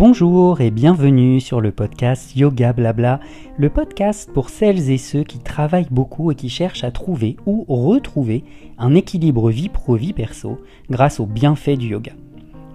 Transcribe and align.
Bonjour 0.00 0.62
et 0.62 0.70
bienvenue 0.70 1.42
sur 1.42 1.60
le 1.60 1.72
podcast 1.72 2.34
Yoga 2.34 2.72
Blabla, 2.72 3.20
le 3.58 3.68
podcast 3.68 4.32
pour 4.32 4.48
celles 4.48 4.90
et 4.90 4.96
ceux 4.96 5.24
qui 5.24 5.40
travaillent 5.40 5.90
beaucoup 5.90 6.30
et 6.30 6.34
qui 6.34 6.48
cherchent 6.48 6.84
à 6.84 6.90
trouver 6.90 7.36
ou 7.44 7.66
retrouver 7.68 8.42
un 8.78 8.94
équilibre 8.94 9.50
vie 9.50 9.68
pro-vie 9.68 10.14
perso 10.14 10.58
grâce 10.88 11.20
aux 11.20 11.26
bienfaits 11.26 11.76
du 11.76 11.88
yoga. 11.88 12.12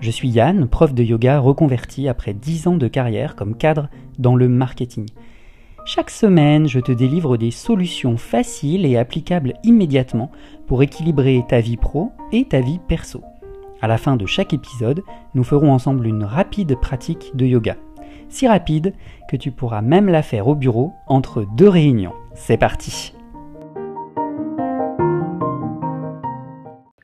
Je 0.02 0.12
suis 0.12 0.30
Yann, 0.30 0.68
prof 0.68 0.94
de 0.94 1.02
yoga 1.02 1.40
reconverti 1.40 2.08
après 2.08 2.36
10 2.36 2.68
ans 2.68 2.78
de 2.78 2.88
carrière 2.88 3.36
comme 3.36 3.58
cadre 3.58 3.90
dans 4.20 4.36
le 4.36 4.48
marketing. 4.48 5.08
Chaque 5.84 6.12
semaine, 6.12 6.68
je 6.68 6.80
te 6.80 6.92
délivre 6.92 7.38
des 7.38 7.50
solutions 7.50 8.18
faciles 8.18 8.86
et 8.86 8.98
applicables 8.98 9.56
immédiatement 9.64 10.30
pour 10.68 10.84
équilibrer 10.84 11.44
ta 11.50 11.60
vie 11.60 11.78
pro 11.78 12.12
et 12.32 12.46
ta 12.46 12.62
vie 12.62 12.80
perso. 12.88 13.24
À 13.86 13.88
la 13.88 14.00
fin 14.00 14.18
de 14.18 14.26
chaque 14.26 14.52
épisode, 14.52 15.04
nous 15.36 15.44
ferons 15.44 15.72
ensemble 15.72 16.08
une 16.08 16.24
rapide 16.24 16.76
pratique 16.82 17.36
de 17.36 17.46
yoga. 17.46 17.78
Si 18.30 18.48
rapide 18.48 18.96
que 19.30 19.38
tu 19.38 19.52
pourras 19.52 19.84
même 19.84 20.10
la 20.10 20.24
faire 20.24 20.48
au 20.48 20.56
bureau 20.56 20.94
entre 21.06 21.46
deux 21.56 21.70
réunions. 21.70 22.16
C'est 22.34 22.58
parti 22.58 23.14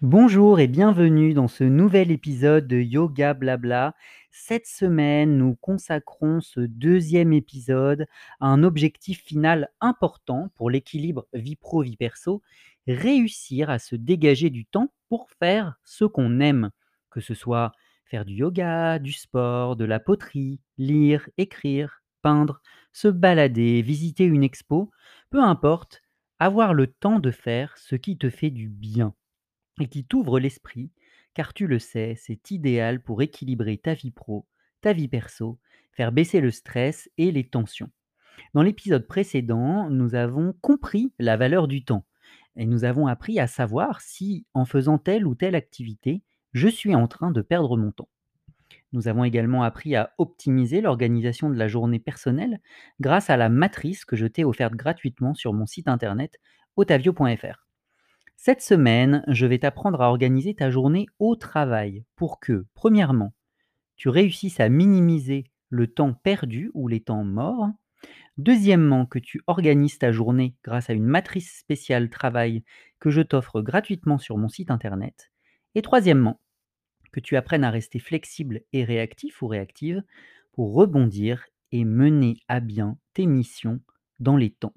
Bonjour 0.01 0.59
et 0.59 0.67
bienvenue 0.67 1.35
dans 1.35 1.47
ce 1.47 1.63
nouvel 1.63 2.09
épisode 2.09 2.67
de 2.67 2.77
Yoga 2.77 3.35
Blabla. 3.35 3.93
Cette 4.31 4.65
semaine, 4.65 5.37
nous 5.37 5.55
consacrons 5.61 6.41
ce 6.41 6.61
deuxième 6.61 7.31
épisode 7.31 8.07
à 8.39 8.47
un 8.47 8.63
objectif 8.63 9.21
final 9.23 9.69
important 9.79 10.49
pour 10.55 10.71
l'équilibre 10.71 11.27
vie 11.33 11.55
pro-vie 11.55 11.97
perso, 11.97 12.41
réussir 12.87 13.69
à 13.69 13.79
se 13.79 13.95
dégager 13.95 14.49
du 14.49 14.65
temps 14.65 14.93
pour 15.09 15.29
faire 15.31 15.75
ce 15.83 16.05
qu'on 16.05 16.39
aime, 16.39 16.71
que 17.09 17.21
ce 17.21 17.33
soit 17.33 17.71
faire 18.05 18.25
du 18.25 18.33
yoga, 18.33 18.99
du 18.99 19.13
sport, 19.13 19.75
de 19.75 19.85
la 19.85 19.99
poterie, 19.99 20.59
lire, 20.77 21.29
écrire, 21.37 22.01
peindre, 22.21 22.61
se 22.91 23.07
balader, 23.07 23.81
visiter 23.81 24.25
une 24.25 24.43
expo, 24.43 24.91
peu 25.29 25.41
importe, 25.41 26.01
avoir 26.39 26.73
le 26.73 26.87
temps 26.87 27.19
de 27.19 27.31
faire 27.31 27.77
ce 27.77 27.95
qui 27.95 28.17
te 28.17 28.29
fait 28.29 28.49
du 28.49 28.67
bien 28.67 29.13
et 29.79 29.87
qui 29.87 30.05
t'ouvre 30.05 30.39
l'esprit, 30.39 30.91
car 31.33 31.53
tu 31.53 31.67
le 31.67 31.79
sais, 31.79 32.15
c'est 32.17 32.51
idéal 32.51 33.01
pour 33.01 33.21
équilibrer 33.21 33.77
ta 33.77 33.93
vie 33.93 34.11
pro, 34.11 34.45
ta 34.81 34.93
vie 34.93 35.07
perso, 35.07 35.59
faire 35.91 36.11
baisser 36.11 36.41
le 36.41 36.51
stress 36.51 37.09
et 37.17 37.31
les 37.31 37.47
tensions. 37.47 37.89
Dans 38.53 38.63
l'épisode 38.63 39.07
précédent, 39.07 39.89
nous 39.89 40.15
avons 40.15 40.53
compris 40.61 41.13
la 41.19 41.37
valeur 41.37 41.67
du 41.67 41.85
temps 41.85 42.05
et 42.55 42.65
nous 42.65 42.83
avons 42.83 43.07
appris 43.07 43.39
à 43.39 43.47
savoir 43.47 44.01
si, 44.01 44.45
en 44.53 44.65
faisant 44.65 44.97
telle 44.97 45.25
ou 45.25 45.35
telle 45.35 45.55
activité, 45.55 46.23
je 46.53 46.67
suis 46.67 46.95
en 46.95 47.07
train 47.07 47.31
de 47.31 47.41
perdre 47.41 47.77
mon 47.77 47.91
temps. 47.91 48.09
Nous 48.93 49.07
avons 49.07 49.23
également 49.23 49.63
appris 49.63 49.95
à 49.95 50.13
optimiser 50.17 50.81
l'organisation 50.81 51.49
de 51.49 51.57
la 51.57 51.67
journée 51.67 51.99
personnelle 51.99 52.59
grâce 52.99 53.29
à 53.29 53.37
la 53.37 53.47
matrice 53.47 54.03
que 54.03 54.17
je 54.17 54.25
t'ai 54.25 54.43
offerte 54.43 54.73
gratuitement 54.73 55.33
sur 55.33 55.53
mon 55.53 55.65
site 55.65 55.87
internet 55.87 56.39
otavio.fr. 56.75 57.67
Cette 58.35 58.61
semaine, 58.61 59.23
je 59.27 59.45
vais 59.45 59.59
t'apprendre 59.59 60.01
à 60.01 60.09
organiser 60.09 60.55
ta 60.55 60.71
journée 60.71 61.05
au 61.19 61.35
travail 61.35 62.03
pour 62.15 62.39
que, 62.39 62.65
premièrement, 62.73 63.33
tu 63.95 64.09
réussisses 64.09 64.59
à 64.59 64.67
minimiser 64.67 65.45
le 65.69 65.87
temps 65.87 66.13
perdu 66.13 66.71
ou 66.73 66.87
les 66.87 67.01
temps 67.01 67.23
morts. 67.23 67.69
Deuxièmement, 68.41 69.05
que 69.05 69.19
tu 69.19 69.39
organises 69.45 69.99
ta 69.99 70.11
journée 70.11 70.55
grâce 70.63 70.89
à 70.89 70.93
une 70.93 71.05
matrice 71.05 71.59
spéciale 71.59 72.09
travail 72.09 72.63
que 72.99 73.11
je 73.11 73.21
t'offre 73.21 73.61
gratuitement 73.61 74.17
sur 74.17 74.35
mon 74.39 74.47
site 74.47 74.71
internet. 74.71 75.31
Et 75.75 75.83
troisièmement, 75.83 76.41
que 77.11 77.19
tu 77.19 77.35
apprennes 77.35 77.63
à 77.63 77.69
rester 77.69 77.99
flexible 77.99 78.61
et 78.73 78.83
réactif 78.83 79.43
ou 79.43 79.47
réactive 79.47 80.01
pour 80.53 80.73
rebondir 80.73 81.45
et 81.71 81.85
mener 81.85 82.39
à 82.47 82.61
bien 82.61 82.97
tes 83.13 83.27
missions 83.27 83.79
dans 84.19 84.37
les 84.37 84.49
temps. 84.49 84.73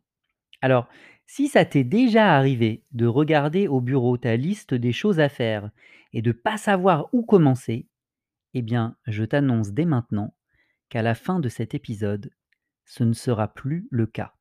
Alors, 0.60 0.86
si 1.26 1.48
ça 1.48 1.64
t'est 1.64 1.84
déjà 1.84 2.36
arrivé 2.36 2.82
de 2.92 3.06
regarder 3.06 3.66
au 3.66 3.80
bureau 3.80 4.18
ta 4.18 4.36
liste 4.36 4.74
des 4.74 4.92
choses 4.92 5.20
à 5.20 5.30
faire 5.30 5.70
et 6.12 6.20
de 6.20 6.32
pas 6.32 6.58
savoir 6.58 7.08
où 7.14 7.22
commencer, 7.22 7.86
eh 8.52 8.60
bien, 8.60 8.98
je 9.06 9.24
t'annonce 9.24 9.72
dès 9.72 9.86
maintenant 9.86 10.34
qu'à 10.90 11.00
la 11.00 11.14
fin 11.14 11.40
de 11.40 11.48
cet 11.48 11.74
épisode, 11.74 12.30
ce 12.84 13.04
ne 13.04 13.12
sera 13.12 13.48
plus 13.48 13.88
le 13.90 14.06
cas. 14.06 14.34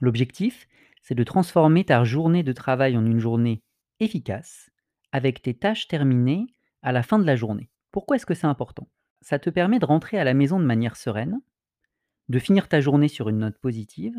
L'objectif, 0.00 0.66
c'est 1.02 1.14
de 1.14 1.24
transformer 1.24 1.84
ta 1.84 2.02
journée 2.04 2.42
de 2.42 2.52
travail 2.52 2.96
en 2.96 3.04
une 3.04 3.20
journée 3.20 3.62
efficace, 4.00 4.70
avec 5.12 5.42
tes 5.42 5.54
tâches 5.54 5.86
terminées 5.86 6.46
à 6.82 6.92
la 6.92 7.02
fin 7.02 7.18
de 7.18 7.26
la 7.26 7.36
journée. 7.36 7.70
Pourquoi 7.90 8.16
est-ce 8.16 8.26
que 8.26 8.34
c'est 8.34 8.46
important? 8.46 8.88
Ça 9.20 9.38
te 9.38 9.50
permet 9.50 9.78
de 9.78 9.86
rentrer 9.86 10.18
à 10.18 10.24
la 10.24 10.34
maison 10.34 10.58
de 10.58 10.64
manière 10.64 10.96
sereine, 10.96 11.40
de 12.28 12.38
finir 12.38 12.68
ta 12.68 12.80
journée 12.80 13.08
sur 13.08 13.28
une 13.28 13.38
note 13.38 13.58
positive, 13.58 14.16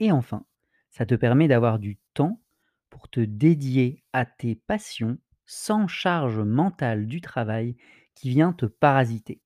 et 0.00 0.12
enfin, 0.12 0.44
ça 0.90 1.06
te 1.06 1.14
permet 1.14 1.48
d'avoir 1.48 1.78
du 1.78 1.98
temps 2.14 2.42
pour 2.90 3.08
te 3.08 3.20
dédier 3.20 4.04
à 4.12 4.26
tes 4.26 4.54
passions 4.54 5.18
sans 5.46 5.86
charge 5.86 6.40
mentale 6.40 7.06
du 7.06 7.20
travail 7.20 7.76
qui 8.14 8.30
vient 8.30 8.52
te 8.52 8.66
parasiter. 8.66 9.40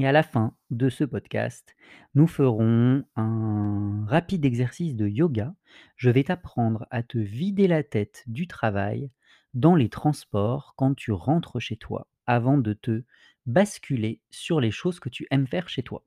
Et 0.00 0.06
à 0.06 0.12
la 0.12 0.22
fin 0.22 0.54
de 0.70 0.88
ce 0.90 1.02
podcast, 1.02 1.74
nous 2.14 2.28
ferons 2.28 3.02
un 3.16 4.04
rapide 4.06 4.44
exercice 4.44 4.94
de 4.94 5.08
yoga. 5.08 5.56
Je 5.96 6.08
vais 6.08 6.22
t'apprendre 6.22 6.86
à 6.92 7.02
te 7.02 7.18
vider 7.18 7.66
la 7.66 7.82
tête 7.82 8.22
du 8.28 8.46
travail 8.46 9.10
dans 9.54 9.74
les 9.74 9.88
transports 9.88 10.74
quand 10.76 10.94
tu 10.94 11.10
rentres 11.10 11.58
chez 11.58 11.76
toi 11.76 12.06
avant 12.26 12.58
de 12.58 12.74
te 12.74 13.02
basculer 13.46 14.20
sur 14.30 14.60
les 14.60 14.70
choses 14.70 15.00
que 15.00 15.08
tu 15.08 15.26
aimes 15.32 15.48
faire 15.48 15.68
chez 15.68 15.82
toi. 15.82 16.04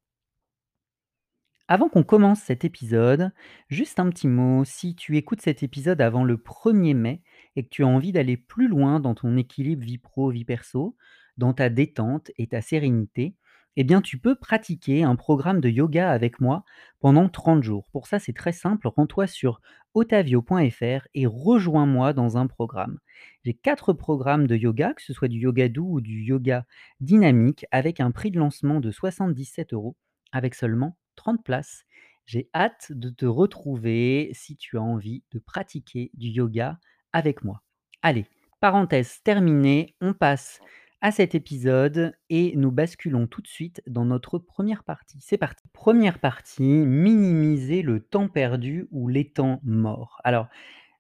Avant 1.68 1.90
qu'on 1.90 2.03
commence 2.03 2.40
cet 2.40 2.63
épisode, 2.63 3.31
juste 3.68 4.00
un 4.00 4.09
petit 4.09 4.30
mot, 4.30 4.63
si 4.63 4.96
tu 4.96 5.18
écoutes 5.18 5.41
cet 5.41 5.63
épisode 5.63 6.00
avant 6.00 6.24
le 6.24 6.38
1er 6.38 6.96
mai 6.96 7.24
et 7.57 7.63
que 7.63 7.69
tu 7.69 7.84
as 7.84 7.88
envie 7.88 8.13
d'aller 8.13 8.38
plus 8.38 8.69
loin 8.69 9.01
dans 9.01 9.16
ton 9.16 9.35
équilibre 9.35 9.84
vie 9.84 9.97
pro, 9.97 10.30
vie 10.30 10.46
perso, 10.46 10.96
dans 11.38 11.53
ta 11.53 11.69
détente 11.69 12.31
et 12.38 12.47
ta 12.47 12.62
sérénité, 12.62 13.35
eh 13.78 13.84
bien 13.84 14.02
tu 14.02 14.18
peux 14.18 14.36
pratiquer 14.36 15.04
un 15.04 15.16
programme 15.16 15.62
de 15.62 15.70
yoga 15.70 16.12
avec 16.12 16.40
moi 16.42 16.64
pendant 17.00 17.30
30 17.30 17.64
jours. 17.64 17.90
Pour 17.92 18.08
ça, 18.08 18.20
c'est 18.20 18.34
très 18.34 18.52
simple, 18.52 18.88
rends-toi 18.88 19.28
sur 19.28 19.62
otavio.fr 19.94 21.08
et 21.14 21.26
rejoins-moi 21.26 22.14
dans 22.14 22.38
un 22.38 22.48
programme. 22.48 23.00
J'ai 23.44 23.54
quatre 23.54 23.94
programmes 23.94 24.48
de 24.48 24.56
yoga, 24.56 24.94
que 24.94 25.02
ce 25.02 25.14
soit 25.14 25.28
du 25.28 25.40
yoga 25.40 25.70
doux 25.70 25.96
ou 25.96 26.02
du 26.02 26.22
yoga 26.24 26.66
dynamique, 27.00 27.66
avec 27.72 28.00
un 28.00 28.12
prix 28.12 28.31
de 28.31 28.40
lancement 28.40 28.80
de 28.80 28.92
77 28.92 29.74
euros, 29.74 29.96
avec 30.31 30.56
seulement 30.56 30.98
30 31.16 31.44
places. 31.44 31.84
J'ai 32.26 32.50
hâte 32.54 32.92
de 32.92 33.10
te 33.10 33.26
retrouver 33.26 34.30
si 34.34 34.56
tu 34.56 34.78
as 34.78 34.81
envie 34.81 35.24
de 35.31 35.40
pratiquer 35.40 36.12
du 36.14 36.28
yoga 36.28 36.80
avec 37.14 37.44
moi. 37.44 37.62
Allez, 38.02 38.26
parenthèse 38.60 39.22
terminée, 39.24 39.96
on 40.02 40.14
passe 40.14 40.62
à 41.01 41.12
cet 41.12 41.34
épisode 41.35 42.16
et 42.29 42.53
nous 42.56 42.72
basculons 42.72 43.28
tout 43.28 43.41
de 43.41 43.47
suite 43.47 43.81
dans 43.88 44.06
notre 44.06 44.38
première 44.38 44.84
partie. 44.84 45.17
C'est 45.19 45.38
parti. 45.38 45.67
Première 45.73 46.19
partie, 46.19 46.63
minimiser 46.63 47.81
le 47.81 48.00
temps 48.00 48.28
perdu 48.28 48.88
ou 48.91 49.07
les 49.07 49.28
temps 49.28 49.59
morts. 49.63 50.22
Alors, 50.23 50.47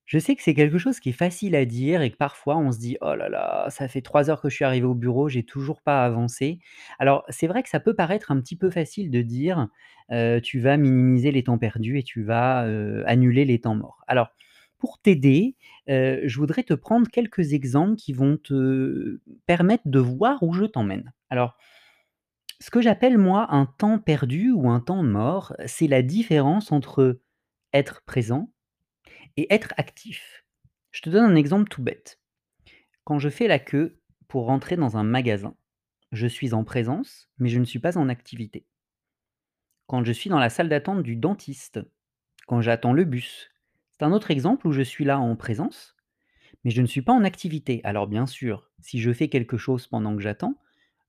je 0.05 0.17
sais 0.19 0.35
que 0.35 0.43
c'est 0.43 0.55
quelque 0.55 0.77
chose 0.77 0.99
qui 0.99 1.09
est 1.09 1.13
facile 1.13 1.55
à 1.55 1.65
dire 1.65 2.01
et 2.01 2.11
que 2.11 2.17
parfois 2.17 2.57
on 2.57 2.71
se 2.71 2.79
dit 2.79 2.97
oh 3.01 3.15
là 3.15 3.29
là, 3.29 3.67
ça 3.69 3.87
fait 3.87 4.01
trois 4.01 4.29
heures 4.29 4.41
que 4.41 4.49
je 4.49 4.55
suis 4.55 4.65
arrivé 4.65 4.85
au 4.85 4.95
bureau, 4.95 5.29
j'ai 5.29 5.43
toujours 5.43 5.81
pas 5.81 6.03
avancé. 6.03 6.59
Alors, 6.99 7.23
c'est 7.29 7.47
vrai 7.47 7.63
que 7.63 7.69
ça 7.69 7.79
peut 7.79 7.93
paraître 7.93 8.31
un 8.31 8.41
petit 8.41 8.57
peu 8.57 8.69
facile 8.69 9.11
de 9.11 9.21
dire 9.21 9.67
euh, 10.11 10.41
tu 10.41 10.59
vas 10.59 10.75
minimiser 10.77 11.31
les 11.31 11.43
temps 11.43 11.57
perdus 11.57 11.99
et 11.99 12.03
tu 12.03 12.23
vas 12.23 12.65
euh, 12.65 13.03
annuler 13.05 13.45
les 13.45 13.61
temps 13.61 13.75
morts. 13.75 14.03
Alors, 14.07 14.31
pour 14.81 14.99
t'aider, 14.99 15.55
euh, 15.89 16.21
je 16.25 16.37
voudrais 16.39 16.63
te 16.63 16.73
prendre 16.73 17.07
quelques 17.07 17.53
exemples 17.53 17.95
qui 17.95 18.13
vont 18.13 18.37
te 18.37 19.19
permettre 19.45 19.83
de 19.85 19.99
voir 19.99 20.41
où 20.41 20.53
je 20.53 20.65
t'emmène. 20.65 21.13
Alors, 21.29 21.55
ce 22.59 22.71
que 22.71 22.81
j'appelle 22.81 23.19
moi 23.19 23.53
un 23.53 23.67
temps 23.67 23.99
perdu 23.99 24.51
ou 24.51 24.71
un 24.71 24.79
temps 24.79 25.03
mort, 25.03 25.55
c'est 25.67 25.87
la 25.87 26.01
différence 26.01 26.71
entre 26.71 27.21
être 27.73 28.01
présent 28.05 28.51
et 29.37 29.53
être 29.53 29.75
actif. 29.77 30.45
Je 30.89 31.03
te 31.03 31.11
donne 31.11 31.31
un 31.31 31.35
exemple 31.35 31.69
tout 31.69 31.83
bête. 31.83 32.19
Quand 33.03 33.19
je 33.19 33.29
fais 33.29 33.47
la 33.47 33.59
queue 33.59 33.99
pour 34.27 34.47
rentrer 34.47 34.77
dans 34.77 34.97
un 34.97 35.03
magasin, 35.03 35.55
je 36.11 36.25
suis 36.25 36.55
en 36.55 36.63
présence, 36.63 37.29
mais 37.37 37.49
je 37.49 37.59
ne 37.59 37.65
suis 37.65 37.79
pas 37.79 37.99
en 37.99 38.09
activité. 38.09 38.65
Quand 39.85 40.03
je 40.03 40.11
suis 40.11 40.31
dans 40.31 40.39
la 40.39 40.49
salle 40.49 40.69
d'attente 40.69 41.03
du 41.03 41.15
dentiste, 41.15 41.79
quand 42.47 42.61
j'attends 42.61 42.93
le 42.93 43.03
bus, 43.03 43.50
c'est 44.01 44.05
un 44.05 44.13
autre 44.13 44.31
exemple 44.31 44.67
où 44.67 44.71
je 44.71 44.81
suis 44.81 45.05
là 45.05 45.19
en 45.19 45.35
présence, 45.35 45.95
mais 46.63 46.71
je 46.71 46.81
ne 46.81 46.87
suis 46.87 47.03
pas 47.03 47.13
en 47.13 47.23
activité. 47.23 47.81
Alors 47.83 48.07
bien 48.07 48.25
sûr, 48.25 48.71
si 48.79 48.99
je 48.99 49.13
fais 49.13 49.29
quelque 49.29 49.57
chose 49.57 49.85
pendant 49.85 50.15
que 50.15 50.23
j'attends, 50.23 50.57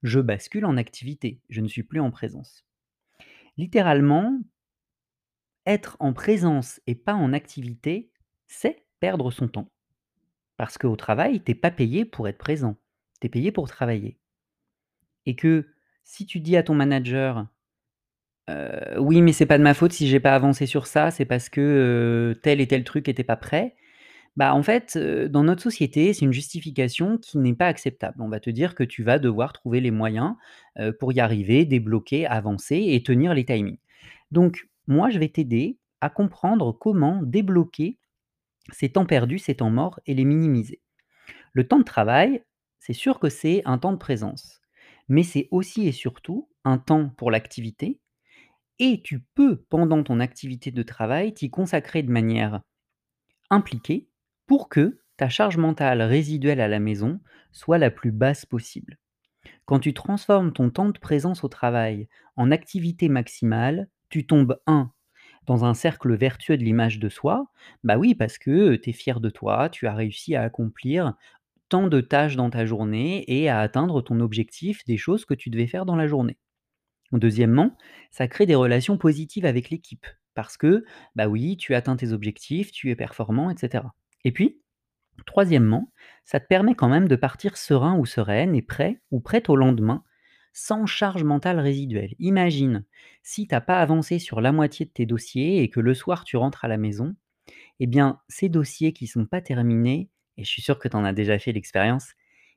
je 0.03 0.21
bascule 0.21 0.67
en 0.67 0.77
activité, 0.77 1.41
je 1.49 1.63
ne 1.63 1.69
suis 1.69 1.85
plus 1.85 2.01
en 2.01 2.11
présence. 2.11 2.67
Littéralement, 3.57 4.39
être 5.65 5.97
en 6.01 6.13
présence 6.13 6.83
et 6.87 6.95
pas 6.95 7.15
en 7.15 7.33
activité, 7.33 8.13
c'est 8.47 8.85
perdre 9.01 9.31
son 9.31 9.49
temps. 9.49 9.73
Parce 10.59 10.77
qu'au 10.77 10.95
travail, 10.95 11.43
tu 11.43 11.51
n'es 11.51 11.55
pas 11.55 11.71
payé 11.71 12.05
pour 12.05 12.29
être 12.29 12.37
présent, 12.37 12.77
tu 13.23 13.27
es 13.27 13.31
payé 13.31 13.53
pour 13.53 13.69
travailler. 13.69 14.19
Et 15.25 15.35
que 15.35 15.67
Si 16.05 16.27
tu 16.27 16.41
dis 16.41 16.59
à 16.59 16.63
ton 16.63 16.75
manager: 16.75 17.47
«Heu, 18.51 18.99
oui, 19.01 19.23
mais 19.23 19.33
c'est 19.33 19.47
pas 19.47 19.59
de 19.59 19.63
ma 19.63 19.75
faute 19.75 19.93
si 19.93 20.09
j'ai 20.09 20.21
pas 20.21 20.35
avancé 20.35 20.67
sur 20.67 20.87
ça, 20.87 21.11
c'est 21.11 21.25
parce 21.25 21.49
que, 21.49 21.61
heu, 21.61 22.41
tel 22.43 22.61
et 22.61 22.67
tel 22.67 22.85
truc 22.85 23.09
était 23.09 23.23
pas 23.25 23.37
prêt», 23.37 23.75
bah, 24.37 24.55
en 24.55 24.63
fait, 24.63 24.97
heu, 24.97 25.29
dans 25.29 25.45
notre 25.45 25.63
société, 25.63 26.13
c'est 26.15 26.25
une 26.27 26.33
justification 26.33 27.19
qui 27.19 27.39
n'est 27.39 27.55
pas 27.55 27.67
acceptable. 27.69 28.17
On 28.23 28.29
va 28.29 28.41
te 28.41 28.51
dire 28.51 28.75
que 28.77 28.85
tu 28.85 29.03
vas 29.05 29.19
devoir 29.21 29.53
trouver 29.55 29.81
les 29.81 29.91
moyens, 29.93 30.35
pour 31.01 31.13
y 31.13 31.21
arriver, 31.21 31.65
débloquer, 31.67 32.27
avancer 32.27 32.77
et 32.91 33.03
tenir 33.03 33.35
les 33.35 33.45
timings. 33.47 33.79
Donc 34.33 34.69
moi, 34.89 35.11
je 35.11 35.19
vais 35.21 35.29
t'aider 35.29 35.79
à 36.03 36.11
comprendre 36.11 36.73
comment 36.73 37.21
débloquer 37.23 37.99
ces 38.73 38.91
temps 38.91 39.07
perdus, 39.07 39.39
ces 39.41 39.57
temps 39.57 39.71
morts 39.71 40.01
et 40.07 40.15
les 40.15 40.25
minimiser. 40.25 40.81
Le 41.55 41.67
temps 41.69 41.79
de 41.79 41.85
travail, 41.85 42.43
c'est 42.81 42.93
sûr 42.95 43.19
que 43.21 43.29
c'est 43.31 43.63
un 43.67 43.79
temps 43.79 43.93
de 43.93 43.99
présence, 43.99 44.61
mais 45.09 45.23
c'est 45.25 45.49
aussi 45.53 45.87
et 45.89 45.93
surtout 45.93 46.49
un 46.65 46.79
temps 46.79 47.11
pour 47.17 47.31
l'activité 47.31 48.01
et 48.83 49.01
tu 49.01 49.21
peux, 49.37 49.65
pendant 49.71 50.03
ton 50.03 50.19
activité 50.19 50.73
de 50.73 50.83
travail, 50.83 51.33
t'y 51.33 51.51
consacrer 51.51 52.03
de 52.03 52.11
manière 52.11 52.63
impliquée 53.49 54.09
pour 54.49 54.69
que 54.69 54.99
ta 55.17 55.29
charge 55.29 55.57
mentale 55.57 56.03
résiduelle 56.03 56.61
à 56.61 56.67
la 56.67 56.81
maison 56.81 57.21
soit 57.53 57.79
la 57.79 57.93
plus 57.93 58.11
basse 58.11 58.45
possible. 58.45 58.99
Quand 59.67 59.79
tu 59.79 59.95
transformes 59.95 60.53
ton 60.53 60.69
temps 60.71 60.91
de 60.91 60.99
présence 60.99 61.45
au 61.45 61.49
travail 61.49 62.09
en 62.35 62.51
activité 62.51 63.09
maximale, 63.09 63.89
tu 64.09 64.27
tombes 64.27 64.61
1 64.67 64.93
dans 65.47 65.65
un 65.65 65.75
cercle 65.75 66.17
vertueux 66.17 66.57
de 66.57 66.65
l'image 66.65 66.99
de 66.99 67.09
soi. 67.09 67.47
Bah 67.85 67.99
oui, 67.99 68.17
parce 68.17 68.37
que 68.37 68.75
tu 68.75 68.91
es 68.91 68.93
fier 68.93 69.21
de 69.21 69.31
toi, 69.31 69.69
tu 69.69 69.87
as 69.87 69.95
réussi 69.95 70.35
à 70.35 70.43
accomplir 70.43 71.15
tant 71.69 71.87
de 71.87 72.01
tâches 72.01 72.37
dans 72.37 72.51
ta 72.51 72.67
journée 72.67 73.25
et 73.29 73.49
à 73.49 73.61
atteindre 73.61 74.03
ton 74.03 74.19
objectif 74.19 74.85
des 74.87 74.97
choses 74.99 75.25
que 75.25 75.35
tu 75.35 75.51
devais 75.51 75.69
faire 75.69 75.87
dans 75.87 75.97
la 75.97 76.09
journée. 76.09 76.37
Deuxièmement, 77.13 77.77
ça 78.11 78.27
crée 78.27 78.47
des 78.47 78.55
relations 78.55 78.97
positives 78.97 79.45
avec 79.45 79.71
l'équipe 79.71 80.07
parce 80.35 80.57
que, 80.57 80.85
bah 81.15 81.29
oui, 81.29 81.57
tu 81.57 81.75
atteins 81.75 81.97
tes 81.97 82.13
objectifs, 82.13 82.73
tu 82.73 82.91
es 82.91 82.97
performant, 82.97 83.51
et 83.51 83.57
cetera. 83.57 83.95
Et 84.25 84.33
puis, 84.33 84.61
troisièmement, 85.27 85.93
ça 86.25 86.41
te 86.41 86.47
permet 86.47 86.75
quand 86.75 86.89
même 86.89 87.09
de 87.09 87.17
partir 87.17 87.57
serein 87.59 87.99
ou 87.99 88.07
sereine 88.07 88.55
et 88.55 88.63
prêt 88.63 89.01
ou 89.11 89.21
prête 89.21 89.51
au 89.51 89.57
lendemain, 89.57 90.05
sans 90.55 90.87
charge 90.87 91.25
mentale 91.25 91.61
résiduelle. 91.61 92.15
Imagine, 92.19 92.85
si 93.23 93.47
tu 93.47 93.55
as 93.55 93.61
pas 93.61 93.81
avancé 93.81 94.19
sur 94.19 94.41
la 94.41 94.53
moitié 94.53 94.87
de 94.87 94.91
tes 94.91 95.07
dossiers 95.07 95.63
et 95.63 95.69
que 95.69 95.81
le 95.81 95.95
soir 95.95 96.25
tu 96.25 96.37
rentres 96.37 96.65
à 96.65 96.69
la 96.69 96.79
maison, 96.79 97.15
eh 97.81 97.87
bien, 97.87 98.21
ces 98.29 98.49
dossiers 98.49 98.93
qui 98.93 99.07
sont 99.07 99.27
pas 99.27 99.41
terminés, 99.41 100.09
et 100.37 100.45
je 100.45 100.49
suis 100.49 100.63
sûr 100.63 100.79
que 100.79 100.89
tu 100.89 100.97
en 100.97 101.05
as 101.05 101.13
déjà 101.13 101.39
fait 101.39 101.53
l'expérience, 101.53 102.13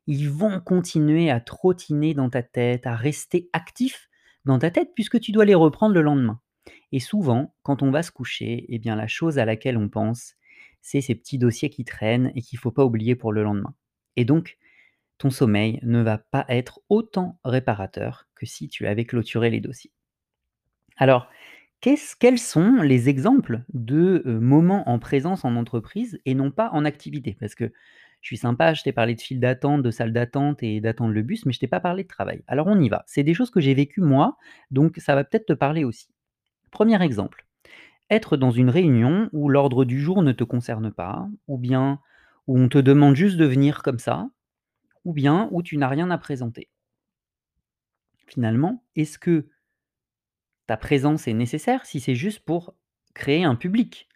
ils 0.07 0.29
vont 0.29 0.59
continuer 0.59 1.29
à 1.29 1.39
trottiner 1.39 2.13
dans 2.13 2.29
ta 2.29 2.43
tête, 2.43 2.85
à 2.85 2.95
rester 2.95 3.49
actifs 3.53 4.09
dans 4.45 4.59
ta 4.59 4.71
tête 4.71 4.91
puisque 4.95 5.19
tu 5.19 5.31
dois 5.31 5.45
les 5.45 5.55
reprendre 5.55 5.95
le 5.95 6.01
lendemain. 6.01 6.39
Et 6.91 6.99
souvent, 6.99 7.53
quand 7.63 7.83
on 7.83 7.91
va 7.91 8.03
se 8.03 8.11
coucher, 8.11 8.65
eh 8.69 8.79
bien, 8.79 8.95
la 8.95 9.07
chose 9.07 9.39
à 9.39 9.45
laquelle 9.45 9.77
on 9.77 9.89
pense, 9.89 10.35
c'est 10.81 11.01
ces 11.01 11.15
petits 11.15 11.37
dossiers 11.37 11.69
qui 11.69 11.85
traînent 11.85 12.31
et 12.35 12.41
qu'il 12.41 12.59
faut 12.59 12.71
pas 12.71 12.85
oublier 12.85 13.15
pour 13.15 13.33
le 13.33 13.43
lendemain. 13.43 13.75
Et 14.15 14.25
donc, 14.25 14.57
ton 15.17 15.29
sommeil 15.31 15.79
ne 15.83 16.01
va 16.01 16.17
pas 16.19 16.45
être 16.49 16.81
autant 16.89 17.39
réparateur 17.45 18.27
que 18.35 18.45
si 18.45 18.69
tu 18.69 18.87
avais 18.87 19.05
clôturé 19.05 19.49
les 19.51 19.61
dossiers. 19.61 19.91
Alors, 20.97 21.29
quels 21.81 22.39
sont 22.39 22.81
les 22.81 23.09
exemples 23.09 23.63
de, 23.73 24.23
heu, 24.25 24.39
moments 24.39 24.89
en 24.89 24.97
présence 24.99 25.45
en 25.45 25.55
entreprise 25.55 26.19
et 26.25 26.33
non 26.33 26.51
pas 26.51 26.69
en 26.73 26.85
activité? 26.85 27.37
Parce 27.39 27.55
que 27.55 27.71
je 28.25 28.29
suis 28.29 28.37
sympa, 28.37 28.73
je 28.73 28.81
t'ai 28.81 28.91
parlé 28.91 29.13
de 29.13 29.21
file 29.21 29.39
d'attente, 29.39 29.83
de 29.83 29.91
salle 29.91 30.11
d'attente 30.11 30.63
et 30.63 30.81
d'attendre 30.81 31.13
le 31.13 31.21
bus, 31.21 31.45
mais 31.45 31.53
je 31.53 31.59
t'ai 31.59 31.67
pas 31.67 31.79
parlé 31.79 32.01
de 32.01 32.07
travail. 32.07 32.41
Alors 32.47 32.65
on 32.65 32.79
y 32.79 32.89
va. 32.89 33.03
C'est 33.05 33.21
des 33.21 33.35
choses 33.35 33.51
que 33.51 33.59
j'ai 33.59 33.75
vécues 33.75 34.01
moi, 34.01 34.35
donc 34.71 34.97
ça 34.97 35.13
va 35.13 35.23
peut-être 35.23 35.45
te 35.45 35.53
parler 35.53 35.83
aussi. 35.83 36.07
Premier 36.71 36.99
exemple, 37.03 37.45
être 38.09 38.35
dans 38.35 38.49
une 38.49 38.71
réunion 38.71 39.29
où 39.31 39.47
l'ordre 39.47 39.85
du 39.85 40.01
jour 40.01 40.23
ne 40.23 40.31
te 40.31 40.43
concerne 40.43 40.91
pas, 40.91 41.27
ou 41.47 41.59
bien 41.59 41.99
où 42.47 42.57
on 42.57 42.67
te 42.67 42.79
demande 42.79 43.15
juste 43.15 43.37
de 43.37 43.45
venir 43.45 43.83
comme 43.83 43.99
ça, 43.99 44.27
ou 45.03 45.13
bien 45.13 45.47
où 45.51 45.61
tu 45.61 45.77
n'as 45.77 45.87
rien 45.87 46.09
à 46.09 46.17
présenter. 46.17 46.67
Finalement, 48.25 48.83
est-ce 48.95 49.19
que 49.19 49.49
ta 50.65 50.77
présence 50.77 51.27
est 51.27 51.33
nécessaire 51.33 51.85
si 51.85 51.99
c'est 51.99 52.15
juste 52.15 52.39
pour 52.39 52.73
créer 53.13 53.43
un 53.43 53.53
public? 53.53 54.09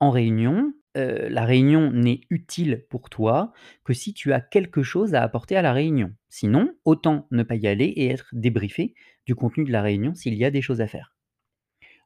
En 0.00 0.10
réunion, 0.10 0.72
heu, 0.96 1.28
la 1.28 1.44
réunion 1.44 1.90
n'est 1.92 2.20
utile 2.30 2.84
pour 2.90 3.10
toi 3.10 3.52
que 3.84 3.92
si 3.94 4.14
tu 4.14 4.32
as 4.32 4.40
quelque 4.40 4.82
chose 4.82 5.14
à 5.14 5.22
apporter 5.22 5.56
à 5.56 5.62
la 5.62 5.72
réunion. 5.72 6.12
Sinon, 6.28 6.74
autant 6.84 7.26
ne 7.30 7.42
pas 7.42 7.56
y 7.56 7.66
aller 7.66 7.86
et 7.86 8.08
être 8.10 8.28
débriefé 8.32 8.94
du 9.26 9.34
contenu 9.34 9.64
de 9.64 9.72
la 9.72 9.82
réunion 9.82 10.14
s'il 10.14 10.34
y 10.34 10.44
a 10.44 10.50
des 10.50 10.62
choses 10.62 10.80
à 10.80 10.86
faire. 10.88 11.14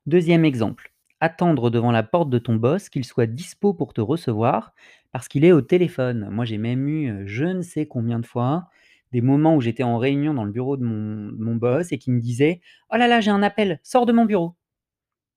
Deuxième 0.06 0.44
exemple, 0.44 0.93
attendre 1.20 1.70
devant 1.70 1.90
la 1.93 2.02
porte 2.02 2.31
de 2.31 2.38
ton 2.38 2.56
boss 2.56 2.88
qu'il 2.88 3.05
soit 3.05 3.26
dispo 3.26 3.75
pour 3.75 3.93
te 3.94 4.00
recevoir 4.00 4.75
parce 5.12 5.29
qu'il 5.29 5.44
est 5.44 5.52
au 5.52 5.61
téléphone. 5.62 6.29
Moi, 6.31 6.44
j'ai 6.44 6.58
même 6.58 6.88
eu, 6.88 7.11
heu, 7.11 7.26
je 7.26 7.44
ne 7.44 7.62
sais 7.62 7.87
combien 7.87 8.19
de 8.19 8.26
fois, 8.26 8.69
des 9.12 9.20
moments 9.20 9.56
où 9.56 9.61
j'étais 9.61 9.82
en 9.82 9.99
réunion 9.99 10.35
dans 10.35 10.44
le 10.44 10.52
bureau 10.52 10.76
de 10.76 10.85
mon 10.85 11.32
mon 11.38 11.56
boss 11.56 11.93
et 11.93 11.99
qui 11.99 12.11
me 12.11 12.20
disait: 12.20 12.61
«Oh 12.93 12.96
là 12.96 13.08
là, 13.08 13.20
j'ai 13.20 13.31
un 13.31 13.43
appel, 13.43 13.81
sors 13.82 14.06
de 14.06 14.12
mon 14.12 14.25
bureau» 14.26 14.55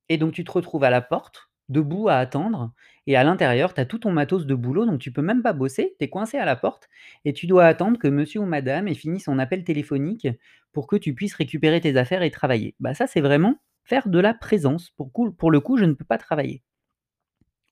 et 0.10 0.18
donc 0.18 0.34
tu 0.34 0.44
te 0.44 0.52
retrouves 0.52 0.84
à 0.86 0.90
la 0.92 1.02
porte, 1.02 1.51
debout 1.72 2.10
à 2.10 2.16
attendre 2.18 2.74
et 3.08 3.16
à 3.18 3.24
l'intérieur, 3.24 3.74
tu 3.74 3.82
as 3.82 3.86
tout 3.86 4.00
ton 4.00 4.12
matos 4.12 4.46
de 4.46 4.56
boulot, 4.56 4.86
donc 4.86 5.00
tu 5.00 5.12
peux 5.12 5.22
même 5.24 5.42
pas 5.44 5.54
bosser, 5.54 5.96
tu 6.00 6.06
es 6.06 6.10
coincé 6.10 6.38
à 6.38 6.46
la 6.46 6.56
porte 6.56 6.90
et 7.26 7.34
tu 7.34 7.48
dois 7.48 7.66
attendre 7.66 7.98
que 8.00 8.08
monsieur 8.08 8.42
ou 8.42 8.46
madame 8.46 8.88
ait 8.88 8.94
fini 8.96 9.20
son 9.20 9.40
appel 9.40 9.64
téléphonique 9.64 10.28
pour 10.74 10.88
que 10.88 10.96
tu 10.98 11.14
puisses 11.16 11.34
récupérer 11.36 11.82
tes 11.82 11.98
affaires 11.98 12.24
et 12.24 12.32
travailler. 12.32 12.76
Bah, 12.80 12.94
ça, 12.94 13.08
c'est 13.08 13.22
vraiment 13.22 13.56
faire 13.86 14.10
de 14.10 14.20
la 14.20 14.34
présence. 14.36 14.92
Pour 14.92 15.12
pour 15.38 15.52
le 15.52 15.60
coup, 15.62 15.78
je 15.78 15.86
ne 15.86 15.94
peux 15.94 16.06
pas 16.06 16.18
travailler. 16.20 16.62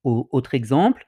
Au 0.03 0.27
autre 0.33 0.55
exemple, 0.55 1.05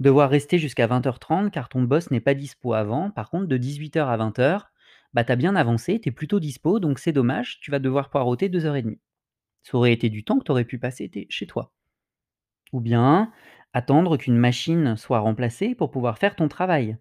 devoir 0.00 0.30
rester 0.30 0.58
jusqu'à 0.58 0.86
20:30 0.86 1.50
car 1.52 1.68
ton 1.68 1.82
boss 1.82 2.10
n'est 2.10 2.20
pas 2.20 2.34
dispo 2.34 2.74
avant. 2.74 3.10
Par 3.10 3.30
contre, 3.30 3.46
de 3.46 3.56
18:00 3.58 4.08
à 4.10 4.16
20:00, 4.18 4.72
bah, 5.14 5.24
tu 5.24 5.32
as 5.32 5.36
bien 5.36 5.56
avancé, 5.56 6.00
tu 6.00 6.10
es 6.10 6.12
plutôt 6.12 6.40
dispo, 6.40 6.80
donc 6.80 6.98
c'est 7.00 7.12
dommage, 7.12 7.60
tu 7.60 7.70
vas 7.70 7.78
devoir 7.80 8.10
poireauter 8.10 8.48
2 8.48 8.66
heures 8.66 8.76
et 8.76 8.82
demie. 8.82 9.00
Ça 9.64 9.76
aurait 9.78 9.92
été 9.94 10.10
du 10.10 10.24
temps 10.24 10.38
que 10.38 10.44
tu 10.44 10.52
aurais 10.52 10.64
pu 10.66 10.78
passer 10.78 11.10
chez 11.30 11.46
toi. 11.48 11.72
Ou 12.76 12.80
bien 12.80 13.32
attendre 13.72 14.18
qu'une 14.18 14.36
machine 14.36 14.96
soit 14.98 15.20
remplacée 15.20 15.74
pour 15.74 15.90
pouvoir 15.90 16.18
faire 16.18 16.36
ton 16.36 16.46
travail. 16.46 16.98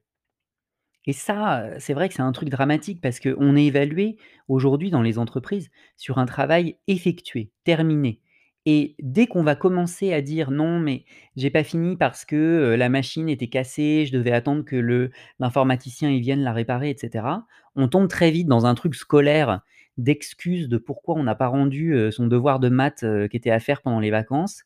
Et 1.06 1.12
ça, 1.12 1.66
c'est 1.80 1.94
vrai 1.94 2.08
que 2.08 2.16
c'est 2.16 2.22
un 2.22 2.32
truc 2.32 2.48
dramatique 2.48 3.02
parce 3.02 3.20
qu'on 3.20 3.58
est 3.58 3.66
évalué 3.66 4.16
aujourd'hui 4.48 4.90
dans 4.90 5.02
les 5.02 5.20
entreprises 5.20 5.70
sur 5.98 6.18
un 6.18 6.26
travail 6.26 6.78
effectué, 6.88 7.52
terminé. 7.66 8.22
Et 8.66 8.96
dès 9.00 9.28
qu'on 9.28 9.44
va 9.44 9.56
commencer 9.58 10.14
à 10.14 10.22
dire: 10.22 10.50
«Non, 10.50 10.80
mais 10.80 11.04
j'ai 11.36 11.50
pas 11.50 11.64
fini 11.66 11.98
parce 11.98 12.24
que, 12.24 12.76
la 12.78 12.88
machine 12.88 13.28
était 13.28 13.50
cassée, 13.50 14.06
je 14.08 14.14
devais 14.14 14.32
attendre 14.32 14.64
que 14.64 14.78
le 14.78 15.12
l'informaticien 15.40 16.18
vienne 16.20 16.42
la 16.42 16.54
réparer» 16.54 16.90
et 16.92 16.98
cetera. 16.98 17.46
On 17.76 17.90
tombe 17.90 18.08
très 18.08 18.32
vite 18.32 18.48
dans 18.48 18.66
un 18.66 18.76
truc 18.76 18.96
scolaire 18.96 19.60
d'excuses 19.98 20.70
de 20.70 20.78
pourquoi 20.78 21.16
on 21.16 21.24
n'a 21.24 21.36
pas 21.36 21.48
rendu, 21.48 21.96
son 22.12 22.28
devoir 22.28 22.62
de 22.62 22.70
maths, 22.70 23.06
qui 23.30 23.38
était 23.38 23.52
à 23.52 23.60
faire 23.60 23.82
pendant 23.82 24.00
les 24.00 24.12
vacances 24.12 24.64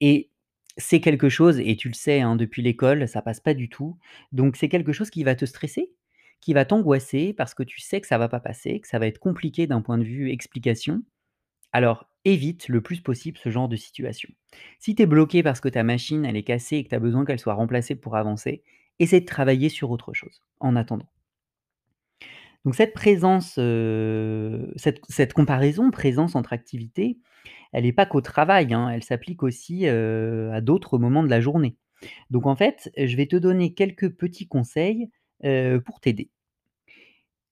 et 0.00 0.30
c'est 0.76 1.00
quelque 1.00 1.28
chose 1.28 1.58
et 1.60 1.76
tu 1.76 1.88
le 1.88 1.94
sais, 1.94 2.20
hein, 2.20 2.36
depuis 2.36 2.62
l'école, 2.62 3.08
ça 3.08 3.22
passe 3.22 3.40
pas 3.40 3.54
du 3.54 3.68
tout. 3.68 3.98
Donc 4.32 4.56
c'est 4.56 4.68
quelque 4.68 4.92
chose 4.92 5.10
qui 5.10 5.24
va 5.24 5.34
te 5.34 5.44
stresser, 5.44 5.92
qui 6.40 6.54
va 6.54 6.64
t'angoisser 6.64 7.32
parce 7.32 7.54
que 7.54 7.62
tu 7.62 7.80
sais 7.80 8.00
que 8.00 8.06
ça 8.06 8.18
va 8.18 8.28
pas 8.28 8.40
passer, 8.40 8.80
que 8.80 8.88
ça 8.88 8.98
va 8.98 9.06
être 9.06 9.18
compliqué 9.18 9.66
d'un 9.66 9.82
point 9.82 9.98
de 9.98 10.04
vue 10.04 10.30
explication. 10.30 11.02
Alors 11.72 12.06
évite 12.24 12.68
le 12.68 12.80
plus 12.80 13.00
possible 13.00 13.38
ce 13.38 13.50
genre 13.50 13.68
de 13.68 13.76
situation. 13.76 14.28
Si 14.78 14.94
tu 14.94 15.02
es 15.02 15.06
bloqué 15.06 15.42
parce 15.42 15.60
que 15.60 15.68
ta 15.68 15.82
machine, 15.82 16.24
elle 16.24 16.36
est 16.36 16.44
cassée 16.44 16.76
et 16.76 16.84
que 16.84 16.90
tu 16.90 16.94
as 16.94 17.00
besoin 17.00 17.24
qu'elle 17.24 17.40
soit 17.40 17.54
remplacée 17.54 17.96
pour 17.96 18.16
avancer, 18.16 18.62
essaie 18.98 19.20
de 19.20 19.26
travailler 19.26 19.68
sur 19.68 19.90
autre 19.90 20.12
chose 20.12 20.42
en 20.60 20.76
attendant. 20.76 21.11
Donc 22.64 22.74
cette 22.74 22.94
présence, 22.94 23.54
cette 24.76 25.32
comparaison, 25.32 25.90
présence 25.90 26.36
entre 26.36 26.52
activités, 26.52 27.18
elle 27.72 27.86
est 27.86 27.92
pas 27.92 28.06
qu'au 28.06 28.20
travail, 28.20 28.72
hein, 28.72 28.88
elle 28.90 29.02
s'applique 29.02 29.42
aussi, 29.42 29.86
à 29.88 30.60
d'autres 30.60 30.98
moments 30.98 31.22
de 31.22 31.30
la 31.30 31.40
journée. 31.40 31.76
Donc 32.30 32.46
en 32.46 32.56
fait, 32.56 32.90
je 32.96 33.16
vais 33.16 33.26
te 33.26 33.36
donner 33.36 33.74
quelques 33.74 34.10
petits 34.10 34.46
conseils, 34.46 35.10
pour 35.84 36.00
t'aider. 36.00 36.30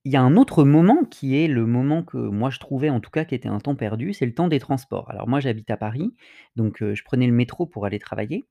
Il 0.05 0.13
y 0.13 0.17
a 0.17 0.23
un 0.23 0.37
autre 0.37 0.65
moment 0.65 1.05
qui 1.05 1.37
est 1.37 1.47
le 1.47 1.67
moment 1.67 2.03
que 2.03 2.17
moi 2.17 2.49
je 2.49 2.59
trouvais 2.59 2.89
en 2.89 3.01
tout 3.01 3.11
cas 3.11 3.25
qui 3.25 3.35
était 3.35 3.49
un 3.49 3.59
temps 3.59 3.75
perdu, 3.77 4.15
c'est 4.15 4.25
le 4.27 4.33
temps 4.33 4.49
des 4.49 4.61
transports. 4.61 5.11
Alors 5.11 5.29
moi 5.29 5.41
j'habite 5.41 5.71
à 5.71 5.77
Paris, 5.77 6.15
donc 6.57 6.79
je 6.81 7.03
prenais 7.05 7.27
le 7.27 7.33
métro 7.33 7.67
pour 7.67 7.85
aller 7.85 7.99
travailler. 7.99 8.47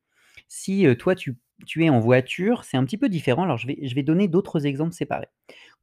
Si, 0.48 0.86
toi 0.98 1.16
tu 1.16 1.38
es 1.84 1.90
en 1.90 2.00
voiture, 2.00 2.66
c'est 2.66 2.78
un 2.78 2.84
petit 2.86 2.98
peu 2.98 3.10
différent. 3.10 3.44
Alors 3.44 3.58
je 3.58 3.96
vais 3.96 4.04
donner 4.04 4.28
d'autres 4.28 4.66
exemples 4.66 4.94
séparés. 4.94 5.30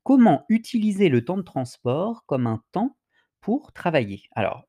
Comment 0.06 0.44
utiliser 0.48 1.08
le 1.08 1.24
temps 1.24 1.36
de 1.36 1.42
transport 1.42 2.24
comme 2.26 2.46
un 2.46 2.62
temps 2.70 2.96
pour 3.40 3.72
travailler? 3.72 4.22
Alors 4.36 4.68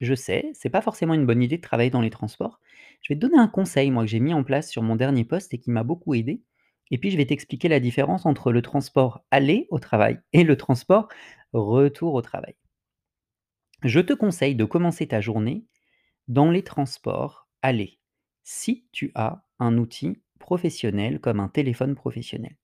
je 0.00 0.12
sais, 0.12 0.50
c'est 0.54 0.70
pas 0.70 0.82
forcément 0.82 1.14
une 1.14 1.24
bonne 1.24 1.40
idée 1.40 1.58
de 1.58 1.62
travailler 1.62 1.90
dans 1.90 2.00
les 2.00 2.10
transports. 2.10 2.58
Je 3.00 3.12
vais 3.12 3.14
te 3.14 3.24
donner 3.24 3.38
un 3.38 3.46
conseil, 3.46 3.92
moi, 3.92 4.02
que 4.02 4.10
j'ai 4.10 4.18
mis 4.18 4.34
en 4.34 4.42
place 4.42 4.68
sur 4.68 4.82
mon 4.82 4.96
dernier 4.96 5.24
poste 5.24 5.54
et 5.54 5.58
qui 5.58 5.70
m'a 5.70 5.84
beaucoup 5.84 6.14
aidé. 6.14 6.42
Et 6.90 6.98
puis, 6.98 7.12
je 7.12 7.16
vais 7.16 7.26
t'expliquer 7.26 7.68
la 7.68 7.78
différence 7.78 8.26
entre 8.26 8.50
le 8.50 8.60
transport 8.60 9.24
aller 9.30 9.68
au 9.70 9.78
travail 9.78 10.18
et 10.32 10.42
le 10.42 10.56
transport 10.56 11.06
retour 11.52 12.14
au 12.14 12.20
travail. 12.20 12.56
Je 13.84 14.00
te 14.00 14.14
conseille 14.14 14.56
de 14.56 14.64
commencer 14.64 15.06
ta 15.06 15.20
journée 15.20 15.64
dans 16.26 16.50
les 16.50 16.64
transports 16.64 17.46
aller, 17.62 18.00
si 18.42 18.88
tu 18.90 19.12
as 19.14 19.44
un 19.60 19.78
outil 19.78 20.16
professionnel 20.40 21.20
comme 21.20 21.38
un 21.38 21.48
téléphone 21.48 21.94
professionnel. 21.94 22.56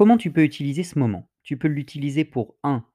Comment 0.00 0.16
tu 0.16 0.32
peux 0.32 0.44
utiliser 0.44 0.82
ce 0.82 0.98
moment? 0.98 1.28
Tu 1.42 1.58
peux 1.58 1.68
l'utiliser 1.68 2.24
pour 2.24 2.56
1 2.62 2.86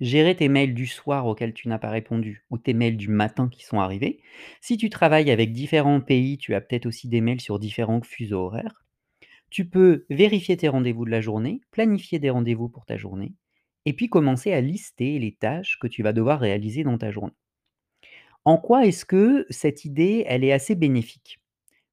gérer 0.00 0.34
tes 0.34 0.48
mails 0.48 0.74
du 0.74 0.88
soir 0.88 1.28
auxquels 1.28 1.54
tu 1.54 1.68
n'as 1.68 1.78
pas 1.78 1.90
répondu 1.90 2.44
ou 2.50 2.58
tes 2.58 2.74
mails 2.74 2.96
du 2.96 3.06
matin 3.06 3.48
qui 3.48 3.64
sont 3.64 3.78
arrivés. 3.78 4.20
Si 4.60 4.76
tu 4.76 4.90
travailles 4.90 5.30
avec 5.30 5.52
différents 5.52 6.00
pays, 6.00 6.38
tu 6.38 6.56
as 6.56 6.60
peut-être 6.60 6.86
aussi 6.86 7.06
des 7.06 7.20
mails 7.20 7.40
sur 7.40 7.60
différents 7.60 8.02
fuseaux 8.02 8.46
horaires. 8.46 8.84
Tu 9.48 9.64
peux 9.64 10.06
vérifier 10.10 10.56
tes 10.56 10.66
rendez-vous 10.66 11.04
de 11.04 11.12
la 11.12 11.20
journée, 11.20 11.60
planifier 11.70 12.18
des 12.18 12.30
rendez-vous 12.30 12.68
pour 12.68 12.84
ta 12.84 12.96
journée 12.96 13.32
et 13.84 13.92
puis 13.92 14.08
commencer 14.08 14.52
à 14.52 14.60
lister 14.60 15.20
les 15.20 15.36
tâches 15.36 15.78
que 15.80 15.86
tu 15.86 16.02
vas 16.02 16.12
devoir 16.12 16.40
réaliser 16.40 16.82
dans 16.82 16.98
ta 16.98 17.12
journée. 17.12 17.36
En 18.44 18.58
quoi 18.58 18.86
est-ce 18.86 19.04
que 19.04 19.46
cette 19.50 19.84
idée, 19.84 20.24
elle 20.26 20.42
est 20.42 20.50
assez 20.50 20.74
bénéfique? 20.74 21.38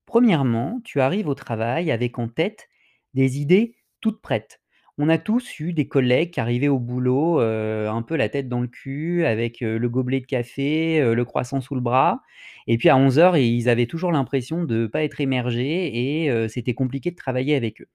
Premièrement, 0.07 0.81
tu 0.83 0.99
arrives 0.99 1.27
au 1.27 1.35
travail 1.35 1.91
avec 1.91 2.17
en 2.17 2.27
tête 2.27 2.69
des 3.13 3.39
idées 3.39 3.76
toutes 4.01 4.21
prêtes. 4.21 4.59
On 4.99 5.09
a 5.09 5.17
tous 5.19 5.59
eu 5.59 5.73
des 5.73 5.87
collègues 5.87 6.31
qui 6.31 6.39
arrivaient 6.39 6.67
au 6.69 6.79
boulot, 6.79 7.39
un 7.39 8.01
peu 8.01 8.15
la 8.15 8.29
tête 8.29 8.49
dans 8.49 8.61
le 8.61 8.67
cul 8.67 9.25
avec, 9.25 9.59
le 9.61 9.87
gobelet 9.89 10.21
de 10.21 10.25
café, 10.25 11.01
le 11.15 11.25
croissant 11.25 11.61
sous 11.61 11.75
le 11.75 11.81
bras 11.81 12.21
et 12.67 12.77
puis 12.77 12.89
à 12.89 12.97
11:00, 12.97 13.37
ils 13.37 13.69
avaient 13.69 13.85
toujours 13.87 14.11
l'impression 14.11 14.63
de 14.63 14.87
pas 14.87 15.03
être 15.03 15.21
émergés 15.21 16.25
et 16.25 16.47
c'était 16.49 16.73
compliqué 16.73 17.11
de 17.11 17.15
travailler 17.15 17.55
avec 17.55 17.81
eux. 17.81 17.87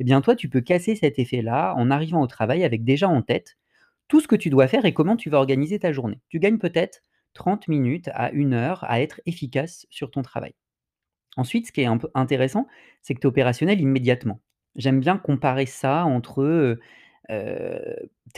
Eh 0.00 0.04
bien, 0.04 0.20
toi, 0.22 0.36
tu 0.36 0.48
peux 0.48 0.60
casser 0.62 0.96
cet 0.96 1.18
effet-là 1.18 1.74
en 1.76 1.90
arrivant 1.90 2.22
au 2.22 2.26
travail 2.28 2.64
avec 2.64 2.84
déjà 2.84 3.08
en 3.08 3.22
tête 3.22 3.56
tout 4.08 4.20
ce 4.20 4.28
que 4.28 4.36
tu 4.36 4.50
dois 4.50 4.68
faire 4.68 4.84
et 4.86 4.94
comment 4.94 5.16
tu 5.16 5.30
vas 5.30 5.38
organiser 5.38 5.78
ta 5.80 5.92
journée. 5.92 6.20
Tu 6.30 6.40
gagnes 6.40 6.58
peut-être 6.58 7.02
30 7.34 7.68
minutes 7.68 8.10
à 8.14 8.32
1 8.34 8.54
heure 8.54 8.84
à 8.88 9.00
être 9.02 9.20
efficace 9.26 9.86
sur 9.90 10.10
ton 10.10 10.22
travail. 10.22 10.54
Ensuite, 11.36 11.68
ce 11.68 11.72
qui 11.72 11.82
est 11.82 11.86
un 11.86 11.98
peu 11.98 12.10
intéressant, 12.14 12.66
c'est 13.02 13.14
que 13.14 13.20
tu 13.20 13.26
es 13.26 13.28
opérationnel 13.28 13.80
immédiatement. 13.80 14.40
J'aime 14.76 15.00
bien 15.00 15.18
comparer 15.18 15.66
ça 15.66 16.04
entre, 16.04 16.42
heu 16.42 16.80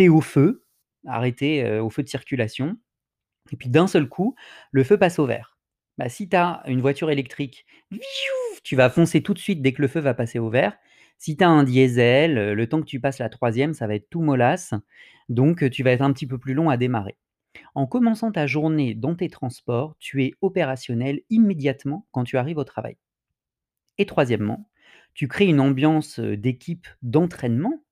au 0.09 0.21
feu, 0.21 0.65
arrêté, 1.07 1.79
au 1.81 1.91
feu 1.91 2.03
de 2.03 2.09
circulation 2.09 2.77
et 3.53 3.57
puis 3.57 3.69
d'un 3.71 3.87
seul 3.87 4.09
coup, 4.09 4.35
le 4.73 4.85
feu 4.85 4.99
passe 4.99 5.19
au 5.19 5.27
vert. 5.27 5.59
Bah, 5.99 6.09
si 6.09 6.29
tu 6.29 6.37
as 6.37 6.63
une 6.67 6.81
voiture 6.81 7.11
électrique, 7.11 7.67
tu 8.65 8.77
vas 8.77 8.91
foncer 8.91 9.23
tout 9.23 9.35
de 9.35 9.39
suite 9.39 9.63
dès 9.63 9.73
que 9.73 9.83
le 9.83 9.89
feu 9.89 10.01
va 10.01 10.15
passer 10.15 10.39
au 10.39 10.51
vert. 10.51 10.77
Si 11.19 11.37
tu 11.37 11.45
as 11.45 11.49
un 11.49 11.65
diesel, 11.65 12.53
le 12.53 12.69
temps 12.69 12.81
que 12.81 12.87
tu 12.87 13.01
passes 13.01 13.19
la 13.19 13.29
3e, 13.29 13.75
ça 13.75 13.87
va 13.87 13.95
être 13.95 14.11
tout 14.11 14.23
mollasse, 14.23 14.75
donc 15.29 15.69
tu 15.71 15.83
vas 15.83 15.93
être 15.93 16.03
un 16.03 16.13
petit 16.13 16.27
peu 16.27 16.39
plus 16.39 16.55
long 16.55 16.71
à 16.71 16.77
démarrer. 16.77 17.17
En 17.75 17.87
commençant 17.87 18.33
ta 18.33 18.47
journée 18.47 18.95
dans 18.95 19.15
tes 19.17 19.31
transports, 19.31 19.97
tu 20.01 20.25
es 20.25 20.35
opérationnel 20.43 21.23
immédiatement 21.31 22.07
quand 22.13 22.25
tu 22.25 22.39
arrives 22.39 22.59
au 22.59 22.65
travail. 22.65 22.97
Et 23.99 24.07
troisièmement, 24.07 24.69
tu 25.17 25.29
crées 25.29 25.47
une 25.47 25.61
ambiance, 25.61 26.21
d'équipe 26.21 26.87
d'entraînement 27.03 27.83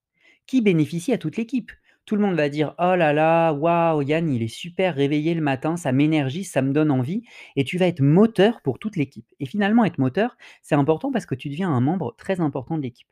qui 0.46 0.60
bénéficie 0.60 1.12
à 1.12 1.18
toute 1.18 1.36
l'équipe. 1.36 1.72
Tout 2.04 2.16
le 2.16 2.20
monde 2.20 2.36
va 2.36 2.50
dire: 2.50 2.74
«Oh 2.78 2.94
là 2.96 3.14
là, 3.14 3.52
waouh, 3.54 4.02
Yann, 4.02 4.28
il 4.28 4.42
est 4.42 4.48
super 4.48 4.94
réveillé 4.94 5.32
le 5.32 5.40
matin, 5.40 5.78
ça 5.78 5.90
m'énergise, 5.90 6.50
ça 6.50 6.60
me 6.60 6.74
donne 6.74 6.90
envie» 6.90 7.22
et 7.56 7.64
tu 7.64 7.78
vas 7.78 7.86
être 7.86 8.02
moteur 8.02 8.60
pour 8.60 8.78
toute 8.78 8.96
l'équipe 8.96 9.26
et 9.40 9.46
finalement 9.46 9.86
être 9.86 9.96
moteur, 9.96 10.36
c'est 10.62 10.74
important 10.74 11.10
parce 11.10 11.24
que 11.24 11.34
tu 11.34 11.48
deviens 11.48 11.70
un 11.70 11.80
membre 11.80 12.14
très 12.18 12.40
important 12.40 12.76
de 12.76 12.82
l'équipe. 12.82 13.08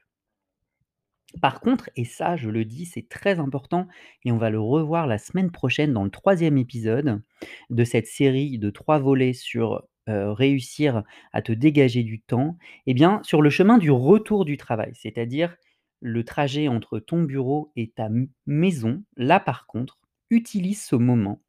Par 1.41 1.61
contre, 1.61 1.89
et 1.97 2.05
ça 2.05 2.37
je 2.37 2.51
le 2.51 2.67
dis, 2.67 2.85
c'est 2.85 3.09
très 3.09 3.39
important 3.39 3.89
et 4.27 4.33
on 4.33 4.37
va 4.37 4.51
le 4.51 4.61
revoir 4.61 5.07
la 5.07 5.17
semaine 5.17 5.51
prochaine 5.51 5.95
dans 5.95 6.05
le 6.05 6.11
3e 6.11 6.59
épisode 6.59 7.23
de 7.71 7.85
cette 7.85 8.07
série 8.07 8.59
de 8.59 8.69
3 8.69 8.99
volets 8.99 9.33
sur, 9.33 9.83
réussir 10.07 11.03
à 11.33 11.43
te 11.43 11.53
dégager 11.53 12.03
du 12.03 12.21
temps, 12.21 12.57
et 12.87 12.95
bien 12.95 13.21
sur 13.23 13.43
le 13.43 13.51
chemin 13.51 13.79
du 13.79 13.91
retour 13.91 14.45
du 14.45 14.57
travail, 14.57 14.93
c'est-à-dire 14.95 15.57
le 16.01 16.25
trajet 16.25 16.67
entre 16.69 16.99
ton 16.99 17.23
bureau 17.23 17.73
et 17.77 17.91
ta 17.91 18.09
maison. 18.47 19.05
Là, 19.17 19.39
par 19.39 19.67
contre, 19.67 19.99
utilise 20.31 20.83
ce 20.83 20.97
moment 20.97 21.41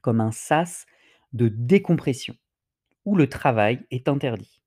comme 0.00 0.20
un 0.20 0.32
sas 0.32 0.86
de 1.32 1.48
décompression 1.48 2.34
où 3.04 3.16
le 3.16 3.28
travail 3.28 3.80
est 3.90 4.08
interdit. 4.08 4.62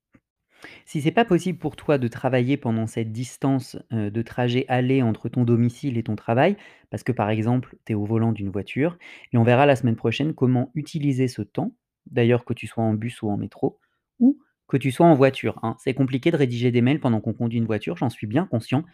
Si 0.86 1.00
c'est 1.00 1.12
pas 1.12 1.24
possible 1.24 1.58
pour 1.58 1.76
toi 1.76 1.98
de 1.98 2.08
travailler 2.08 2.56
pendant 2.56 2.86
cette 2.86 3.12
distance, 3.12 3.76
de 3.90 4.22
trajet 4.22 4.64
aller 4.68 5.02
entre 5.02 5.28
ton 5.28 5.44
domicile 5.44 5.96
et 5.98 6.02
ton 6.02 6.16
travail, 6.16 6.56
parce 6.90 7.02
que, 7.02 7.12
par 7.12 7.30
exemple, 7.30 7.76
tu 7.84 7.92
es 7.92 7.94
au 7.94 8.04
volant 8.04 8.32
d'une 8.32 8.50
voiture 8.50 8.98
et 9.32 9.38
on 9.38 9.44
verra 9.44 9.66
la 9.66 9.76
semaine 9.76 9.96
prochaine 9.96 10.34
comment 10.34 10.70
utiliser 10.74 11.28
ce 11.28 11.42
temps, 11.42 11.74
d'ailleurs 12.10 12.44
que 12.44 12.54
tu 12.54 12.66
sois 12.66 12.84
en 12.84 12.94
bus 12.94 13.22
ou 13.22 13.30
en 13.30 13.36
métro 13.36 13.78
ou 14.20 14.38
que 14.68 14.76
tu 14.76 14.90
sois 14.92 15.06
en 15.06 15.14
voiture, 15.14 15.58
hein. 15.62 15.76
C'est 15.78 15.94
compliqué 15.94 16.30
de 16.30 16.36
rédiger 16.36 16.70
des 16.70 16.82
mails 16.82 17.00
pendant 17.00 17.20
qu'on 17.20 17.32
conduit 17.34 17.58
une 17.58 17.66
voiture, 17.66 17.96
j'en 17.96 18.10
suis 18.10 18.26
bien 18.26 18.46
conscient. 18.46 18.84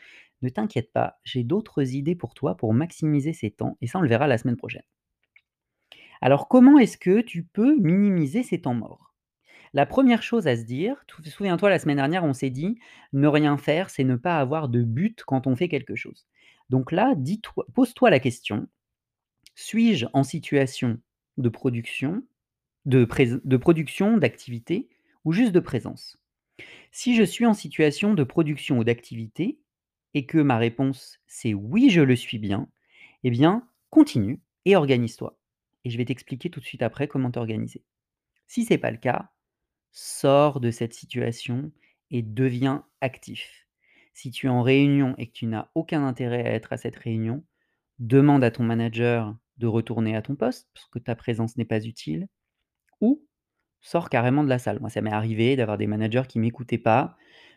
Ne 0.42 0.48
t'inquiète 0.48 0.92
pas, 0.92 1.18
j'ai 1.24 1.44
d'autres 1.44 1.94
idées 1.94 2.14
pour 2.16 2.34
toi 2.34 2.56
pour 2.56 2.74
maximiser 2.74 3.32
ces 3.32 3.50
temps 3.50 3.76
et 3.80 3.86
ça, 3.88 3.98
on 3.98 4.02
le 4.02 4.08
verra 4.08 4.26
la 4.28 4.38
semaine 4.38 4.56
prochaine. 4.56 4.84
Alors 6.20 6.48
comment 6.48 6.78
est-ce 6.78 6.96
que 6.98 7.20
tu 7.20 7.42
peux 7.44 7.76
minimiser 7.76 8.42
ces 8.42 8.60
temps 8.60 8.74
morts? 8.74 9.14
La 9.74 9.86
1re 9.86 10.22
chose 10.22 10.46
à 10.48 10.56
se 10.56 10.64
dire, 10.64 11.04
souviens-toi 11.24 11.70
la 11.70 11.78
semaine 11.80 11.96
dernière, 11.96 12.24
on 12.24 12.32
s'est 12.34 12.50
dit: 12.50 12.78
«Ne 13.12 13.28
rien 13.28 13.56
faire, 13.58 13.90
c'est 13.90 14.04
ne 14.04 14.16
pas 14.16 14.38
avoir 14.38 14.68
de 14.68 14.82
but 14.82 15.24
quand 15.24 15.46
on 15.46 15.56
fait 15.56 15.68
quelque 15.68 15.96
chose». 15.96 16.26
Donc 16.70 16.92
là, 16.92 17.14
pose-toi 17.74 18.10
la 18.10 18.20
question: 18.20 18.68
«Suis-je 19.56 20.06
en 20.14 20.24
situation 20.24 20.98
de 21.38 21.48
production, 21.48 22.22
de 22.84 23.56
production, 23.56 24.18
d'activité 24.18 24.88
ou 25.24 25.32
juste 25.32 25.52
de 25.52 25.60
présence?» 25.60 26.18
Si 26.92 27.16
je 27.16 27.24
suis 27.24 27.46
en 27.46 27.54
situation 27.54 28.14
de 28.14 28.24
production 28.24 28.78
ou 28.78 28.84
d'activité 28.84 29.58
et 30.14 30.26
que 30.26 30.38
ma 30.38 30.58
réponse 30.58 31.18
c'est: 31.26 31.54
«Oui, 31.54 31.90
je 31.90 32.00
le 32.02 32.16
suis 32.16 32.38
bien», 32.38 32.68
eh 33.24 33.30
bien, 33.30 33.66
continue 33.90 34.40
et 34.64 34.76
organise-toi 34.76 35.38
et 35.84 35.90
je 35.90 35.98
vais 35.98 36.04
t'expliquer 36.04 36.50
tout 36.50 36.60
de 36.60 36.64
suite 36.64 36.82
après 36.82 37.08
comment 37.08 37.30
t'organiser. 37.30 37.82
Si 38.46 38.64
c'est 38.64 38.78
pas 38.78 38.90
le 38.90 38.98
cas, 38.98 39.30
sors 39.92 40.60
de 40.60 40.70
cette 40.70 40.94
situation 40.94 41.72
et 42.10 42.22
deviens 42.22 42.86
actif. 43.00 43.66
Si 44.12 44.30
tu 44.30 44.46
es 44.46 44.50
en 44.50 44.62
réunion 44.62 45.14
et 45.18 45.26
que 45.26 45.32
tu 45.32 45.46
n'as 45.46 45.70
aucun 45.74 46.06
intérêt 46.06 46.46
à 46.46 46.52
être 46.52 46.72
à 46.72 46.76
cette 46.76 46.96
réunion, 46.96 47.44
demande 47.98 48.44
à 48.44 48.50
ton 48.50 48.62
manager 48.62 49.36
de 49.58 49.66
retourner 49.66 50.14
à 50.16 50.22
ton 50.22 50.36
poste 50.36 50.68
parce 50.74 50.86
que 50.86 50.98
ta 50.98 51.16
présence 51.16 51.56
n'est 51.56 51.64
pas 51.64 51.84
utile 51.84 52.28
sors 53.84 54.10
carrément 54.10 54.44
de 54.44 54.50
la 54.50 54.58
salle. 54.58 54.80
Moi, 54.80 54.90
ça 54.90 55.02
m'est 55.02 55.12
arrivé 55.12 55.56
d'avoir 55.56 55.78
des 55.78 55.86
managers 55.88 56.24
qui 56.28 56.40
m'écoutaient 56.40 56.78
pas. 56.78 57.16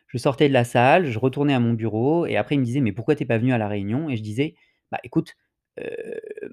Je 0.10 0.20
sortais 0.20 0.50
de 0.50 0.54
la 0.54 0.66
salle, 0.66 1.08
je 1.12 1.20
retournais 1.20 1.56
à 1.56 1.62
mon 1.62 1.74
bureau 1.74 2.28
et 2.28 2.38
après 2.38 2.56
ils 2.56 2.60
me 2.60 2.66
disaient: 2.66 2.82
«Mais 2.82 2.94
pourquoi 2.94 3.16
tu 3.16 3.24
es 3.24 3.28
pas 3.28 3.40
venu 3.40 3.54
à 3.54 3.60
la 3.60 3.70
réunion?» 3.70 4.10
et 4.10 4.18
je 4.18 4.24
disais: 4.24 4.56
«Bah, 4.92 5.00
écoute, 5.06 5.36
heu, 5.82 5.86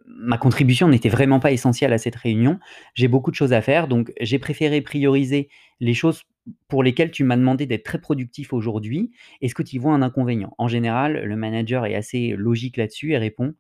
ma 0.07 0.39
contribution 0.39 0.89
n'était 0.89 1.09
vraiment 1.11 1.41
pas 1.41 1.53
essentielle 1.53 1.93
à 1.93 1.99
cette 1.99 2.17
réunion. 2.17 2.59
J'ai 2.95 3.09
beaucoup 3.09 3.31
de 3.33 3.37
choses 3.37 3.53
à 3.53 3.63
faire, 3.63 3.89
donc 3.89 4.13
j'ai 4.21 4.39
préféré 4.41 4.81
prioriser 4.83 5.49
les 5.81 5.95
choses 5.95 6.25
pour 6.69 6.83
lesquelles 6.85 7.11
tu 7.13 7.25
m'as 7.25 7.37
demandé 7.37 7.67
d'être 7.67 7.85
très 7.85 8.01
productif 8.01 8.53
aujourd'hui. 8.53 9.13
Est-ce 9.43 9.55
que 9.55 9.63
tu 9.65 9.79
vois 9.79 9.95
un 9.95 10.03
inconvénient?» 10.03 10.55
en 10.59 10.69
général, 10.69 11.25
le 11.25 11.37
manager 11.37 11.87
est 11.87 11.95
assez 11.97 12.31
logique 12.37 12.77
là-dessus 12.79 13.13
et 13.13 13.19
répond: 13.19 13.55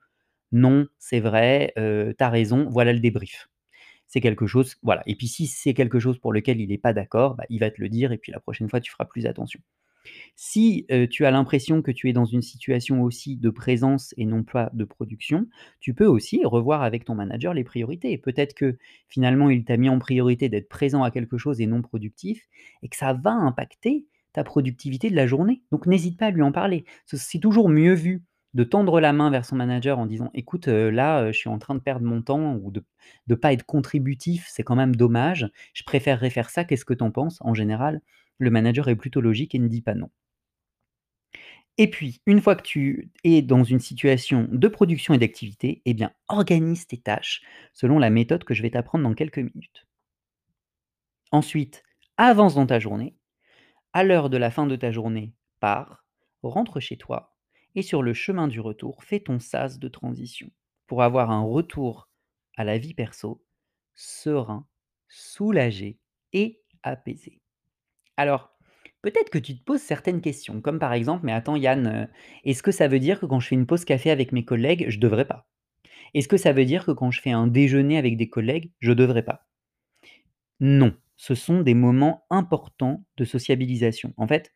«Non, 0.52 0.86
c'est 0.98 1.20
vrai, 1.20 1.72
heu, 1.78 2.14
tu 2.18 2.24
as 2.24 2.30
raison, 2.30 2.68
voilà 2.70 2.92
le 2.94 3.00
débrief». 3.00 3.48
C'est 4.06 4.20
quelque 4.20 4.46
chose 4.46 4.76
voilà 4.82 5.02
et 5.06 5.16
puis 5.16 5.28
si 5.28 5.46
c'est 5.46 5.74
quelque 5.74 5.98
chose 5.98 6.18
pour 6.18 6.32
lequel 6.32 6.60
il 6.60 6.72
est 6.72 6.78
pas 6.78 6.92
d'accord, 6.92 7.34
bah, 7.34 7.44
il 7.48 7.60
va 7.60 7.70
te 7.70 7.80
le 7.80 7.88
dire 7.88 8.12
et 8.12 8.18
puis 8.18 8.32
la 8.32 8.40
prochaine 8.40 8.68
fois, 8.68 8.80
tu 8.80 8.90
feras 8.90 9.04
plus 9.04 9.26
attention. 9.26 9.60
Si, 10.36 10.86
tu 11.10 11.24
as 11.24 11.30
l'impression 11.30 11.82
que 11.82 11.90
tu 11.90 12.08
es 12.10 12.12
dans 12.12 12.24
une 12.24 12.42
situation 12.42 13.02
aussi 13.02 13.36
de 13.36 13.50
présence 13.50 14.14
et 14.16 14.26
non 14.26 14.42
pas 14.42 14.70
de 14.74 14.84
production, 14.84 15.46
tu 15.80 15.94
peux 15.94 16.06
aussi 16.06 16.44
revoir 16.44 16.82
avec 16.82 17.04
ton 17.04 17.14
manager 17.14 17.54
les 17.54 17.64
priorités. 17.64 18.18
Peut-être 18.18 18.54
que 18.54 18.76
finalement, 19.08 19.48
il 19.50 19.64
t'a 19.64 19.76
mis 19.76 19.88
en 19.88 19.98
priorité 19.98 20.48
d'être 20.48 20.68
présent 20.68 21.02
à 21.02 21.10
quelque 21.10 21.38
chose 21.38 21.60
et 21.60 21.66
non 21.66 21.82
productif 21.82 22.46
et 22.82 22.88
que 22.88 22.96
ça 22.96 23.14
va 23.14 23.32
impacter 23.32 24.06
ta 24.32 24.44
productivité 24.44 25.10
de 25.10 25.16
la 25.16 25.26
journée. 25.26 25.62
Donc 25.70 25.86
n'hésite 25.86 26.18
pas 26.18 26.26
à 26.26 26.30
lui 26.30 26.42
en 26.42 26.52
parler. 26.52 26.84
Ce 27.06 27.16
c'est 27.16 27.38
toujours 27.38 27.68
mieux 27.68 27.94
vu 27.94 28.24
de 28.54 28.64
tendre 28.64 29.00
la 29.00 29.12
main 29.12 29.30
vers 29.30 29.44
son 29.44 29.56
manager 29.56 29.98
en 29.98 30.06
disant: 30.06 30.30
«Écoute, 30.34 30.68
heu, 30.68 30.90
là, 30.90 31.24
heu, 31.24 31.32
je 31.32 31.38
suis 31.38 31.48
en 31.50 31.58
train 31.58 31.74
de 31.74 31.80
perdre 31.80 32.06
mon 32.06 32.22
temps 32.22 32.54
ou 32.56 32.70
de 32.70 32.84
de 33.26 33.34
pas 33.34 33.52
être 33.52 33.64
contributif, 33.66 34.46
c'est 34.48 34.62
quand 34.64 34.76
même 34.76 34.96
dommage. 34.96 35.50
Je 35.74 35.82
préférerais 35.84 36.30
faire 36.30 36.50
ça, 36.50 36.64
qu'est-ce 36.64 36.84
que 36.84 36.94
tu 36.94 37.04
en 37.04 37.10
penses?» 37.10 37.38
en 37.42 37.54
général, 37.54 38.00
le 38.38 38.50
manager 38.50 38.88
est 38.88 38.96
plutôt 38.96 39.20
logique 39.20 39.54
et 39.54 39.58
ne 39.58 39.68
dit 39.68 39.82
pas 39.82 39.94
non. 39.94 40.10
Et 41.78 41.90
puis, 41.90 42.20
une 42.26 42.40
fois 42.40 42.54
que 42.56 42.62
tu 42.62 43.10
es 43.24 43.42
dans 43.42 43.64
une 43.64 43.80
situation 43.80 44.48
de 44.50 44.68
production 44.68 45.14
et 45.14 45.18
d'activité, 45.18 45.82
eh 45.84 45.94
bien, 45.94 46.12
organise 46.28 46.86
tes 46.86 46.98
tâches 46.98 47.42
selon 47.72 47.98
la 47.98 48.10
méthode 48.10 48.44
que 48.44 48.54
je 48.54 48.62
vais 48.62 48.70
t'apprendre 48.70 49.04
dans 49.04 49.14
quelques 49.14 49.38
minutes. 49.38 49.86
Ensuite, 51.32 51.82
avance 52.16 52.54
dans 52.54 52.64
ta 52.64 52.78
journée. 52.78 53.14
À 53.92 54.04
l'heure 54.04 54.30
de 54.30 54.38
la 54.38 54.50
fin 54.50 54.66
de 54.66 54.76
ta 54.76 54.92
journée, 54.92 55.34
pars, 55.60 56.06
rentre 56.42 56.80
chez 56.80 56.96
toi 56.96 57.33
et 57.74 57.82
sur 57.82 58.02
le 58.02 58.14
chemin 58.14 58.48
du 58.48 58.60
retour, 58.60 59.04
fais 59.04 59.20
ton 59.20 59.38
sas 59.38 59.78
de 59.78 59.88
transition 59.88 60.50
pour 60.86 61.02
avoir 61.02 61.30
un 61.30 61.42
retour 61.42 62.08
à 62.56 62.64
la 62.64 62.78
vie 62.78 62.94
perso 62.94 63.44
serein, 63.94 64.66
soulagé 65.08 65.98
et 66.32 66.62
apaisé. 66.82 67.40
Alors, 68.16 68.56
peut-être 69.02 69.30
que 69.30 69.38
tu 69.38 69.56
te 69.58 69.62
poses 69.64 69.80
certaines 69.82 70.20
questions, 70.20 70.60
comme 70.60 70.78
par 70.80 70.92
exemple: 70.94 71.24
«Mais 71.26 71.32
attends 71.32 71.56
Yann, 71.56 71.86
heu, 71.86 72.08
est-ce 72.44 72.62
que 72.64 72.72
ça 72.72 72.88
veut 72.88 72.98
dire 73.00 73.20
que 73.20 73.26
quand 73.26 73.40
je 73.40 73.48
fais 73.48 73.54
une 73.54 73.66
pause 73.66 73.84
café 73.84 74.10
avec 74.10 74.32
mes 74.32 74.44
collègues, 74.44 74.86
je 74.88 74.98
devrais 74.98 75.26
pas? 75.26 75.48
Est-ce 76.14 76.28
que 76.28 76.38
ça 76.38 76.52
veut 76.52 76.66
dire 76.66 76.86
que 76.86 76.92
quand 76.92 77.10
je 77.12 77.20
fais 77.22 77.32
un 77.32 77.46
déjeuner 77.48 77.98
avec 77.98 78.16
des 78.18 78.28
collègues, 78.30 78.72
je 78.80 78.92
devrais 78.92 79.24
pas?» 79.24 79.48
Non, 80.60 80.94
ce 81.16 81.34
sont 81.36 81.62
des 81.62 81.74
moments 81.74 82.24
importants 82.30 83.04
de 83.16 83.24
sociabilisation. 83.24 84.12
En 84.16 84.26
fait, 84.26 84.52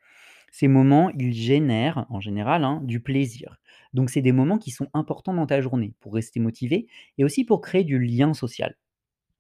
ces 0.52 0.68
moments, 0.68 1.10
ils 1.18 1.32
génèrent, 1.32 2.06
en 2.10 2.20
général, 2.20 2.64
hein, 2.64 2.80
du 2.84 3.00
plaisir. 3.00 3.58
Donc 3.94 4.10
c'est 4.10 4.22
des 4.22 4.32
moments 4.32 4.58
qui 4.58 4.70
sont 4.70 4.88
importants 4.94 5.34
dans 5.34 5.46
ta 5.46 5.60
journée 5.60 5.94
pour 6.00 6.14
rester 6.14 6.40
motivé 6.40 6.88
et 7.18 7.24
aussi 7.24 7.44
pour 7.44 7.60
créer 7.60 7.84
du 7.84 7.98
lien 7.98 8.34
social. 8.34 8.76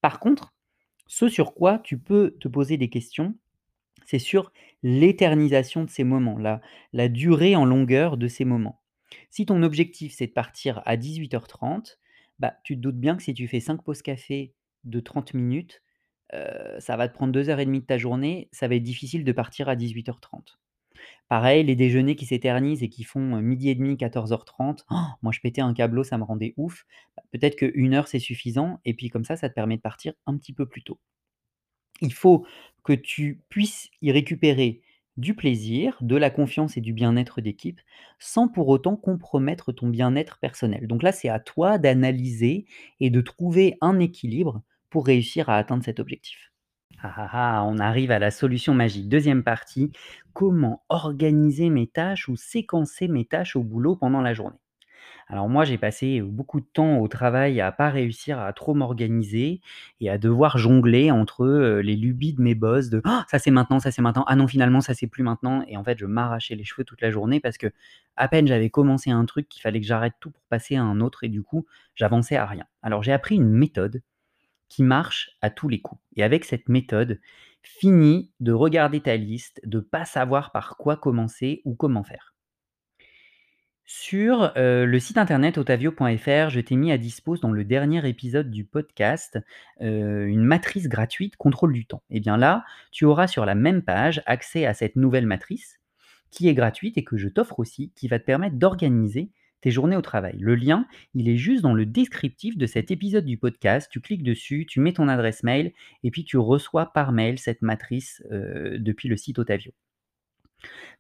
Par 0.00 0.20
contre, 0.20 0.54
ce 1.06 1.28
sur 1.28 1.54
quoi 1.54 1.78
tu 1.80 1.98
peux 1.98 2.36
te 2.40 2.48
poser 2.48 2.76
des 2.78 2.90
questions, 2.90 3.36
c'est 4.06 4.18
sur 4.18 4.52
l'éternisation 4.82 5.84
de 5.84 5.90
ces 5.90 6.04
moments, 6.04 6.38
la 6.92 7.08
durée 7.08 7.56
en 7.56 7.64
longueur 7.64 8.16
de 8.16 8.28
ces 8.28 8.44
moments. 8.44 8.80
Si 9.30 9.46
ton 9.46 9.62
objectif, 9.62 10.14
c'est 10.14 10.28
de 10.28 10.32
partir 10.32 10.82
à 10.86 10.96
18:30, 10.96 11.98
bah, 12.38 12.54
tu 12.64 12.76
te 12.76 12.80
doutes 12.80 12.98
bien 13.00 13.16
que 13.16 13.22
si 13.22 13.34
tu 13.34 13.48
fais 13.48 13.60
5 13.60 13.82
pauses 13.84 14.02
café 14.02 14.54
de 14.84 15.00
30 15.00 15.34
minutes, 15.34 15.82
heu, 16.34 16.78
ça 16.80 16.96
va 16.96 17.08
te 17.08 17.14
prendre 17.14 17.32
2 17.32 17.48
heures 17.50 17.60
et 17.60 17.66
demie 17.66 17.80
de 17.80 17.86
ta 17.86 17.98
journée, 17.98 18.48
ça 18.52 18.68
va 18.68 18.76
être 18.76 18.82
difficile 18.84 19.24
de 19.24 19.32
partir 19.32 19.68
à 19.68 19.76
18:30. 19.76 20.58
Pareil, 21.28 21.64
les 21.64 21.76
déjeuners 21.76 22.16
qui 22.16 22.26
s'éternisent 22.26 22.82
et 22.82 22.88
qui 22.88 23.04
font, 23.04 23.36
heu, 23.36 23.42
12:30, 23.42 23.96
14:30, 23.96 24.86
moi 25.22 25.32
je 25.32 25.40
pétais 25.40 25.60
un 25.62 25.74
câbleau, 25.74 26.04
ça 26.04 26.18
me 26.18 26.24
rendait 26.24 26.54
ouf. 26.56 26.84
Bah, 27.16 27.22
peut-être 27.32 27.56
que1 27.56 27.94
heure 27.94 28.08
c'est 28.08 28.18
suffisant 28.20 28.80
et 28.84 28.94
puis 28.94 29.08
comme 29.10 29.24
ça, 29.24 29.36
ça 29.36 29.48
te 29.48 29.54
permet 29.54 29.76
de 29.76 29.82
partir 29.82 30.12
un 30.26 30.36
petit 30.38 30.52
peu 30.52 30.66
plus 30.66 30.82
tôt. 30.82 30.98
Il 32.00 32.12
faut 32.12 32.46
que 32.84 32.92
tu 32.92 33.40
puisses 33.48 33.90
y 34.02 34.12
récupérer 34.12 34.82
du 35.16 35.34
plaisir, 35.34 35.96
de 36.00 36.16
la 36.16 36.30
confiance 36.30 36.76
et 36.76 36.80
du 36.80 36.92
bien-être 36.92 37.40
d'équipe, 37.40 37.80
sans 38.20 38.48
pour 38.48 38.68
autant 38.68 38.96
compromettre 38.96 39.72
ton 39.72 39.88
bien-être 39.88 40.38
personnel. 40.38 40.86
Donc 40.86 41.02
là, 41.02 41.10
c'est 41.12 41.28
à 41.28 41.40
toi 41.40 41.78
d'analyser 41.78 42.66
et 43.00 43.10
de 43.10 43.20
trouver 43.20 43.76
un 43.80 43.98
équilibre 43.98 44.62
pour 44.90 45.06
réussir 45.06 45.48
à 45.50 45.56
atteindre 45.56 45.84
cet 45.84 45.98
objectif. 46.00 46.47
Ah 47.02 47.12
ah 47.16 47.28
ah, 47.32 47.64
on 47.64 47.78
arrive 47.78 48.10
à 48.10 48.18
la 48.18 48.30
solution 48.30 48.74
magique. 48.74 49.08
Deuxième 49.08 49.44
partie, 49.44 49.92
comment 50.32 50.82
organiser 50.88 51.70
mes 51.70 51.86
tâches 51.86 52.28
ou 52.28 52.34
séquencer 52.36 53.06
mes 53.08 53.24
tâches 53.24 53.54
au 53.56 53.62
boulot 53.62 53.94
pendant 53.94 54.20
la 54.20 54.34
journée? 54.34 54.56
Alors 55.28 55.48
moi, 55.48 55.64
j'ai 55.64 55.78
passé, 55.78 56.20
beaucoup 56.22 56.60
de 56.60 56.66
temps 56.72 56.98
au 57.00 57.08
travail 57.08 57.60
à 57.60 57.72
pas 57.72 57.90
réussir 57.90 58.40
à 58.40 58.52
trop 58.54 58.74
m'organiser 58.74 59.60
et 60.00 60.10
à 60.10 60.18
devoir 60.18 60.58
jongler 60.58 61.10
entre, 61.12 61.46
les 61.82 61.96
lubies 61.96 62.34
de 62.34 62.42
mes 62.42 62.54
boss 62.56 62.90
de: 62.90 63.02
«Ah, 63.04 63.26
«Ça 63.30 63.38
c'est 63.40 63.50
maintenant, 63.52 63.80
ça 63.80 63.90
c'est 63.92 64.02
maintenant. 64.02 64.24
Ah 64.28 64.36
non, 64.36 64.48
finalement, 64.48 64.80
ça 64.82 64.94
c'est 64.94 65.06
plus 65.08 65.24
maintenant» 65.24 65.64
et 65.68 65.76
en 65.76 65.84
fait, 65.84 65.98
je 65.98 66.06
m'arrachais 66.06 66.56
les 66.56 66.64
cheveux 66.64 66.84
toute 66.84 67.02
la 67.02 67.10
journée 67.12 67.40
parce 67.40 67.58
que 67.58 67.68
à 68.16 68.28
peine 68.28 68.46
j'avais 68.48 68.70
commencé 68.70 69.10
un 69.10 69.24
truc 69.26 69.48
qu'il 69.48 69.62
fallait 69.62 69.80
que 69.80 69.86
j'arrête 69.86 70.14
tout 70.20 70.30
pour 70.30 70.44
passer 70.50 70.76
à 70.76 70.82
un 70.84 71.00
autre 71.00 71.24
et 71.24 71.28
du 71.28 71.42
coup, 71.42 71.66
j'avançais 71.94 72.36
à 72.36 72.46
rien. 72.46 72.66
Alors 72.82 73.02
j'ai 73.02 73.12
appris 73.12 73.36
une 73.36 73.50
méthode 73.50 74.02
qui 74.68 74.82
marche 74.82 75.30
à 75.42 75.50
tous 75.50 75.68
les 75.68 75.80
coups 75.80 76.00
et 76.16 76.22
avec 76.22 76.44
cette 76.44 76.68
méthode, 76.68 77.20
finis 77.62 78.32
de 78.40 78.52
regarder 78.52 79.00
ta 79.00 79.16
liste, 79.16 79.60
de 79.64 79.80
pas 79.80 80.04
savoir 80.04 80.52
par 80.52 80.76
quoi 80.76 80.96
commencer 80.96 81.62
ou 81.64 81.74
comment 81.74 82.04
faire. 82.04 82.34
Sur, 83.90 84.52
heu, 84.58 84.84
le 84.84 85.00
site 85.00 85.16
internet 85.16 85.56
otavio.fr, 85.56 86.50
je 86.50 86.60
t'ai 86.60 86.76
mis 86.76 86.92
à 86.92 86.98
dispose 86.98 87.40
dans 87.40 87.50
le 87.50 87.64
dernier 87.64 88.06
épisode 88.06 88.50
du 88.50 88.66
podcast, 88.66 89.38
heu, 89.80 90.26
une 90.26 90.44
matrice 90.44 90.88
gratuite 90.88 91.36
contrôle 91.36 91.72
du 91.72 91.86
temps. 91.86 92.02
Et 92.10 92.20
bien 92.20 92.36
là, 92.36 92.64
tu 92.92 93.06
auras 93.06 93.28
sur 93.28 93.46
la 93.46 93.54
même 93.54 93.80
page 93.80 94.22
accès 94.26 94.66
à 94.66 94.74
cette 94.74 94.96
nouvelle 94.96 95.26
matrice 95.26 95.80
qui 96.30 96.48
est 96.48 96.54
gratuite 96.54 96.98
et 96.98 97.04
que 97.04 97.16
je 97.16 97.28
t'offre 97.28 97.58
aussi, 97.60 97.90
qui 97.96 98.08
va 98.08 98.18
te 98.18 98.26
permettre 98.26 98.56
d'organiser 98.56 99.30
tes 99.60 99.70
journées 99.70 99.96
au 99.96 100.02
travail. 100.02 100.36
Le 100.38 100.54
lien, 100.54 100.86
il 101.14 101.28
est 101.28 101.36
juste 101.36 101.62
dans 101.62 101.74
le 101.74 101.86
descriptif 101.86 102.56
de 102.56 102.66
cet 102.66 102.90
épisode 102.90 103.24
du 103.24 103.38
podcast. 103.38 103.88
Tu 103.90 104.00
cliques 104.00 104.22
dessus, 104.22 104.66
tu 104.68 104.80
mets 104.80 104.92
ton 104.92 105.08
adresse 105.08 105.42
mail 105.42 105.72
et 106.02 106.10
puis 106.10 106.24
tu 106.24 106.36
reçois 106.36 106.92
par 106.92 107.12
mail 107.12 107.38
cette 107.38 107.62
matrice, 107.62 108.22
heu, 108.30 108.78
depuis 108.78 109.08
le 109.08 109.16
site 109.16 109.38
Otavio. 109.38 109.72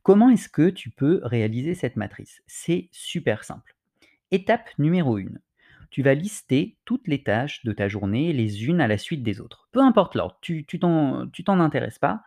Comment 0.02 0.30
est-ce 0.30 0.48
que 0.48 0.70
tu 0.70 0.90
peux 0.90 1.20
réaliser 1.22 1.74
cette 1.74 1.96
matrice? 1.96 2.42
C'est 2.46 2.88
super 2.92 3.44
simple. 3.44 3.76
Étape 4.30 4.68
numéro 4.78 5.16
1, 5.16 5.24
tu 5.90 6.02
vas 6.02 6.14
lister 6.14 6.76
toutes 6.84 7.08
les 7.08 7.22
tâches 7.22 7.64
de 7.64 7.72
ta 7.72 7.88
journée 7.88 8.32
les 8.32 8.66
unes 8.66 8.80
à 8.80 8.86
la 8.86 8.98
suite 8.98 9.22
des 9.22 9.40
autres. 9.40 9.68
Peu 9.72 9.80
importe 9.80 10.14
l'ordre, 10.14 10.38
tu 10.42 10.64
t'en 10.66 11.30
intéresses 11.46 11.98
pas. 11.98 12.22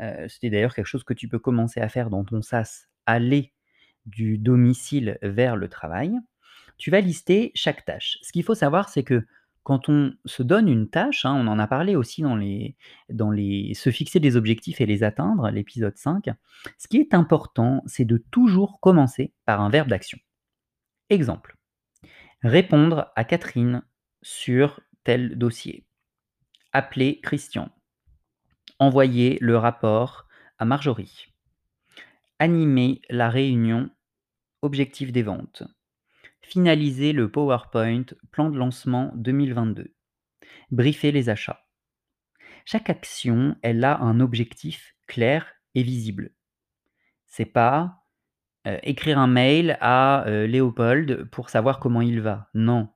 Heu, 0.00 0.28
c'était 0.28 0.50
d'ailleurs 0.50 0.74
quelque 0.74 0.86
chose 0.86 1.04
que 1.04 1.14
tu 1.14 1.28
peux 1.28 1.38
commencer 1.38 1.80
à 1.80 1.88
faire 1.88 2.10
dans 2.10 2.24
ton 2.24 2.42
sas, 2.42 2.88
aller 3.06 3.52
du 4.06 4.38
domicile 4.38 5.18
vers 5.22 5.56
le 5.56 5.68
travail. 5.68 6.18
Tu 6.78 6.90
vas 6.90 7.00
lister 7.00 7.52
chaque 7.54 7.84
tâche. 7.84 8.18
Ce 8.22 8.32
qu'il 8.32 8.44
faut 8.44 8.54
savoir, 8.54 8.88
c'est 8.88 9.02
que 9.02 9.24
quand 9.66 9.88
on 9.88 10.14
se 10.24 10.44
donne 10.44 10.68
une 10.68 10.88
tâche, 10.88 11.24
hein, 11.24 11.34
on 11.34 11.48
en 11.48 11.58
a 11.58 11.66
parlé 11.66 11.96
aussi 11.96 12.22
dans 12.22 12.36
les 12.36 12.76
dans 13.10 13.32
les 13.32 13.74
se 13.74 13.90
fixer 13.90 14.20
des 14.20 14.36
objectifs 14.36 14.80
et 14.80 14.86
les 14.86 15.02
atteindre, 15.02 15.50
l'épisode 15.50 15.96
5. 15.96 16.30
Ce 16.78 16.86
qui 16.86 16.98
est 16.98 17.14
important, 17.14 17.82
c'est 17.84 18.04
de 18.04 18.18
toujours 18.30 18.78
commencer 18.78 19.32
par 19.44 19.60
un 19.60 19.68
verbe 19.68 19.88
d'action. 19.88 20.18
Exemple: 21.10 21.56
répondre 22.44 23.10
à 23.16 23.24
Catherine 23.24 23.82
sur 24.22 24.80
tel 25.02 25.36
dossier, 25.36 25.84
appeler 26.72 27.20
Christian, 27.20 27.70
envoyer 28.78 29.36
le 29.40 29.56
rapport 29.56 30.28
à 30.58 30.64
Marjorie, 30.64 31.32
animer 32.38 33.02
la 33.10 33.30
réunion 33.30 33.90
objectif 34.66 35.12
des 35.12 35.24
ventes, 35.24 35.64
finaliser 36.42 37.12
le 37.12 37.30
PowerPoint 37.30 38.04
plan 38.32 38.50
de 38.50 38.58
lancement 38.58 39.12
2022, 39.16 39.94
briefer 40.70 41.12
les 41.12 41.30
achats. 41.30 41.66
Chaque 42.66 42.90
action, 42.90 43.56
elle 43.62 43.82
a 43.84 43.98
un 44.00 44.20
objectif 44.20 44.94
clair 45.06 45.46
et 45.74 45.82
visible. 45.82 46.32
C'est 47.26 47.46
pas, 47.46 48.04
heu, 48.66 48.78
écrire 48.84 49.18
un 49.18 49.28
mail 49.28 49.78
à, 49.80 50.24
heu, 50.28 50.46
Léopold 50.46 51.26
pour 51.30 51.50
savoir 51.50 51.80
comment 51.80 52.02
il 52.02 52.20
va. 52.20 52.48
Non, 52.54 52.88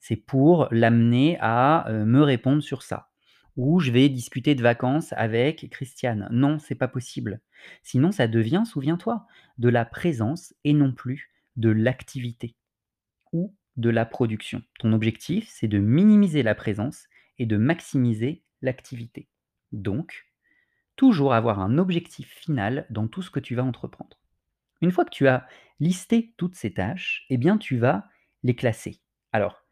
c'est 0.00 0.16
pour 0.16 0.68
l'amener 0.72 1.38
à, 1.40 1.86
heu, 1.90 2.04
me 2.06 2.22
répondre 2.22 2.62
sur 2.62 2.82
ça. 2.82 3.10
Ou 3.56 3.80
je 3.80 3.90
vais 3.90 4.08
discuter 4.08 4.54
de 4.54 4.62
vacances 4.62 5.12
avec 5.14 5.68
Christiane. 5.70 6.28
Non, 6.30 6.58
c'est 6.58 6.74
pas 6.74 6.88
possible. 6.88 7.40
Sinon 7.82 8.12
ça 8.12 8.28
devient, 8.28 8.64
souviens-toi, 8.66 9.26
de 9.58 9.68
la 9.68 9.84
présence 9.84 10.54
et 10.64 10.72
non 10.72 10.92
plus 10.92 11.30
de 11.56 11.70
l'activité 11.70 12.54
ou 13.32 13.54
de 13.76 13.90
la 13.90 14.06
production. 14.06 14.62
Ton 14.78 14.92
objectif, 14.92 15.48
c'est 15.50 15.68
de 15.68 15.78
minimiser 15.78 16.42
la 16.42 16.54
présence 16.54 17.08
et 17.38 17.46
de 17.46 17.56
maximiser 17.56 18.42
l'activité. 18.62 19.28
Donc, 19.72 20.26
toujours 20.96 21.34
avoir 21.34 21.60
un 21.60 21.78
objectif 21.78 22.28
final 22.28 22.86
dans 22.90 23.08
tout 23.08 23.22
ce 23.22 23.30
que 23.30 23.40
tu 23.40 23.54
vas 23.54 23.64
entreprendre. 23.64 24.18
Une 24.80 24.92
fois 24.92 25.04
que 25.04 25.10
tu 25.10 25.28
as 25.28 25.46
listé 25.80 26.34
toutes 26.36 26.54
ces 26.54 26.72
tâches, 26.72 27.26
eh 27.28 27.36
bien, 27.36 27.58
tu 27.58 27.76
vas 27.76 28.08
les 28.42 28.54
classer. 28.54 29.00
Alors, 29.32 29.65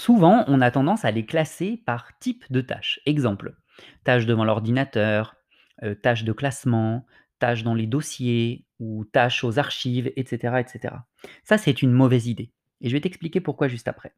souvent, 0.00 0.44
on 0.48 0.60
a 0.60 0.70
tendance 0.70 1.04
à 1.04 1.10
les 1.10 1.26
classer 1.26 1.82
par 1.86 2.18
type 2.18 2.44
de 2.50 2.60
tâche. 2.60 3.00
Exemple, 3.06 3.56
tâches 4.04 4.26
devant 4.26 4.44
l'ordinateur, 4.44 5.36
heu, 5.82 5.94
tâches 5.94 6.24
de 6.24 6.32
classement, 6.32 7.06
tâches 7.38 7.62
dans 7.62 7.74
les 7.74 7.86
dossiers 7.86 8.66
ou 8.78 9.04
tâches 9.04 9.44
aux 9.44 9.58
archives, 9.58 10.12
et 10.16 10.24
cetera, 10.26 10.60
et 10.60 10.66
cetera. 10.66 11.06
Ça, 11.44 11.58
c'est 11.58 11.82
une 11.82 11.92
mauvaise 11.92 12.26
idée 12.26 12.52
et 12.80 12.88
je 12.88 12.94
vais 12.94 13.00
t'expliquer 13.00 13.40
pourquoi 13.40 13.68
juste 13.68 13.88
après. 13.88 14.14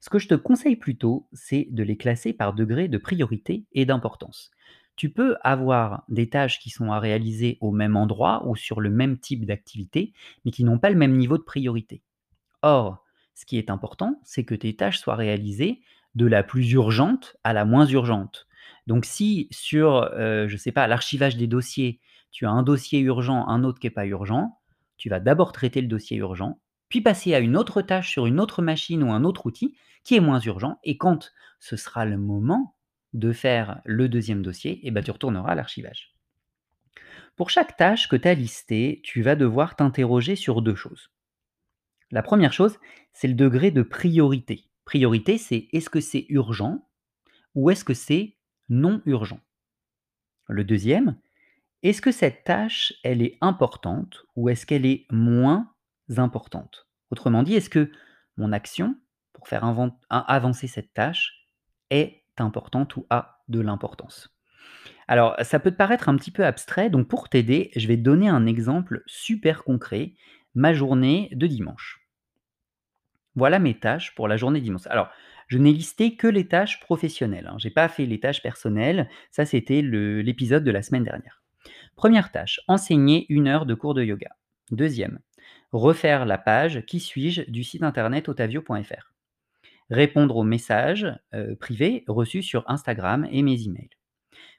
Ce 0.00 0.10
que 0.10 0.18
je 0.18 0.28
te 0.28 0.34
conseille 0.34 0.76
plutôt, 0.76 1.28
c'est 1.32 1.68
de 1.70 1.82
les 1.82 1.96
classer 1.96 2.32
par 2.32 2.54
degré 2.54 2.88
de 2.88 2.98
priorité 2.98 3.66
et 3.72 3.84
d'importance. 3.84 4.50
Tu 4.96 5.10
peux 5.10 5.36
avoir 5.42 6.04
des 6.08 6.30
tâches 6.30 6.58
qui 6.58 6.70
sont 6.70 6.92
à 6.92 7.00
réaliser 7.00 7.58
au 7.60 7.70
même 7.72 7.96
endroit 7.96 8.46
ou 8.46 8.56
sur 8.56 8.80
le 8.80 8.90
même 8.90 9.18
type 9.18 9.44
d'activité, 9.44 10.14
mais 10.44 10.50
qui 10.50 10.64
n'ont 10.64 10.78
pas 10.78 10.90
le 10.90 10.96
même 10.96 11.16
niveau 11.16 11.36
de 11.36 11.42
priorité. 11.42 12.02
Or, 12.62 13.05
ce 13.36 13.44
qui 13.44 13.58
est 13.58 13.68
important, 13.68 14.18
c'est 14.24 14.44
que 14.44 14.54
tes 14.54 14.74
tâches 14.74 14.98
soient 14.98 15.14
réalisées 15.14 15.82
de 16.14 16.26
la 16.26 16.42
plus 16.42 16.72
urgente 16.72 17.36
à 17.44 17.52
la 17.52 17.66
moins 17.66 17.84
urgente. 17.84 18.48
Donc 18.86 19.04
si 19.04 19.46
sur, 19.50 20.10
heu, 20.14 20.48
je 20.48 20.54
ne 20.54 20.58
sais 20.58 20.72
pas, 20.72 20.86
l'archivage 20.86 21.36
des 21.36 21.46
dossiers, 21.46 22.00
tu 22.32 22.46
as 22.46 22.50
un 22.50 22.62
dossier 22.62 22.98
urgent, 23.00 23.46
un 23.46 23.62
autre 23.62 23.78
qui 23.78 23.88
est 23.88 23.90
pas 23.90 24.06
urgent, 24.06 24.58
tu 24.96 25.10
vas 25.10 25.20
d'abord 25.20 25.52
traiter 25.52 25.82
le 25.82 25.86
dossier 25.86 26.16
urgent, 26.16 26.60
puis 26.88 27.02
passer 27.02 27.34
à 27.34 27.40
une 27.40 27.58
autre 27.58 27.82
tâche 27.82 28.10
sur 28.10 28.24
une 28.24 28.40
autre 28.40 28.62
machine 28.62 29.02
ou 29.02 29.12
un 29.12 29.22
autre 29.22 29.44
outil 29.44 29.76
qui 30.02 30.16
est 30.16 30.20
moins 30.20 30.40
urgent 30.40 30.78
et 30.82 30.96
quand 30.96 31.30
ce 31.60 31.76
sera 31.76 32.06
le 32.06 32.16
moment 32.16 32.74
de 33.12 33.32
faire 33.32 33.82
le 33.84 34.08
deuxième 34.08 34.42
dossier 34.42 34.86
et 34.86 34.90
ben, 34.90 35.04
tu 35.04 35.10
retourneras 35.10 35.52
à 35.52 35.54
l'archivage. 35.54 36.14
Pour 37.36 37.50
chaque 37.50 37.76
tâche 37.76 38.08
que 38.08 38.16
tu 38.16 38.28
as 38.28 38.34
listée, 38.34 39.02
tu 39.04 39.20
vas 39.20 39.36
devoir 39.36 39.76
t'interroger 39.76 40.36
sur 40.36 40.62
deux 40.62 40.74
choses. 40.74 41.10
La 42.16 42.22
première 42.22 42.54
chose, 42.54 42.78
c'est 43.12 43.28
le 43.28 43.34
degré 43.34 43.70
de 43.70 43.82
priorité. 43.82 44.70
Priorité, 44.86 45.36
c'est 45.36 45.68
est-ce 45.74 45.90
que 45.90 46.00
c'est 46.00 46.24
urgent 46.30 46.88
ou 47.54 47.68
est-ce 47.68 47.84
que 47.84 47.92
c'est 47.92 48.38
non 48.70 49.02
urgent? 49.04 49.38
Le 50.48 50.64
deuxième, 50.64 51.18
est-ce 51.82 52.00
que 52.00 52.12
cette 52.12 52.42
tâche, 52.42 52.94
elle 53.04 53.20
est 53.20 53.36
importante 53.42 54.24
ou 54.34 54.48
est-ce 54.48 54.64
qu'elle 54.64 54.86
est 54.86 55.04
moins 55.10 55.74
importante? 56.16 56.88
Autrement 57.10 57.42
dit, 57.42 57.54
est-ce 57.54 57.68
que 57.68 57.92
mon 58.38 58.50
action 58.50 58.96
pour 59.34 59.46
faire 59.46 59.64
avancer 60.08 60.68
cette 60.68 60.94
tâche 60.94 61.46
est 61.90 62.22
importante 62.38 62.96
ou 62.96 63.04
a 63.10 63.42
de 63.48 63.60
l'importance? 63.60 64.34
Alors, 65.06 65.36
ça 65.42 65.60
peut 65.60 65.70
te 65.70 65.76
paraître 65.76 66.08
un 66.08 66.16
petit 66.16 66.30
peu 66.30 66.46
abstrait, 66.46 66.88
donc 66.88 67.08
pour 67.08 67.28
t'aider, 67.28 67.72
je 67.76 67.86
vais 67.86 67.98
donner 67.98 68.30
un 68.30 68.46
exemple 68.46 69.02
super 69.04 69.64
concret, 69.64 70.14
ma 70.54 70.72
journée 70.72 71.28
de 71.32 71.46
dimanche. 71.46 72.05
Voilà 73.36 73.58
mes 73.58 73.78
tâches 73.78 74.14
pour 74.14 74.28
la 74.28 74.36
journée 74.36 74.60
dimanche. 74.60 74.86
Alors, 74.86 75.08
je 75.46 75.58
n'ai 75.58 75.72
listé 75.72 76.16
que 76.16 76.26
les 76.26 76.48
tâches 76.48 76.80
professionnelles. 76.80 77.46
Hein. 77.46 77.56
Je 77.58 77.68
n'ai 77.68 77.74
pas 77.74 77.88
fait 77.88 78.06
les 78.06 78.18
tâches 78.18 78.42
personnelles. 78.42 79.08
Ça, 79.30 79.46
c'était 79.46 79.82
l'épisode 79.82 80.64
de 80.64 80.70
la 80.70 80.82
semaine 80.82 81.04
dernière. 81.04 81.42
Première 81.94 82.32
tâche, 82.32 82.60
enseigner 82.66 83.26
une 83.28 83.46
heure 83.46 83.66
de 83.66 83.74
cours 83.74 83.94
de 83.94 84.02
yoga. 84.02 84.30
Deuxième, 84.70 85.20
refaire 85.72 86.26
la 86.26 86.38
page 86.38 86.84
Qui 86.86 86.98
suis-je 86.98 87.42
du 87.42 87.62
site 87.62 87.82
internet 87.82 88.28
otavio.fr. 88.28 89.12
Répondre 89.90 90.36
aux 90.36 90.44
messages 90.44 91.06
euh, 91.34 91.54
privés 91.54 92.04
reçus 92.08 92.42
sur 92.42 92.68
Instagram 92.68 93.28
et 93.30 93.42
mes 93.42 93.62
emails. 93.62 93.90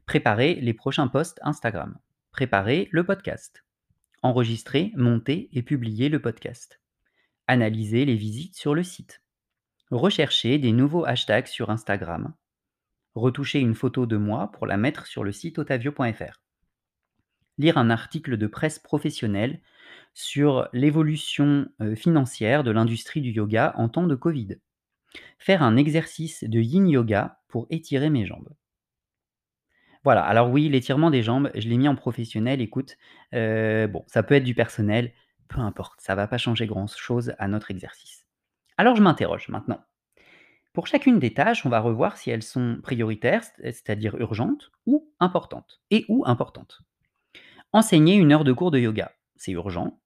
Préparer 0.06 0.56
les 0.56 0.74
prochains 0.74 1.10
posts 1.10 1.40
Instagram. 1.44 1.98
Préparer 2.32 2.88
le 2.92 3.04
podcast. 3.04 3.66
Enregistrer, 4.24 4.94
monter 4.96 5.50
et 5.52 5.64
publier 5.64 6.08
le 6.08 6.22
podcast. 6.22 6.80
Analyser 7.50 8.04
les 8.04 8.18
visites 8.18 8.58
sur 8.58 8.76
le 8.76 8.84
site. 8.84 9.24
Rechercher 9.90 10.58
des 10.58 10.74
nouveaux 10.74 11.06
hashtags 11.06 11.48
sur 11.48 11.70
Instagram. 11.70 12.34
Retoucher 13.16 13.60
une 13.60 13.74
photo 13.74 14.06
de 14.06 14.18
moi 14.18 14.52
pour 14.52 14.68
la 14.68 14.76
mettre 14.76 15.08
sur 15.08 15.24
le 15.24 15.32
site 15.32 15.58
otavio.fr. 15.58 16.42
Lire 17.58 17.78
un 17.78 17.90
article 17.90 18.36
de 18.36 18.48
presse 18.48 18.80
professionnelle 18.80 19.62
sur 20.14 20.68
l'évolution 20.74 21.70
euh, 21.80 21.96
financière 21.96 22.66
de 22.66 22.72
l'industrie 22.72 23.22
du 23.22 23.32
yoga 23.32 23.74
en 23.78 23.88
temps 23.88 24.08
de 24.08 24.16
Covid. 24.16 24.58
Faire 25.40 25.64
un 25.64 25.78
exercice 25.78 26.44
de 26.44 26.60
yin 26.60 26.86
yoga 26.86 27.40
pour 27.48 27.66
étirer 27.70 28.10
mes 28.10 28.26
jambes. 28.26 28.50
Voilà, 30.04 30.24
alors 30.24 30.50
oui, 30.50 30.68
l'étirement 30.68 31.12
des 31.12 31.24
jambes, 31.24 31.50
je 31.56 31.70
l'ai 31.70 31.78
mis 31.78 31.88
en 31.88 31.96
professionnel, 31.96 32.60
écoute, 32.60 32.98
euh, 33.34 33.88
bon, 33.88 34.04
ça 34.08 34.22
peut 34.22 34.36
être 34.36 34.44
du 34.44 34.54
personnel, 34.54 35.14
peu 35.48 35.60
importe, 35.60 36.02
ça 36.02 36.16
va 36.16 36.28
pas 36.28 36.38
changer 36.38 36.66
grand-chose 36.66 37.34
à 37.40 37.48
notre 37.48 37.72
exercice. 37.72 38.26
Alors 38.78 38.96
je 38.96 39.02
m'interroge 39.02 39.50
maintenant. 39.50 39.84
Pour 40.74 40.88
chacune 40.88 41.20
des 41.20 41.34
tâches, 41.34 41.66
on 41.66 41.70
va 41.70 41.80
revoir 41.80 42.18
si 42.18 42.30
elles 42.30 42.44
sont 42.44 42.80
prioritaires, 42.84 43.44
c'est-à-dire 43.64 44.16
urgentes, 44.18 44.72
ou 44.86 45.12
importantes, 45.20 45.82
et 45.90 46.06
ou 46.08 46.24
importantes. 46.28 46.82
Enseigner 47.74 48.16
une 48.16 48.32
heure 48.32 48.44
de 48.44 48.54
cours 48.54 48.72
de 48.72 48.80
yoga, 48.80 49.12
c'est 49.36 49.52
urgent, 49.52 50.00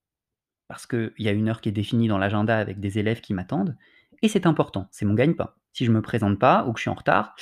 parce 0.67 0.87
qu'il 0.87 1.11
y 1.17 1.27
a 1.27 1.33
une 1.33 1.49
heure 1.49 1.59
qui 1.59 1.69
est 1.69 1.73
définie 1.73 2.07
dans 2.07 2.17
l'agenda 2.17 2.57
avec 2.57 2.79
des 2.79 2.99
élèves 2.99 3.19
qui 3.19 3.33
m'attendent, 3.33 3.75
et 4.21 4.29
c'est 4.29 4.45
important, 4.45 4.87
c'est 4.91 5.05
mon 5.05 5.13
gagne-pain. 5.13 5.53
Si 5.73 5.85
je 5.85 5.91
me 5.91 6.01
présente 6.01 6.39
pas 6.39 6.65
ou 6.65 6.73
que 6.73 6.79
je 6.79 6.83
suis 6.83 6.89
en 6.89 6.95
retard, 6.95 7.35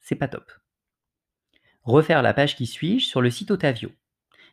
c'est 0.00 0.16
pas 0.16 0.28
top 0.28 0.50
refaire 1.84 2.22
la 2.22 2.34
page 2.34 2.56
qui 2.56 2.66
suis-je 2.66 3.06
sur 3.06 3.20
le 3.20 3.30
site 3.30 3.50
Otavio. 3.50 3.90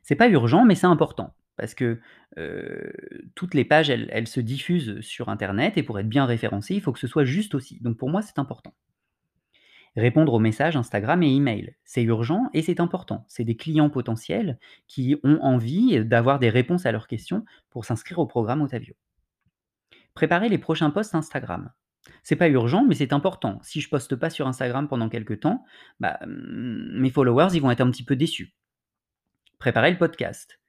C'est 0.04 0.16
pas 0.16 0.30
urgent, 0.30 0.66
mais 0.66 0.76
c'est 0.76 0.88
important 0.88 1.34
parce 1.62 1.76
que 1.76 2.00
toutes 3.36 3.54
les 3.54 3.64
pages, 3.64 3.92
elles, 3.92 4.28
se 4.28 4.40
diffusent 4.40 5.00
sur 5.02 5.30
Internet 5.30 5.78
et 5.78 5.84
pour 5.84 6.00
être 6.00 6.10
bien 6.10 6.26
référencées, 6.26 6.74
il 6.74 6.82
faut 6.82 6.92
que 6.92 7.00
ce 7.00 7.06
soit 7.06 7.24
juste 7.24 7.54
aussi. 7.54 7.80
Donc 7.82 7.98
pour 7.98 8.10
moi, 8.10 8.24
c'est 8.24 8.40
important. 8.40 8.74
Répondre 9.96 10.34
aux 10.34 10.40
messages 10.40 10.76
Instagram 10.76 11.22
et 11.22 11.36
email, 11.36 11.76
c'est 11.84 12.02
urgent 12.02 12.50
et 12.54 12.64
c'est 12.64 12.80
important. 12.80 13.26
C'est 13.28 13.44
des 13.44 13.56
clients 13.56 13.92
potentiels 13.92 14.58
qui 14.88 15.18
ont 15.24 15.38
envie 15.42 16.04
d'avoir 16.04 16.40
des 16.40 16.50
réponses 16.50 16.88
à 16.88 16.92
leurs 16.92 17.08
questions 17.08 17.46
pour 17.70 17.86
s'inscrire 17.86 18.18
au 18.18 18.26
programme 18.26 18.62
Otavio. 18.62 18.96
Préparer 20.16 20.50
les 20.50 20.58
prochains 20.58 20.90
posts 20.90 21.14
Instagram. 21.14 21.72
C'est 22.24 22.38
pas 22.38 22.50
urgent, 22.50 22.86
mais 22.88 22.96
c'est 22.96 23.14
important. 23.14 23.60
Si 23.62 23.82
je 23.82 23.90
poste 23.90 24.16
pas 24.16 24.32
sur 24.32 24.48
Instagram 24.48 24.88
pendant 24.88 25.10
quelques 25.10 25.42
temps, 25.42 25.64
bah, 26.00 26.20
mmh, 26.26 27.00
mes 27.00 27.12
followers, 27.12 27.50
ils 27.54 27.62
vont 27.62 27.70
être 27.70 27.82
un 27.82 27.92
petit 27.92 28.06
peu 28.06 28.16
déçus. 28.16 28.56
Préparer 29.60 29.92
le 29.92 29.98
podcast. 29.98 30.61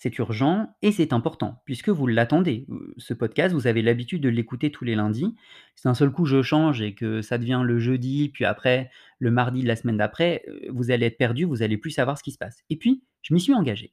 C'est 0.00 0.16
urgent 0.18 0.76
et 0.80 0.92
c'est 0.92 1.12
important, 1.12 1.60
puisque 1.64 1.88
vous 1.88 2.06
l'attendez. 2.06 2.68
Ce 2.98 3.12
podcast, 3.14 3.52
vous 3.52 3.66
avez 3.66 3.82
l'habitude 3.82 4.22
de 4.22 4.28
l'écouter 4.28 4.70
tous 4.70 4.84
les 4.84 4.94
lundis. 4.94 5.34
Si 5.74 5.88
d'un 5.88 5.94
seul 5.94 6.12
coup 6.12 6.24
je 6.24 6.40
change 6.40 6.80
et 6.80 6.94
que 6.94 7.20
ça 7.20 7.36
devient 7.36 7.62
le 7.64 7.80
jeudi, 7.80 8.28
puis 8.28 8.44
après 8.44 8.92
le 9.18 9.32
mardi 9.32 9.60
de 9.60 9.66
la 9.66 9.74
semaine 9.74 9.96
d'après, 9.96 10.44
euh, 10.46 10.68
vous 10.68 10.92
allez 10.92 11.06
être 11.06 11.18
perdu, 11.18 11.44
vous 11.44 11.64
allez 11.64 11.76
plus 11.76 11.90
savoir 11.90 12.16
ce 12.16 12.22
qui 12.22 12.30
se 12.30 12.38
passe. 12.38 12.62
Et 12.70 12.76
puis, 12.76 13.02
je 13.22 13.34
m'y 13.34 13.40
suis 13.40 13.54
engagé. 13.54 13.92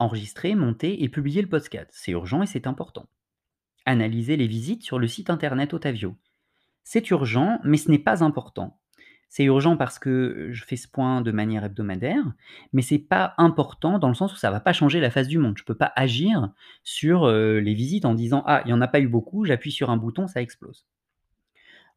Enregistrer, 0.00 0.56
monter 0.56 1.04
et 1.04 1.08
publier 1.08 1.42
le 1.42 1.48
podcast. 1.48 1.90
C'est 1.92 2.10
urgent 2.10 2.42
et 2.42 2.46
c'est 2.46 2.66
important. 2.66 3.08
Analyser 3.86 4.36
les 4.36 4.48
visites 4.48 4.82
sur 4.82 4.98
le 4.98 5.06
site 5.06 5.30
internet 5.30 5.74
Otavio. 5.74 6.16
C'est 6.82 7.08
urgent, 7.10 7.60
mais 7.62 7.76
ce 7.76 7.88
n'est 7.88 8.00
pas 8.00 8.24
important. 8.24 8.80
C'est 9.36 9.42
urgent 9.42 9.76
parce 9.76 9.98
que 9.98 10.50
je 10.52 10.64
fais 10.64 10.76
ce 10.76 10.86
point 10.86 11.20
de 11.20 11.32
manière 11.32 11.64
hebdomadaire, 11.64 12.22
mais 12.72 12.82
c'est 12.82 13.00
pas 13.00 13.34
important 13.36 13.98
dans 13.98 14.06
le 14.06 14.14
sens 14.14 14.32
où 14.32 14.36
ça 14.36 14.52
va 14.52 14.60
pas 14.60 14.72
changer 14.72 15.00
la 15.00 15.10
face 15.10 15.26
du 15.26 15.38
monde. 15.38 15.58
Je 15.58 15.64
peux 15.64 15.74
pas 15.74 15.92
agir 15.96 16.52
sur 16.84 17.26
les 17.26 17.74
visites 17.74 18.04
en 18.04 18.14
disant 18.14 18.44
ah 18.46 18.62
il 18.64 18.70
y 18.70 18.72
en 18.72 18.80
a 18.80 18.86
pas 18.86 19.00
eu 19.00 19.08
beaucoup, 19.08 19.44
j'appuie 19.44 19.72
sur 19.72 19.90
un 19.90 19.96
bouton, 19.96 20.28
ça 20.28 20.40
explose. 20.40 20.86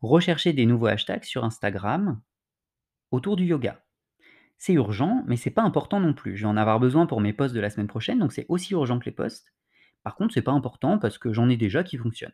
Rechercher 0.01 0.51
des 0.51 0.65
nouveaux 0.65 0.87
hashtags 0.87 1.25
sur 1.25 1.45
Instagram 1.45 2.19
autour 3.11 3.35
du 3.35 3.45
yoga. 3.45 3.83
C'est 4.57 4.73
urgent, 4.73 5.23
mais 5.27 5.37
c'est 5.37 5.51
pas 5.51 5.61
important 5.61 5.99
non 5.99 6.15
plus. 6.15 6.37
Je 6.37 6.41
vais 6.41 6.49
en 6.49 6.57
avoir 6.57 6.79
besoin 6.79 7.05
pour 7.05 7.21
mes 7.21 7.33
posts 7.33 7.53
de 7.53 7.59
la 7.59 7.69
semaine 7.69 7.85
prochaine, 7.85 8.17
donc 8.17 8.33
c'est 8.33 8.47
aussi 8.49 8.73
urgent 8.73 8.97
que 8.97 9.05
les 9.05 9.11
posts. 9.11 9.53
Par 10.01 10.15
contre, 10.15 10.33
c'est 10.33 10.41
pas 10.41 10.53
important 10.53 10.97
parce 10.97 11.19
que 11.19 11.31
j'en 11.31 11.49
ai 11.49 11.55
déjà 11.55 11.83
qui 11.83 11.97
fonctionnent. 11.97 12.33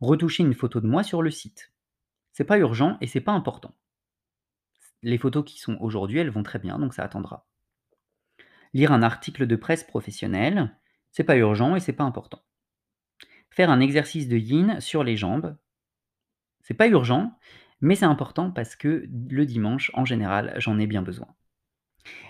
Retoucher 0.00 0.44
une 0.44 0.54
photo 0.54 0.80
de 0.80 0.86
moi 0.86 1.02
sur 1.02 1.22
le 1.22 1.32
site. 1.32 1.72
C'est 2.30 2.44
pas 2.44 2.58
urgent 2.58 2.96
et 3.00 3.08
c'est 3.08 3.20
pas 3.20 3.32
important. 3.32 3.74
Les 5.02 5.18
photos 5.18 5.44
qui 5.44 5.58
sont 5.58 5.76
aujourd'hui, 5.80 6.18
elles 6.18 6.30
vont 6.30 6.42
très 6.42 6.58
bien, 6.58 6.78
donc 6.78 6.94
ça 6.94 7.04
attendra. 7.04 7.46
Lire 8.72 8.92
un 8.92 9.02
article 9.02 9.46
de 9.46 9.56
presse 9.56 9.84
professionnel, 9.84 10.76
c'est 11.10 11.24
pas 11.24 11.36
urgent 11.36 11.74
et 11.74 11.80
c'est 11.80 11.92
pas 11.92 12.04
important. 12.04 12.42
Faire 13.50 13.70
un 13.70 13.80
exercice 13.80 14.28
de 14.28 14.36
yin 14.36 14.80
sur 14.80 15.02
les 15.02 15.16
jambes, 15.16 15.56
c'est 16.60 16.74
pas 16.74 16.88
urgent, 16.88 17.36
mais 17.80 17.94
c'est 17.94 18.04
important 18.04 18.50
parce 18.50 18.76
que 18.76 19.08
le 19.28 19.46
dimanche, 19.46 19.90
en 19.94 20.04
général, 20.04 20.54
j'en 20.58 20.78
ai 20.78 20.86
bien 20.86 21.02
besoin. 21.02 21.28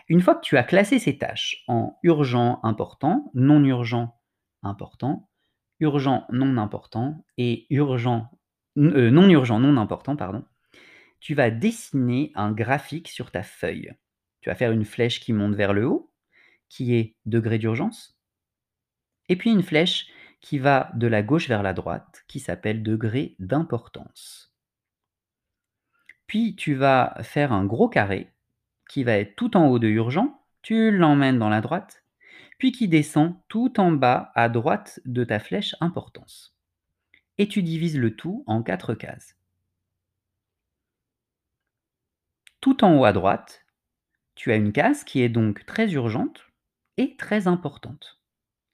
Une 0.09 0.21
fois 0.21 0.35
que 0.35 0.45
tu 0.45 0.57
as 0.57 0.65
classé 0.65 0.99
ces 0.99 1.19
tâches 1.19 1.63
en 1.69 1.99
urgent, 2.03 2.61
important, 2.63 3.31
non 3.35 3.63
urgent, 3.65 4.19
important, 4.63 5.29
urgent, 5.79 6.27
non 6.31 6.57
important 6.57 7.25
et 7.37 7.67
urgent, 7.71 8.31
euh, 8.79 9.11
non 9.11 9.29
urgent, 9.29 9.59
non 9.59 9.77
important, 9.77 10.17
pardon, 10.17 10.45
tu 11.21 11.35
vas 11.35 11.51
dessiner 11.51 12.33
un 12.35 12.53
graphique 12.53 13.09
sur 13.09 13.31
ta 13.31 13.43
feuille. 13.43 13.93
Tu 14.41 14.49
vas 14.49 14.55
faire 14.55 14.73
une 14.73 14.85
flèche 14.85 15.21
qui 15.21 15.33
monte 15.33 15.55
vers 15.55 15.73
le 15.73 15.87
haut, 15.87 16.11
qui 16.69 16.95
est 16.95 17.17
degré 17.27 17.59
d'urgence, 17.59 18.19
et 19.29 19.37
puis 19.37 19.51
une 19.51 19.63
flèche 19.63 20.09
qui 20.41 20.59
va 20.59 20.91
de 20.95 21.07
la 21.07 21.23
gauche 21.23 21.49
vers 21.49 21.63
la 21.63 21.73
droite, 21.73 22.25
qui 22.27 22.41
s'appelle 22.41 22.83
degré 22.83 23.37
d'importance. 23.39 24.55
Puis 26.27 26.57
tu 26.57 26.75
vas 26.75 27.17
faire 27.23 27.53
un 27.53 27.65
gros 27.65 27.89
carré 27.89 28.33
qui 28.89 29.05
va 29.05 29.13
être 29.13 29.37
tout 29.37 29.57
en 29.57 29.69
haut 29.69 29.79
de 29.79 29.89
urgent, 29.89 30.43
tu 30.63 30.91
l'emmènes 30.91 31.39
dans 31.39 31.49
la 31.49 31.61
droite, 31.61 32.05
puis 32.59 32.73
qui 32.73 32.89
descend 32.89 33.35
tout 33.49 33.79
en 33.79 33.93
bas 33.93 34.33
à 34.35 34.49
droite 34.49 35.01
de 35.05 35.25
ta 35.25 35.39
flèche 35.39 35.77
importance. 35.81 36.57
Et 37.39 37.49
tu 37.49 37.63
divises 37.63 37.99
le 37.99 38.17
tout 38.17 38.45
en 38.47 38.63
quatre 38.63 38.95
cases. 38.95 39.40
Tout 42.61 42.85
en 42.85 42.99
haut 42.99 43.05
à 43.05 43.13
droite, 43.13 43.65
tu 44.35 44.53
as 44.53 44.57
une 44.57 44.73
case 44.73 45.05
qui 45.05 45.23
est 45.23 45.29
donc 45.29 45.65
très 45.65 45.93
urgente 45.93 46.47
et 46.97 47.17
très 47.17 47.47
importante. 47.47 48.21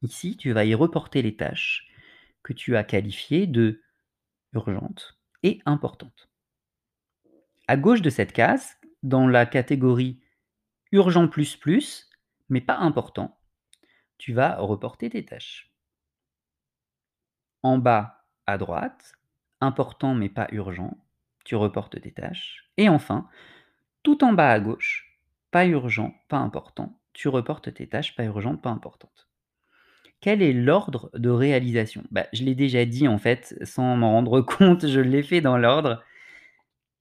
Ici, 0.02 0.36
tu 0.36 0.52
vas 0.52 0.64
y 0.64 0.74
reporter 0.74 1.22
les 1.22 1.36
tâches 1.36 1.88
que 2.42 2.52
tu 2.52 2.76
as 2.76 2.84
qualifiées 2.84 3.46
de 3.46 3.82
urgentes 4.52 5.18
et 5.42 5.60
importantes. 5.66 6.28
À 7.68 7.76
gauche 7.76 8.02
de 8.02 8.10
cette 8.10 8.32
case, 8.32 8.76
dans 9.02 9.28
la 9.28 9.46
catégorie 9.46 10.20
urgent 10.92 11.28
plus 11.28 11.56
plus, 11.56 12.10
mais 12.48 12.60
pas 12.60 12.76
important, 12.76 13.38
tu 14.18 14.32
vas 14.32 14.56
reporter 14.56 15.10
tes 15.10 15.24
tâches. 15.24 15.72
En 17.62 17.78
bas 17.78 18.24
à 18.46 18.58
droite, 18.58 19.12
important 19.60 20.14
mais 20.14 20.28
pas 20.28 20.48
urgent, 20.52 20.96
tu 21.44 21.54
reportes 21.54 22.00
tes 22.00 22.12
tâches. 22.12 22.70
Et 22.76 22.88
enfin, 22.88 23.28
tout 24.06 24.22
en 24.22 24.32
bas 24.32 24.52
à 24.52 24.60
gauche, 24.60 25.18
pas 25.50 25.66
urgent, 25.66 26.14
pas 26.28 26.36
important, 26.36 26.96
tu 27.12 27.26
reportes 27.26 27.74
tes 27.74 27.88
tâches 27.88 28.14
pas 28.14 28.22
urgentes, 28.22 28.62
pas 28.62 28.70
importantes. 28.70 29.28
Quel 30.20 30.42
est 30.42 30.52
l'ordre 30.52 31.10
de 31.14 31.28
réalisation? 31.28 32.04
Bah, 32.12 32.28
je 32.32 32.44
l'ai 32.44 32.54
déjà 32.54 32.84
dit 32.84 33.08
en 33.08 33.18
fait, 33.18 33.58
sans 33.62 33.96
m'en 33.96 34.12
rendre 34.12 34.40
compte, 34.42 34.86
je 34.86 35.00
l'ai 35.00 35.24
fait 35.24 35.40
dans 35.40 35.58
l'ordre. 35.58 36.04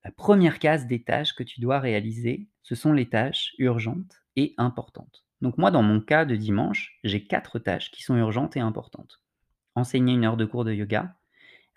La 0.04 0.10
première 0.10 0.58
case 0.58 0.88
des 0.88 1.04
tâches 1.04 1.36
que 1.36 1.44
tu 1.44 1.62
dois 1.62 1.80
réaliser, 1.80 2.48
ce 2.64 2.74
sont 2.74 2.92
les 2.92 3.08
tâches 3.08 3.54
urgentes 3.60 4.24
et 4.36 4.56
importantes. 4.58 5.26
Donc 5.42 5.60
moi, 5.60 5.70
dans 5.70 5.84
mon 5.84 6.02
cas 6.02 6.26
de 6.26 6.36
dimanche, 6.36 6.98
j'ai 7.04 7.24
quatre 7.24 7.60
tâches 7.60 7.92
qui 7.92 8.02
sont 8.02 8.18
urgentes 8.18 8.58
et 8.58 8.62
importantes. 8.62 9.22
Enseigner 9.76 10.16
une 10.16 10.26
heure 10.26 10.38
de 10.38 10.46
cours 10.46 10.66
de 10.66 10.74
yoga, 10.74 11.14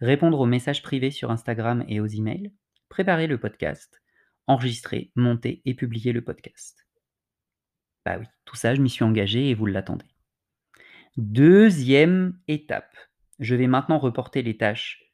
répondre 0.01 0.41
aux 0.41 0.47
messages 0.47 0.83
privés 0.83 1.11
sur 1.11 1.31
Instagram 1.31 1.85
et 1.87 2.01
aux 2.01 2.07
emails, 2.07 2.51
préparer 2.89 3.27
le 3.27 3.37
podcast, 3.37 4.01
enregistrer, 4.49 5.13
monter 5.15 5.63
et 5.65 5.75
publier 5.75 6.13
le 6.13 6.23
podcast. 6.23 6.87
Bah 8.05 8.17
oui, 8.19 8.27
tout 8.45 8.57
ça, 8.57 8.75
je 8.75 8.81
m'y 8.81 8.91
suis 8.91 9.05
engagé 9.05 9.51
et 9.51 9.55
vous 9.55 9.67
l'attendez. 9.67 10.07
Deuxième 11.17 12.39
étape, 12.49 12.97
je 13.39 13.55
vais 13.55 13.67
maintenant 13.67 13.99
reporter 13.99 14.43
les 14.43 14.57
tâches 14.57 15.13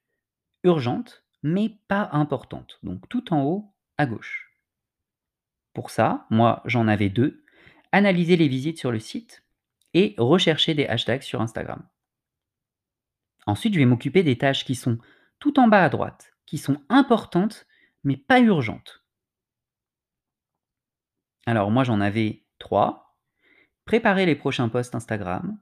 urgentes, 0.63 1.25
mais 1.43 1.79
pas 1.89 2.09
importantes. 2.13 2.79
Donc 2.83 3.09
tout 3.09 3.33
en 3.33 3.43
haut 3.43 3.75
à 3.99 4.07
gauche. 4.07 4.51
Pour 5.73 5.91
ça, 5.91 6.27
moi 6.31 6.63
j'en 6.65 6.89
avais 6.89 7.11
deux. 7.11 7.45
Analyser 7.93 8.37
les 8.37 8.49
visites 8.49 8.79
sur 8.79 8.91
le 8.91 8.99
site 8.99 9.45
et 9.93 10.15
rechercher 10.19 10.75
des 10.75 10.87
hashtags 10.87 11.23
sur 11.23 11.41
Instagram. 11.41 11.87
Ensuite, 13.47 13.75
je 13.75 13.79
vais 13.79 13.85
m'occuper 13.85 14.23
des 14.23 14.37
tâches 14.39 14.65
qui 14.65 14.75
sont 14.75 14.99
tout 15.39 15.61
en 15.61 15.69
bas 15.69 15.85
à 15.85 15.89
droite, 15.89 16.33
qui 16.47 16.59
sont 16.59 16.81
importantes, 16.89 17.67
mais 18.03 18.17
pas 18.17 18.41
urgentes. 18.41 19.04
Alors 21.47 21.71
moi 21.71 21.85
j'en 21.85 22.01
avais 22.01 22.45
trois. 22.59 23.17
Préparer 23.85 24.25
les 24.25 24.35
prochains 24.35 24.71
posts 24.71 24.95
Instagram, 24.95 25.61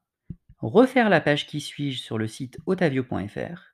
refaire 0.58 1.10
la 1.10 1.20
page 1.20 1.46
qui 1.48 1.60
suis-je 1.60 2.00
sur 2.00 2.18
le 2.18 2.28
site 2.28 2.58
otavio.fr 2.66 3.72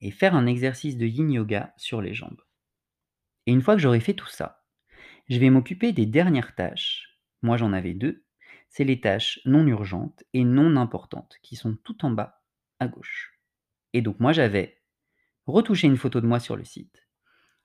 et 0.00 0.10
faire 0.10 0.34
un 0.34 0.46
exercice 0.46 0.96
de 0.96 1.06
yin 1.06 1.30
yoga 1.30 1.72
sur 1.76 2.02
les 2.02 2.14
jambes. 2.14 2.40
Et 3.46 3.52
une 3.52 3.62
fois 3.62 3.74
que 3.74 3.80
j'aurai 3.80 4.00
fait 4.00 4.14
tout 4.14 4.28
ça, 4.28 4.64
je 5.28 5.38
vais 5.38 5.50
m'occuper 5.50 5.92
des 5.92 6.06
dernières 6.06 6.54
tâches. 6.54 7.18
Moi 7.42 7.56
j'en 7.56 7.72
avais 7.72 7.94
deux. 7.94 8.24
C'est 8.68 8.84
les 8.84 9.00
tâches 9.00 9.40
non 9.44 9.66
urgentes 9.66 10.24
et 10.32 10.44
non 10.44 10.76
importantes 10.76 11.36
qui 11.42 11.56
sont 11.56 11.76
tout 11.84 12.04
en 12.04 12.10
bas 12.10 12.42
à 12.78 12.86
gauche. 12.86 13.40
Et 13.92 14.02
donc 14.02 14.20
moi 14.20 14.32
j'avais 14.32 14.80
retouché 15.46 15.88
une 15.88 15.96
photo 15.96 16.20
de 16.20 16.26
moi 16.26 16.40
sur 16.40 16.56
le 16.56 16.64
site 16.64 17.06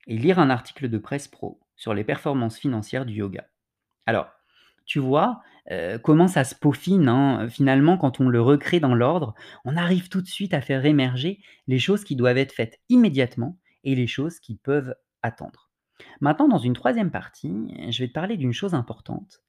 et 0.08 0.18
lire 0.18 0.40
un 0.40 0.50
article 0.50 0.90
de 0.90 0.98
presse 0.98 1.28
pro 1.28 1.67
sur 1.78 1.94
les 1.94 2.04
performances 2.04 2.58
financières 2.58 3.06
du 3.06 3.14
yoga. 3.14 3.48
Alors, 4.06 4.28
tu 4.86 5.00
vois 5.00 5.42
euh, 5.72 5.98
comment 6.00 6.28
ça 6.28 6.44
se 6.44 6.56
peaufine 6.56 7.10
hein, 7.10 7.50
finalement 7.50 7.98
quand 7.98 8.22
on 8.22 8.30
le 8.30 8.42
recrée 8.42 8.80
dans 8.80 8.96
l'ordre, 8.96 9.36
on 9.66 9.76
arrive 9.76 10.10
tout 10.10 10.22
de 10.22 10.28
suite 10.28 10.54
à 10.54 10.62
faire 10.62 10.86
émerger 10.86 11.42
les 11.68 11.80
choses 11.80 12.04
qui 12.04 12.16
doivent 12.16 12.38
être 12.38 12.54
faites 12.54 12.80
immédiatement 12.90 13.60
et 13.84 13.96
les 13.96 14.08
choses 14.08 14.40
qui 14.40 14.56
peuvent 14.56 14.96
attendre. 15.22 15.70
Maintenant, 16.22 16.48
dans 16.48 16.58
une 16.58 16.74
troisième 16.74 17.12
partie, 17.12 17.74
je 17.90 18.00
vais 18.00 18.08
te 18.08 18.14
parler 18.14 18.38
d'une 18.38 18.54
chose 18.54 18.74
importante, 18.74 19.42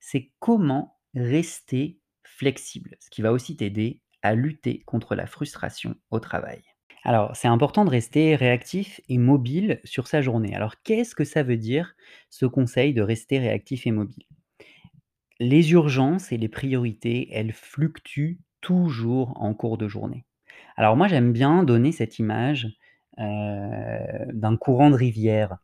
c'est 0.00 0.32
comment 0.38 0.98
rester 1.14 2.00
flexible, 2.22 2.96
ce 3.00 3.10
qui 3.10 3.22
va 3.22 3.32
aussi 3.32 3.56
t'aider 3.56 4.02
à 4.22 4.34
lutter 4.34 4.82
contre 4.86 5.14
la 5.14 5.26
frustration 5.26 5.96
au 6.10 6.20
travail. 6.20 6.62
Alors, 7.06 7.34
c'est 7.34 7.48
important 7.48 7.86
de 7.86 7.90
rester 7.90 8.36
réactif 8.36 9.00
et 9.08 9.16
mobile 9.16 9.80
sur 9.84 10.06
sa 10.08 10.20
journée. 10.20 10.54
Alors, 10.54 10.74
qu'est-ce 10.82 11.14
que 11.14 11.24
ça 11.24 11.42
veut 11.42 11.56
dire, 11.56 11.94
ce 12.28 12.44
conseil 12.44 12.92
de 12.92 13.00
rester 13.00 13.38
réactif 13.38 13.86
et 13.86 13.92
mobile? 13.92 14.26
Les 15.40 15.72
urgences 15.72 16.32
et 16.32 16.36
les 16.38 16.48
priorités, 16.48 17.28
elles 17.32 17.52
fluctuent 17.52 18.38
toujours 18.60 19.40
en 19.42 19.54
cours 19.54 19.78
de 19.78 19.88
journée. 19.88 20.24
Alors 20.76 20.96
moi, 20.96 21.08
j'aime 21.08 21.32
bien 21.32 21.64
donner 21.64 21.92
cette 21.92 22.18
image, 22.18 22.68
heu, 23.18 23.24
d'un 24.32 24.56
courant 24.56 24.90
de 24.90 24.96
rivière. 24.96 25.58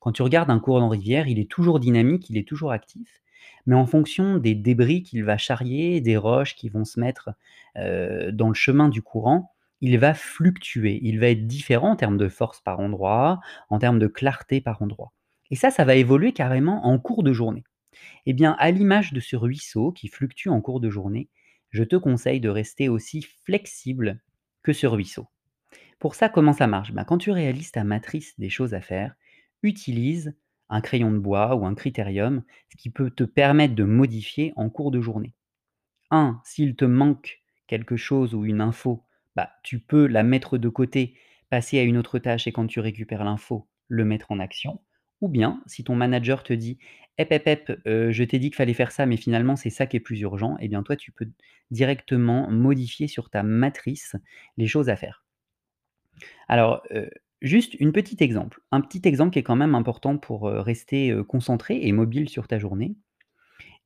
Quand 0.00 0.12
tu 0.12 0.22
regardes 0.22 0.50
un 0.50 0.60
courant 0.60 0.86
de 0.86 0.92
rivière, 0.92 1.28
il 1.28 1.38
est 1.40 1.50
toujours 1.50 1.80
dynamique, 1.80 2.30
il 2.30 2.38
est 2.38 2.48
toujours 2.48 2.72
actif, 2.72 3.22
mais 3.66 3.76
en 3.76 3.86
fonction 3.86 4.38
des 4.38 4.54
débris 4.54 5.02
qu'il 5.02 5.24
va 5.24 5.38
charrier, 5.38 6.00
des 6.00 6.16
roches 6.16 6.54
qui 6.56 6.68
vont 6.68 6.84
se 6.84 7.00
mettre, 7.00 7.30
heu, 7.78 8.32
dans 8.32 8.48
le 8.48 8.54
chemin 8.54 8.88
du 8.88 9.02
courant, 9.02 9.52
il 9.80 9.98
va 9.98 10.14
fluctuer. 10.14 11.00
Il 11.02 11.20
va 11.20 11.28
être 11.28 11.46
différent 11.46 11.92
en 11.92 11.96
termes 11.96 12.16
de 12.16 12.28
force 12.28 12.60
par 12.60 12.80
endroit, 12.80 13.40
en 13.70 13.78
termes 13.78 13.98
de 13.98 14.06
clarté 14.06 14.60
par 14.60 14.82
endroit 14.82 15.12
et 15.50 15.56
ça, 15.56 15.70
ça 15.70 15.84
va 15.84 15.94
évoluer 15.94 16.32
carrément 16.32 16.86
en 16.86 16.98
cours 16.98 17.22
de 17.22 17.32
journée. 17.32 17.64
Eh 18.26 18.32
bien, 18.32 18.56
à 18.58 18.70
l'image 18.70 19.12
de 19.12 19.20
ce 19.20 19.36
ruisseau 19.36 19.92
qui 19.92 20.08
fluctue 20.08 20.48
en 20.48 20.60
cours 20.60 20.80
de 20.80 20.90
journée, 20.90 21.28
je 21.70 21.84
te 21.84 21.96
conseille 21.96 22.40
de 22.40 22.48
rester 22.48 22.88
aussi 22.88 23.22
flexible 23.44 24.22
que 24.62 24.72
ce 24.72 24.86
ruisseau. 24.86 25.28
Pour 25.98 26.14
ça, 26.14 26.28
comment 26.28 26.52
ça 26.52 26.66
marche? 26.66 26.92
Ben, 26.92 27.04
quand 27.04 27.18
tu 27.18 27.30
réalises 27.30 27.72
ta 27.72 27.84
matrice 27.84 28.38
des 28.38 28.50
choses 28.50 28.74
à 28.74 28.80
faire, 28.80 29.14
utilise 29.62 30.34
un 30.68 30.80
crayon 30.80 31.12
de 31.12 31.18
bois 31.18 31.54
ou 31.54 31.64
un 31.64 31.74
critérium, 31.74 32.42
ce 32.70 32.76
qui 32.76 32.90
peut 32.90 33.10
te 33.10 33.24
permettre 33.24 33.74
de 33.74 33.84
modifier 33.84 34.52
en 34.56 34.68
cours 34.68 34.90
de 34.90 35.00
journée. 35.00 35.32
1. 36.10 36.40
S'il 36.44 36.76
te 36.76 36.84
manque 36.84 37.40
quelque 37.66 37.96
chose 37.96 38.34
ou 38.34 38.44
une 38.44 38.60
info, 38.60 39.05
bah, 39.36 39.50
tu 39.62 39.78
peux 39.78 40.06
la 40.06 40.22
mettre 40.22 40.58
de 40.58 40.68
côté, 40.68 41.14
passer 41.50 41.78
à 41.78 41.82
une 41.82 41.98
autre 41.98 42.18
tâche 42.18 42.46
et 42.46 42.52
quand 42.52 42.66
tu 42.66 42.80
récupères 42.80 43.24
l'info, 43.24 43.68
le 43.88 44.04
mettre 44.04 44.32
en 44.32 44.40
action. 44.40 44.80
Ou 45.20 45.28
bien, 45.28 45.62
si 45.66 45.84
ton 45.84 45.94
manager 45.94 46.42
te 46.42 46.52
dit 46.52 46.78
Hep, 47.18 47.32
hep, 47.32 47.46
hep, 47.46 47.80
euh, 47.86 48.12
je 48.12 48.24
t'ai 48.24 48.38
dit 48.38 48.50
qu'il 48.50 48.56
fallait 48.56 48.74
faire 48.74 48.92
ça, 48.92 49.06
mais 49.06 49.16
finalement 49.16 49.56
c'est 49.56 49.70
ça 49.70 49.86
qui 49.86 49.96
est 49.96 50.00
plus 50.00 50.20
urgent, 50.20 50.56
eh 50.60 50.68
bien 50.68 50.82
toi 50.82 50.96
tu 50.96 51.12
peux 51.12 51.28
directement 51.70 52.50
modifier 52.50 53.08
sur 53.08 53.30
ta 53.30 53.42
matrice 53.42 54.16
les 54.58 54.66
choses 54.66 54.90
à 54.90 54.96
faire. 54.96 55.24
Alors, 56.48 56.82
euh, 56.92 57.08
juste 57.40 57.74
une 57.74 57.92
petite 57.92 58.20
exemple, 58.20 58.60
un 58.70 58.82
petit 58.82 59.00
exemple 59.08 59.32
qui 59.32 59.38
est 59.38 59.42
quand 59.42 59.56
même 59.56 59.74
important 59.74 60.18
pour 60.18 60.46
euh, 60.46 60.60
rester 60.60 61.14
concentré 61.26 61.86
et 61.86 61.92
mobile 61.92 62.28
sur 62.28 62.48
ta 62.48 62.58
journée. 62.58 62.96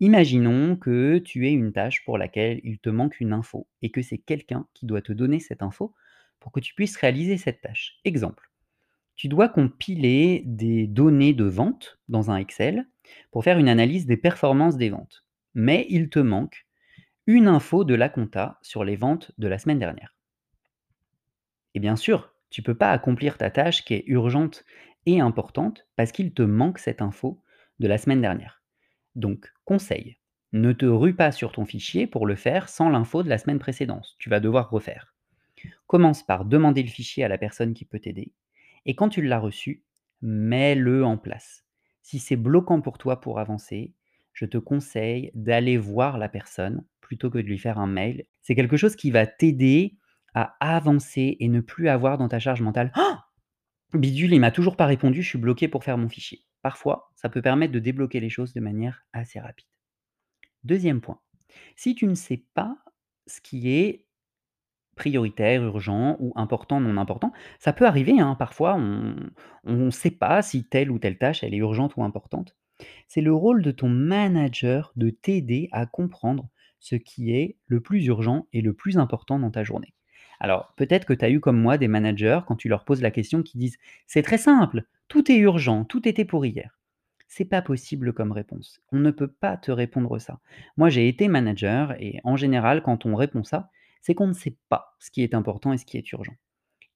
Imaginons 0.00 0.76
que 0.76 1.18
tu 1.18 1.46
aies 1.46 1.52
une 1.52 1.72
tâche 1.72 2.04
pour 2.04 2.16
laquelle 2.18 2.60
il 2.64 2.78
te 2.78 2.88
manque 2.88 3.20
une 3.20 3.32
info 3.34 3.68
et 3.82 3.90
que 3.90 4.02
c'est 4.02 4.18
quelqu'un 4.18 4.66
qui 4.74 4.86
doit 4.86 5.02
te 5.02 5.12
donner 5.12 5.40
cette 5.40 5.62
info 5.62 5.94
pour 6.40 6.52
que 6.52 6.60
tu 6.60 6.74
puisses 6.74 6.96
réaliser 6.96 7.36
cette 7.36 7.60
tâche. 7.60 7.98
Exemple, 8.04 8.50
tu 9.14 9.28
dois 9.28 9.50
compiler 9.50 10.42
des 10.46 10.86
données 10.86 11.34
de 11.34 11.44
vente 11.44 11.98
dans 12.08 12.30
un 12.30 12.36
Excel 12.36 12.88
pour 13.30 13.44
faire 13.44 13.58
une 13.58 13.68
analyse 13.68 14.06
des 14.06 14.16
performances 14.16 14.78
des 14.78 14.88
ventes. 14.88 15.26
Mais 15.54 15.86
il 15.90 16.08
te 16.08 16.18
manque 16.18 16.66
une 17.26 17.46
info 17.48 17.84
de 17.84 17.94
la 17.94 18.08
compta 18.08 18.58
sur 18.62 18.84
les 18.84 18.96
ventes 18.96 19.32
de 19.36 19.48
la 19.48 19.58
semaine 19.58 19.78
dernière. 19.78 20.14
Et 21.74 21.80
bien 21.80 21.96
sûr, 21.96 22.32
tu 22.48 22.62
ne 22.62 22.64
peux 22.64 22.76
pas 22.76 22.92
accomplir 22.92 23.36
ta 23.36 23.50
tâche 23.50 23.84
qui 23.84 23.94
est 23.94 24.04
urgente 24.06 24.64
et 25.04 25.20
importante 25.20 25.86
parce 25.96 26.12
qu'il 26.12 26.32
te 26.32 26.42
manque 26.42 26.78
cette 26.78 27.02
info 27.02 27.42
de 27.78 27.88
la 27.88 27.98
semaine 27.98 28.22
dernière. 28.22 28.59
Donc, 29.14 29.52
conseil, 29.64 30.18
ne 30.52 30.72
te 30.72 30.86
rue 30.86 31.14
pas 31.14 31.32
sur 31.32 31.52
ton 31.52 31.64
fichier 31.64 32.06
pour 32.06 32.26
le 32.26 32.36
faire 32.36 32.68
sans 32.68 32.88
l'info 32.88 33.22
de 33.22 33.28
la 33.28 33.38
semaine 33.38 33.58
précédente. 33.58 34.16
Tu 34.18 34.30
vas 34.30 34.40
devoir 34.40 34.70
refaire. 34.70 35.14
Commence 35.86 36.22
par 36.22 36.44
demander 36.44 36.82
le 36.82 36.88
fichier 36.88 37.24
à 37.24 37.28
la 37.28 37.38
personne 37.38 37.74
qui 37.74 37.84
peut 37.84 38.00
t'aider. 38.00 38.32
Et 38.86 38.94
quand 38.94 39.08
tu 39.08 39.22
l'as 39.22 39.38
reçu, 39.38 39.84
mets-le 40.22 41.04
en 41.04 41.18
place. 41.18 41.64
Si 42.02 42.18
c'est 42.18 42.36
bloquant 42.36 42.80
pour 42.80 42.98
toi 42.98 43.20
pour 43.20 43.38
avancer, 43.38 43.94
je 44.32 44.46
te 44.46 44.58
conseille 44.58 45.30
d'aller 45.34 45.76
voir 45.76 46.18
la 46.18 46.28
personne 46.28 46.84
plutôt 47.00 47.30
que 47.30 47.38
de 47.38 47.46
lui 47.46 47.58
faire 47.58 47.78
un 47.78 47.86
mail. 47.86 48.24
C'est 48.42 48.54
quelque 48.54 48.76
chose 48.76 48.96
qui 48.96 49.10
va 49.10 49.26
t'aider 49.26 49.96
à 50.34 50.56
avancer 50.60 51.36
et 51.40 51.48
ne 51.48 51.60
plus 51.60 51.88
avoir 51.88 52.18
dans 52.18 52.28
ta 52.28 52.38
charge 52.38 52.62
mentale 52.62 52.92
«Oh 52.96 53.98
Bidule, 53.98 54.32
il 54.32 54.40
m'a 54.40 54.52
toujours 54.52 54.76
pas 54.76 54.86
répondu, 54.86 55.22
je 55.22 55.28
suis 55.28 55.38
bloqué 55.38 55.66
pour 55.66 55.82
faire 55.82 55.98
mon 55.98 56.08
fichier. 56.08 56.44
Parfois, 56.62 57.10
ça 57.16 57.28
peut 57.28 57.42
permettre 57.42 57.72
de 57.72 57.78
débloquer 57.78 58.20
les 58.20 58.30
choses 58.30 58.52
de 58.54 58.60
manière 58.60 59.04
assez 59.12 59.40
rapide. 59.40 59.66
Deuxième 60.64 61.00
point, 61.00 61.20
si 61.76 61.94
tu 61.94 62.06
ne 62.06 62.14
sais 62.14 62.44
pas 62.54 62.78
ce 63.26 63.40
qui 63.40 63.70
est 63.70 64.06
prioritaire, 64.96 65.62
urgent 65.64 66.16
ou 66.20 66.32
important, 66.36 66.80
non 66.80 66.96
important, 66.98 67.32
ça 67.58 67.72
peut 67.72 67.86
arriver, 67.86 68.20
hein, 68.20 68.34
parfois 68.36 68.74
on 68.76 69.30
ne 69.64 69.90
sait 69.90 70.10
pas 70.10 70.42
si 70.42 70.64
telle 70.64 70.90
ou 70.90 70.98
telle 70.98 71.18
tâche, 71.18 71.42
elle 71.42 71.54
est 71.54 71.58
urgente 71.58 71.96
ou 71.96 72.04
importante. 72.04 72.56
C'est 73.08 73.22
le 73.22 73.34
rôle 73.34 73.62
de 73.62 73.70
ton 73.70 73.88
manager 73.88 74.92
de 74.96 75.10
t'aider 75.10 75.68
à 75.72 75.86
comprendre 75.86 76.50
ce 76.80 76.96
qui 76.96 77.32
est 77.32 77.58
le 77.66 77.80
plus 77.80 78.06
urgent 78.06 78.48
et 78.52 78.62
le 78.62 78.74
plus 78.74 78.98
important 78.98 79.38
dans 79.38 79.50
ta 79.50 79.64
journée. 79.64 79.94
Alors, 80.40 80.72
peut-être 80.76 81.04
que 81.04 81.12
tu 81.12 81.24
as 81.24 81.30
eu 81.30 81.38
comme 81.38 81.60
moi 81.60 81.76
des 81.76 81.88
managers, 81.88 82.40
quand 82.46 82.56
tu 82.56 82.68
leur 82.68 82.84
poses 82.84 83.02
la 83.02 83.10
question, 83.10 83.42
qui 83.42 83.58
disent 83.58 83.78
C'est 84.06 84.22
très 84.22 84.38
simple, 84.38 84.84
tout 85.08 85.30
est 85.30 85.36
urgent, 85.36 85.84
tout 85.84 86.08
était 86.08 86.24
pour 86.24 86.46
hier. 86.46 86.78
C'est 87.28 87.44
pas 87.44 87.62
possible 87.62 88.12
comme 88.12 88.32
réponse. 88.32 88.80
On 88.90 88.98
ne 88.98 89.10
peut 89.10 89.30
pas 89.30 89.56
te 89.56 89.70
répondre 89.70 90.18
ça. 90.18 90.40
Moi, 90.76 90.88
j'ai 90.88 91.06
été 91.08 91.28
manager 91.28 91.92
et 92.00 92.20
en 92.24 92.36
général, 92.36 92.82
quand 92.82 93.06
on 93.06 93.14
répond 93.14 93.44
ça, 93.44 93.70
c'est 94.00 94.14
qu'on 94.14 94.26
ne 94.26 94.32
sait 94.32 94.56
pas 94.68 94.96
ce 94.98 95.10
qui 95.10 95.22
est 95.22 95.34
important 95.34 95.72
et 95.72 95.78
ce 95.78 95.84
qui 95.84 95.98
est 95.98 96.12
urgent. 96.12 96.34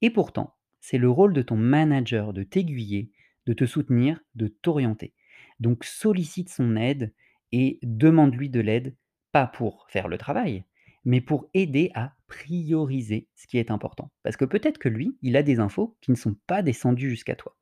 Et 0.01 0.09
pourtant, 0.09 0.55
c'est 0.81 0.97
le 0.97 1.09
rôle 1.09 1.33
de 1.33 1.41
ton 1.41 1.55
manager 1.55 2.33
de 2.33 2.43
t'aiguiller, 2.43 3.11
de 3.45 3.53
te 3.53 3.65
soutenir, 3.65 4.19
de 4.33 4.47
t'orienter. 4.47 5.13
Donc 5.59 5.83
sollicite 5.83 6.49
son 6.49 6.75
aide 6.75 7.13
et 7.51 7.79
demande-lui 7.83 8.49
de 8.49 8.59
l'aide, 8.59 8.95
pas 9.31 9.47
pour 9.47 9.85
faire 9.89 10.07
le 10.07 10.17
travail, 10.17 10.65
mais 11.05 11.21
pour 11.21 11.47
aider 11.53 11.91
à 11.93 12.14
prioriser 12.27 13.27
ce 13.35 13.47
qui 13.47 13.57
est 13.57 13.71
important. 13.71 14.11
Parce 14.23 14.37
que 14.37 14.45
peut-être 14.45 14.77
que 14.77 14.89
lui, 14.89 15.17
il 15.21 15.35
a 15.37 15.43
des 15.43 15.59
infos 15.59 15.97
qui 16.01 16.11
ne 16.11 16.15
sont 16.15 16.35
pas 16.47 16.61
descendues 16.61 17.09
jusqu'à 17.09 17.35
toi. 17.35 17.55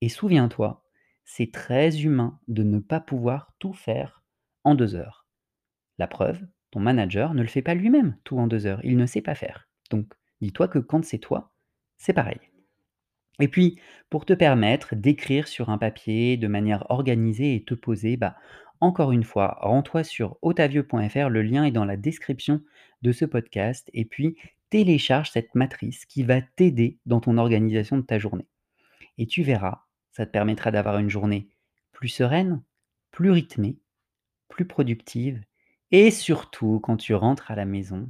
Et 0.00 0.08
souviens-toi, 0.08 0.84
c'est 1.24 1.52
très 1.52 2.00
humain 2.02 2.40
de 2.48 2.62
ne 2.62 2.78
pas 2.78 3.00
pouvoir 3.00 3.54
tout 3.58 3.72
faire 3.72 4.22
en 4.64 4.74
deux 4.74 4.94
heures. 4.94 5.26
La 5.98 6.06
preuve, 6.06 6.46
ton 6.70 6.80
manager 6.80 7.34
ne 7.34 7.42
le 7.42 7.48
fait 7.48 7.62
pas 7.62 7.74
lui-même 7.74 8.16
tout 8.24 8.38
en 8.38 8.46
deux 8.46 8.66
heures, 8.66 8.80
il 8.84 8.96
ne 8.96 9.06
sait 9.06 9.22
pas 9.22 9.34
faire. 9.34 9.68
Donc, 9.90 10.12
dis-toi 10.40 10.68
que 10.68 10.78
quand 10.78 11.04
c'est 11.04 11.18
toi, 11.18 11.52
c'est 11.96 12.12
pareil. 12.12 12.38
Et 13.40 13.48
puis, 13.48 13.78
pour 14.10 14.24
te 14.24 14.32
permettre 14.32 14.94
d'écrire 14.94 15.46
sur 15.46 15.70
un 15.70 15.78
papier 15.78 16.36
de 16.36 16.48
manière 16.48 16.90
organisée 16.90 17.54
et 17.54 17.62
te 17.62 17.74
poser, 17.74 18.16
bah, 18.16 18.36
encore 18.80 19.12
une 19.12 19.24
fois, 19.24 19.58
rends-toi 19.60 20.04
sur 20.04 20.38
otavieux.fr, 20.42 21.28
le 21.28 21.42
lien 21.42 21.64
est 21.64 21.72
dans 21.72 21.84
la 21.84 21.96
description 21.96 22.62
de 23.02 23.12
ce 23.12 23.24
podcast, 23.24 23.90
et 23.92 24.04
puis 24.04 24.36
télécharge 24.70 25.30
cette 25.30 25.54
matrice 25.54 26.04
qui 26.04 26.22
va 26.22 26.40
t'aider 26.42 26.98
dans 27.06 27.20
ton 27.20 27.38
organisation 27.38 27.96
de 27.96 28.02
ta 28.02 28.18
journée. 28.18 28.46
Et 29.18 29.26
tu 29.26 29.42
verras, 29.42 29.82
ça 30.12 30.26
te 30.26 30.30
permettra 30.30 30.70
d'avoir 30.70 30.98
une 30.98 31.10
journée 31.10 31.48
plus 31.92 32.08
sereine, 32.08 32.62
plus 33.10 33.30
rythmée, 33.30 33.78
plus 34.48 34.64
productive, 34.64 35.42
et 35.90 36.10
surtout 36.10 36.80
quand 36.80 36.96
tu 36.96 37.14
rentres 37.14 37.50
à 37.50 37.56
la 37.56 37.64
maison, 37.64 38.08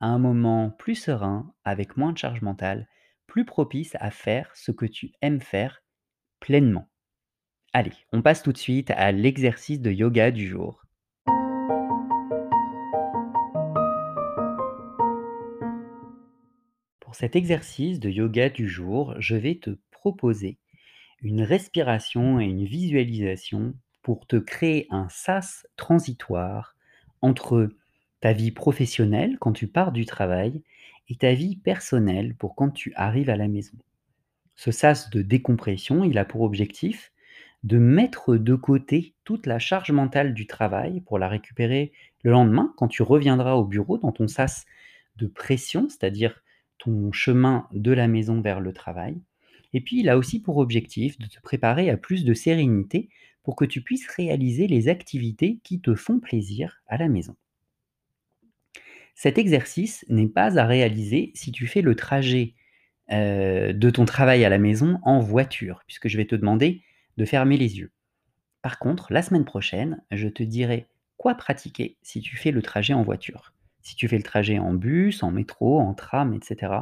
à 0.00 0.06
un 0.06 0.18
moment 0.18 0.70
plus 0.70 0.96
serein, 0.96 1.54
avec 1.64 1.96
moins 1.96 2.12
de 2.12 2.18
charge 2.18 2.42
mentale, 2.42 2.88
plus 3.26 3.44
propice 3.44 3.96
à 4.00 4.10
faire 4.10 4.50
ce 4.54 4.72
que 4.72 4.86
tu 4.86 5.12
aimes 5.22 5.40
faire 5.40 5.82
pleinement. 6.40 6.88
Allez, 7.72 7.92
on 8.12 8.20
passe 8.20 8.42
tout 8.42 8.52
de 8.52 8.58
suite 8.58 8.90
à 8.90 9.12
l'exercice 9.12 9.80
de 9.80 9.90
yoga 9.90 10.30
du 10.30 10.46
jour. 10.46 10.84
Pour 17.00 17.14
cet 17.14 17.36
exercice 17.36 18.00
de 18.00 18.10
yoga 18.10 18.48
du 18.50 18.68
jour, 18.68 19.14
je 19.18 19.36
vais 19.36 19.56
te 19.56 19.70
proposer 19.90 20.58
une 21.22 21.42
respiration 21.42 22.40
et 22.40 22.44
une 22.44 22.64
visualisation 22.64 23.74
pour 24.02 24.26
te 24.26 24.36
créer 24.36 24.86
un 24.90 25.08
sas 25.08 25.66
transitoire 25.76 26.74
entre 27.20 27.70
ta 28.20 28.32
vie 28.32 28.50
professionnelle 28.50 29.38
quand 29.40 29.52
tu 29.52 29.68
pars 29.68 29.92
du 29.92 30.04
travail 30.04 30.62
ta 31.16 31.34
vie 31.34 31.56
personnelle 31.56 32.34
pour 32.34 32.54
quand 32.54 32.70
tu 32.70 32.92
arrives 32.94 33.30
à 33.30 33.36
la 33.36 33.48
maison. 33.48 33.76
Ce 34.56 34.70
sas 34.70 35.10
de 35.10 35.22
décompression, 35.22 36.04
il 36.04 36.18
a 36.18 36.24
pour 36.24 36.42
objectif 36.42 37.12
de 37.64 37.78
mettre 37.78 38.36
de 38.36 38.54
côté 38.54 39.14
toute 39.24 39.46
la 39.46 39.58
charge 39.58 39.92
mentale 39.92 40.34
du 40.34 40.46
travail 40.46 41.00
pour 41.00 41.18
la 41.18 41.28
récupérer 41.28 41.92
le 42.22 42.32
lendemain 42.32 42.72
quand 42.76 42.88
tu 42.88 43.02
reviendras 43.02 43.54
au 43.54 43.64
bureau 43.64 43.98
dans 43.98 44.12
ton 44.12 44.28
sas 44.28 44.64
de 45.16 45.26
pression, 45.26 45.88
c'est-à-dire 45.88 46.42
ton 46.78 47.12
chemin 47.12 47.68
de 47.72 47.92
la 47.92 48.08
maison 48.08 48.40
vers 48.40 48.60
le 48.60 48.72
travail. 48.72 49.20
Et 49.72 49.80
puis, 49.80 50.00
il 50.00 50.08
a 50.08 50.18
aussi 50.18 50.40
pour 50.40 50.58
objectif 50.58 51.18
de 51.18 51.26
te 51.26 51.40
préparer 51.40 51.88
à 51.90 51.96
plus 51.96 52.24
de 52.24 52.34
sérénité 52.34 53.08
pour 53.42 53.56
que 53.56 53.64
tu 53.64 53.82
puisses 53.82 54.08
réaliser 54.08 54.66
les 54.66 54.88
activités 54.88 55.58
qui 55.62 55.80
te 55.80 55.94
font 55.94 56.20
plaisir 56.20 56.82
à 56.86 56.96
la 56.96 57.08
maison. 57.08 57.36
Cet 59.14 59.38
exercice 59.38 60.04
n'est 60.08 60.28
pas 60.28 60.58
à 60.58 60.66
réaliser 60.66 61.32
si 61.34 61.52
tu 61.52 61.66
fais 61.66 61.82
le 61.82 61.94
trajet 61.94 62.54
de 63.08 63.90
ton 63.90 64.04
travail 64.04 64.44
à 64.44 64.48
la 64.48 64.58
maison 64.58 64.98
en 65.02 65.20
voiture, 65.20 65.82
puisque 65.86 66.08
je 66.08 66.16
vais 66.16 66.24
te 66.24 66.34
demander 66.34 66.82
de 67.18 67.24
fermer 67.24 67.56
les 67.56 67.78
yeux. 67.78 67.92
Par 68.62 68.78
contre, 68.78 69.12
la 69.12 69.22
semaine 69.22 69.44
prochaine, 69.44 70.02
je 70.10 70.28
te 70.28 70.42
dirai 70.42 70.86
quoi 71.18 71.34
pratiquer 71.34 71.98
si 72.02 72.20
tu 72.20 72.36
fais 72.36 72.52
le 72.52 72.62
trajet 72.62 72.94
en 72.94 73.02
voiture. 73.02 73.52
Si 73.82 73.96
tu 73.96 74.08
fais 74.08 74.16
le 74.16 74.22
trajet 74.22 74.58
en 74.58 74.72
bus, 74.72 75.22
en 75.22 75.30
métro, 75.30 75.80
en 75.80 75.92
tram, 75.94 76.32
etc., 76.32 76.72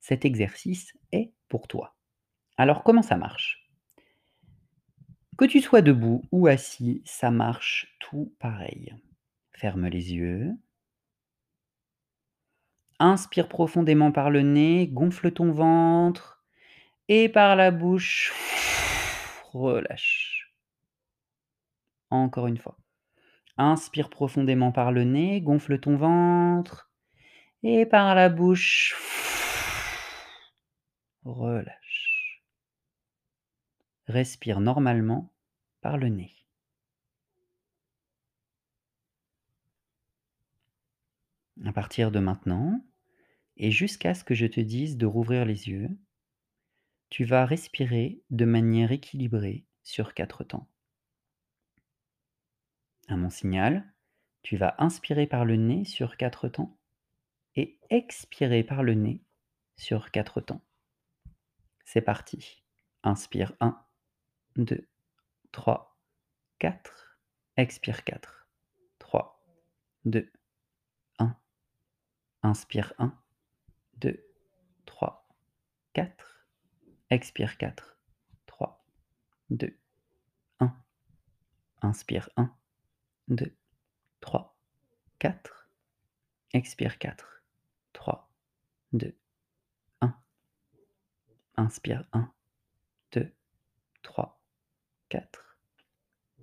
cet 0.00 0.24
exercice 0.24 0.94
est 1.12 1.32
pour 1.48 1.68
toi. 1.68 1.96
Alors 2.56 2.82
comment 2.82 3.02
ça 3.02 3.16
marche? 3.16 3.68
Que 5.36 5.44
tu 5.44 5.60
sois 5.60 5.82
debout 5.82 6.22
ou 6.32 6.48
assis, 6.48 7.02
ça 7.04 7.30
marche 7.30 7.96
tout 8.00 8.34
pareil. 8.40 8.94
Ferme 9.52 9.86
les 9.86 10.14
yeux. 10.14 10.52
Inspire 13.00 13.48
profondément 13.48 14.10
par 14.10 14.30
le 14.30 14.42
nez, 14.42 14.88
gonfle 14.88 15.30
ton 15.30 15.52
ventre 15.52 16.42
et 17.08 17.28
par 17.28 17.54
la 17.54 17.70
bouche, 17.70 18.32
relâche. 19.52 20.52
Encore 22.10 22.48
une 22.48 22.58
fois. 22.58 22.76
Inspire 23.56 24.10
profondément 24.10 24.72
par 24.72 24.92
le 24.92 25.04
nez, 25.04 25.40
gonfle 25.40 25.78
ton 25.78 25.96
ventre 25.96 26.90
et 27.62 27.86
par 27.86 28.14
la 28.14 28.28
bouche, 28.28 28.96
relâche. 31.24 32.42
Respire 34.06 34.60
normalement 34.60 35.32
par 35.80 35.98
le 35.98 36.08
nez. 36.08 36.34
À 41.66 41.72
partir 41.72 42.12
de 42.12 42.20
maintenant, 42.20 42.80
et 43.58 43.70
jusqu'à 43.70 44.14
ce 44.14 44.24
que 44.24 44.34
je 44.34 44.46
te 44.46 44.60
dise 44.60 44.96
de 44.96 45.06
rouvrir 45.06 45.44
les 45.44 45.68
yeux, 45.68 45.90
tu 47.10 47.24
vas 47.24 47.44
respirer 47.44 48.22
de 48.30 48.44
manière 48.44 48.92
équilibrée 48.92 49.66
sur 49.82 50.14
quatre 50.14 50.44
temps. 50.44 50.68
À 53.08 53.16
mon 53.16 53.30
signal, 53.30 53.92
tu 54.42 54.56
vas 54.56 54.74
inspirer 54.78 55.26
par 55.26 55.44
le 55.44 55.56
nez 55.56 55.84
sur 55.84 56.16
quatre 56.16 56.48
temps 56.48 56.78
et 57.56 57.78
expirer 57.90 58.62
par 58.62 58.82
le 58.82 58.94
nez 58.94 59.24
sur 59.76 60.10
quatre 60.10 60.40
temps. 60.40 60.62
C'est 61.84 62.02
parti. 62.02 62.62
Inspire 63.02 63.54
1, 63.60 63.80
2, 64.56 64.86
3, 65.52 65.98
4. 66.58 67.18
Expire 67.56 68.04
4, 68.04 68.46
3, 68.98 69.42
2, 70.04 70.30
1. 71.18 71.36
Inspire 72.42 72.92
1, 72.98 73.18
2, 74.00 74.18
3, 74.86 75.24
4. 75.94 76.12
Expire 77.10 77.56
4, 77.58 77.74
3, 78.46 78.78
2, 79.50 79.78
1. 80.60 80.72
Inspire 81.82 82.28
1, 82.36 82.50
2, 83.28 83.56
3, 84.20 84.54
4. 85.20 85.66
Expire 86.52 86.96
4, 86.98 87.16
3, 87.92 88.28
2, 88.92 89.14
1. 90.00 90.14
Inspire 91.56 92.06
1, 92.12 92.32
2, 93.10 93.32
3, 94.02 94.38
4. 95.10 95.28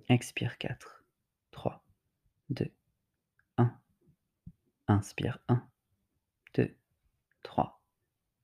Expire 0.08 0.56
4, 0.58 0.78
3, 1.52 1.80
2, 2.50 2.72
1. 3.56 3.80
Inspire 4.88 5.40
1, 5.48 5.62
2, 6.54 6.62
3, 6.64 6.85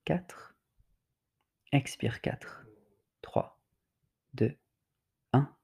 4. 0.05 0.57
Expire 1.71 2.21
4, 2.21 2.67
3, 3.23 3.61
2, 4.35 4.59
1. 5.33 5.57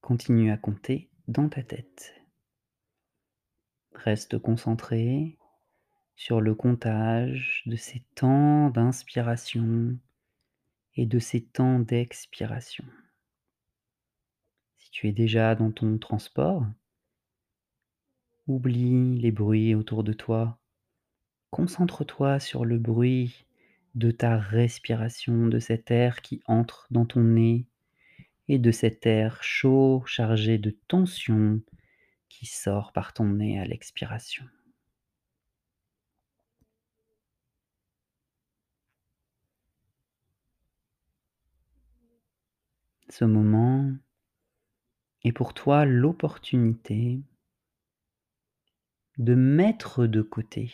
Continue 0.00 0.50
à 0.50 0.56
compter 0.56 1.10
dans 1.28 1.50
ta 1.50 1.62
tête. 1.62 2.14
Reste 3.94 4.38
concentré 4.38 5.36
sur 6.16 6.40
le 6.40 6.54
comptage 6.54 7.62
de 7.66 7.76
ces 7.76 8.00
temps 8.14 8.70
d'inspiration 8.70 9.98
et 10.94 11.04
de 11.04 11.18
ces 11.18 11.44
temps 11.44 11.78
d'expiration. 11.78 12.84
Si 14.78 14.90
tu 14.90 15.08
es 15.08 15.12
déjà 15.12 15.54
dans 15.54 15.72
ton 15.72 15.98
transport, 15.98 16.64
oublie 18.46 19.18
les 19.18 19.30
bruits 19.30 19.74
autour 19.74 20.04
de 20.04 20.14
toi. 20.14 20.58
Concentre-toi 21.50 22.40
sur 22.40 22.64
le 22.64 22.78
bruit 22.78 23.44
de 23.94 24.10
ta 24.10 24.38
respiration, 24.38 25.46
de 25.48 25.58
cet 25.58 25.90
air 25.90 26.22
qui 26.22 26.42
entre 26.46 26.86
dans 26.90 27.06
ton 27.06 27.22
nez 27.22 27.66
et 28.48 28.58
de 28.58 28.70
cet 28.70 29.06
air 29.06 29.42
chaud 29.42 30.02
chargé 30.06 30.58
de 30.58 30.70
tension 30.88 31.60
qui 32.28 32.46
sort 32.46 32.92
par 32.92 33.12
ton 33.12 33.26
nez 33.26 33.58
à 33.58 33.64
l'expiration. 33.64 34.44
Ce 43.08 43.26
moment 43.26 43.92
est 45.22 45.32
pour 45.32 45.52
toi 45.52 45.84
l'opportunité 45.84 47.20
de 49.18 49.34
mettre 49.34 50.06
de 50.06 50.22
côté 50.22 50.72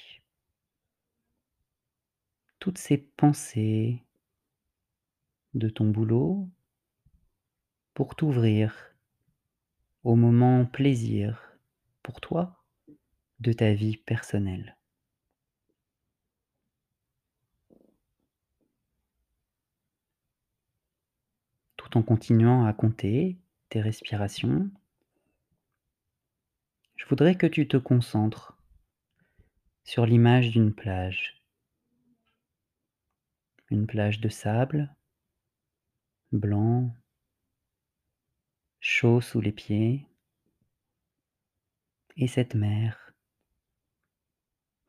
toutes 2.59 2.78
ces 2.78 2.98
pensées 2.98 4.02
de 5.54 5.68
ton 5.68 5.86
boulot 5.86 6.48
pour 7.94 8.14
t'ouvrir 8.14 8.94
au 10.04 10.16
moment 10.16 10.64
plaisir 10.66 11.59
pour 12.02 12.20
toi 12.20 12.64
de 13.40 13.52
ta 13.52 13.72
vie 13.72 13.96
personnelle? 13.96 14.76
Tout 21.76 21.96
en 21.96 22.02
continuant 22.02 22.66
à 22.66 22.72
compter 22.72 23.38
tes 23.68 23.80
respirations, 23.80 24.70
je 26.96 27.06
voudrais 27.06 27.36
que 27.36 27.46
tu 27.46 27.66
te 27.68 27.76
concentres 27.76 28.59
sur 29.84 30.04
l'image 30.04 30.50
d'une 30.50 30.74
plage. 30.74 31.38
Une 33.70 33.86
plage 33.86 34.20
de 34.20 34.28
sable, 34.28 34.94
blanc, 36.32 36.94
chaud 38.80 39.20
sous 39.20 39.40
les 39.40 39.52
pieds, 39.52 40.08
et 42.20 42.26
cette 42.26 42.54
mer. 42.54 43.14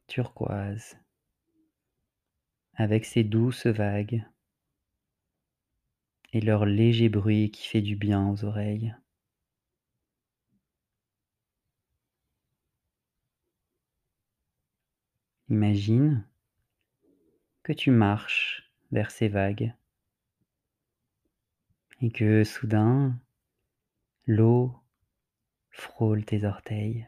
Turquoise. 0.07 0.97
Avec 2.73 3.05
ses 3.05 3.23
douces 3.23 3.67
vagues. 3.67 4.25
Et 6.33 6.41
leur 6.41 6.65
léger 6.65 7.09
bruit 7.09 7.51
qui 7.51 7.67
fait 7.67 7.81
du 7.81 7.95
bien 7.95 8.29
aux 8.29 8.43
oreilles. 8.45 8.95
Imagine 15.49 16.27
que 17.63 17.73
tu 17.73 17.91
marches 17.91 18.68
vers 18.91 19.11
ces 19.11 19.27
vagues 19.27 19.73
et 22.01 22.11
que 22.11 22.43
soudain 22.43 23.19
l'eau 24.25 24.73
frôle 25.69 26.25
tes 26.25 26.45
orteils. 26.45 27.07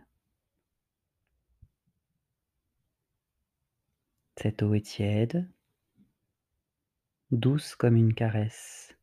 Cette 4.37 4.63
eau 4.63 4.73
est 4.73 4.81
tiède, 4.81 5.49
douce 7.31 7.75
comme 7.75 7.95
une 7.95 8.13
caresse, 8.13 8.97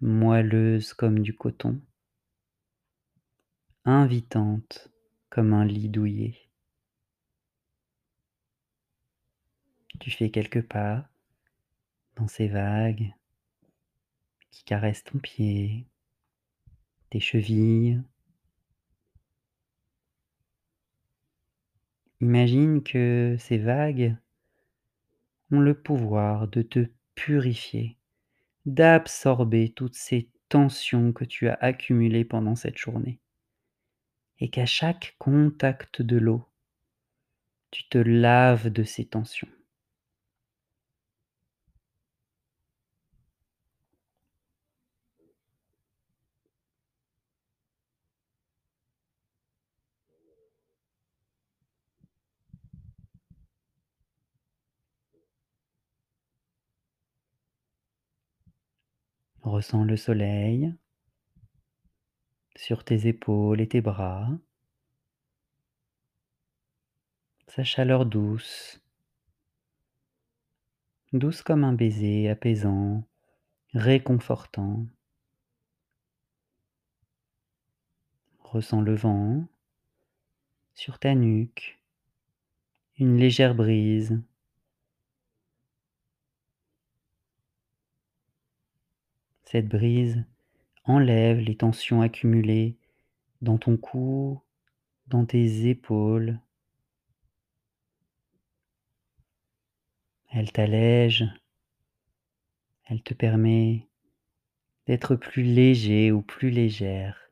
moelleuse 0.00 0.94
comme 0.94 1.20
du 1.20 1.34
coton, 1.34 1.80
invitante 3.84 4.90
comme 5.28 5.52
un 5.52 5.64
lit 5.64 5.88
douillet. 5.88 6.36
Tu 10.00 10.10
fais 10.10 10.30
quelques 10.30 10.62
pas 10.62 11.08
dans 12.16 12.28
ces 12.28 12.48
vagues 12.48 13.12
qui 14.50 14.64
caressent 14.64 15.04
ton 15.04 15.18
pied, 15.18 15.86
tes 17.10 17.20
chevilles. 17.20 18.02
Imagine 22.20 22.82
que 22.82 23.36
ces 23.38 23.58
vagues 23.58 24.16
ont 25.50 25.60
le 25.60 25.74
pouvoir 25.74 26.48
de 26.48 26.62
te 26.62 26.88
purifier, 27.14 27.98
d'absorber 28.64 29.70
toutes 29.70 29.94
ces 29.94 30.30
tensions 30.48 31.12
que 31.12 31.24
tu 31.24 31.48
as 31.48 31.58
accumulées 31.60 32.24
pendant 32.24 32.56
cette 32.56 32.78
journée. 32.78 33.20
Et 34.38 34.48
qu'à 34.50 34.66
chaque 34.66 35.16
contact 35.18 36.02
de 36.02 36.16
l'eau, 36.16 36.48
tu 37.70 37.88
te 37.88 37.98
laves 37.98 38.70
de 38.70 38.84
ces 38.84 39.04
tensions. 39.04 39.48
Ressens 59.56 59.84
le 59.84 59.96
soleil 59.96 60.74
sur 62.56 62.84
tes 62.84 63.06
épaules 63.06 63.62
et 63.62 63.66
tes 63.66 63.80
bras, 63.80 64.28
sa 67.48 67.64
chaleur 67.64 68.04
douce, 68.04 68.82
douce 71.14 71.40
comme 71.40 71.64
un 71.64 71.72
baiser 71.72 72.28
apaisant, 72.28 73.02
réconfortant. 73.72 74.84
Ressens 78.40 78.82
le 78.82 78.94
vent 78.94 79.48
sur 80.74 80.98
ta 80.98 81.14
nuque, 81.14 81.80
une 82.98 83.16
légère 83.16 83.54
brise 83.54 84.20
Brise 89.62 90.24
enlève 90.84 91.38
les 91.38 91.56
tensions 91.56 92.02
accumulées 92.02 92.76
dans 93.42 93.58
ton 93.58 93.76
cou, 93.76 94.40
dans 95.06 95.24
tes 95.24 95.68
épaules. 95.68 96.40
Elle 100.30 100.52
t'allège, 100.52 101.24
elle 102.84 103.02
te 103.02 103.14
permet 103.14 103.88
d'être 104.86 105.16
plus 105.16 105.42
léger 105.42 106.12
ou 106.12 106.22
plus 106.22 106.50
légère. 106.50 107.25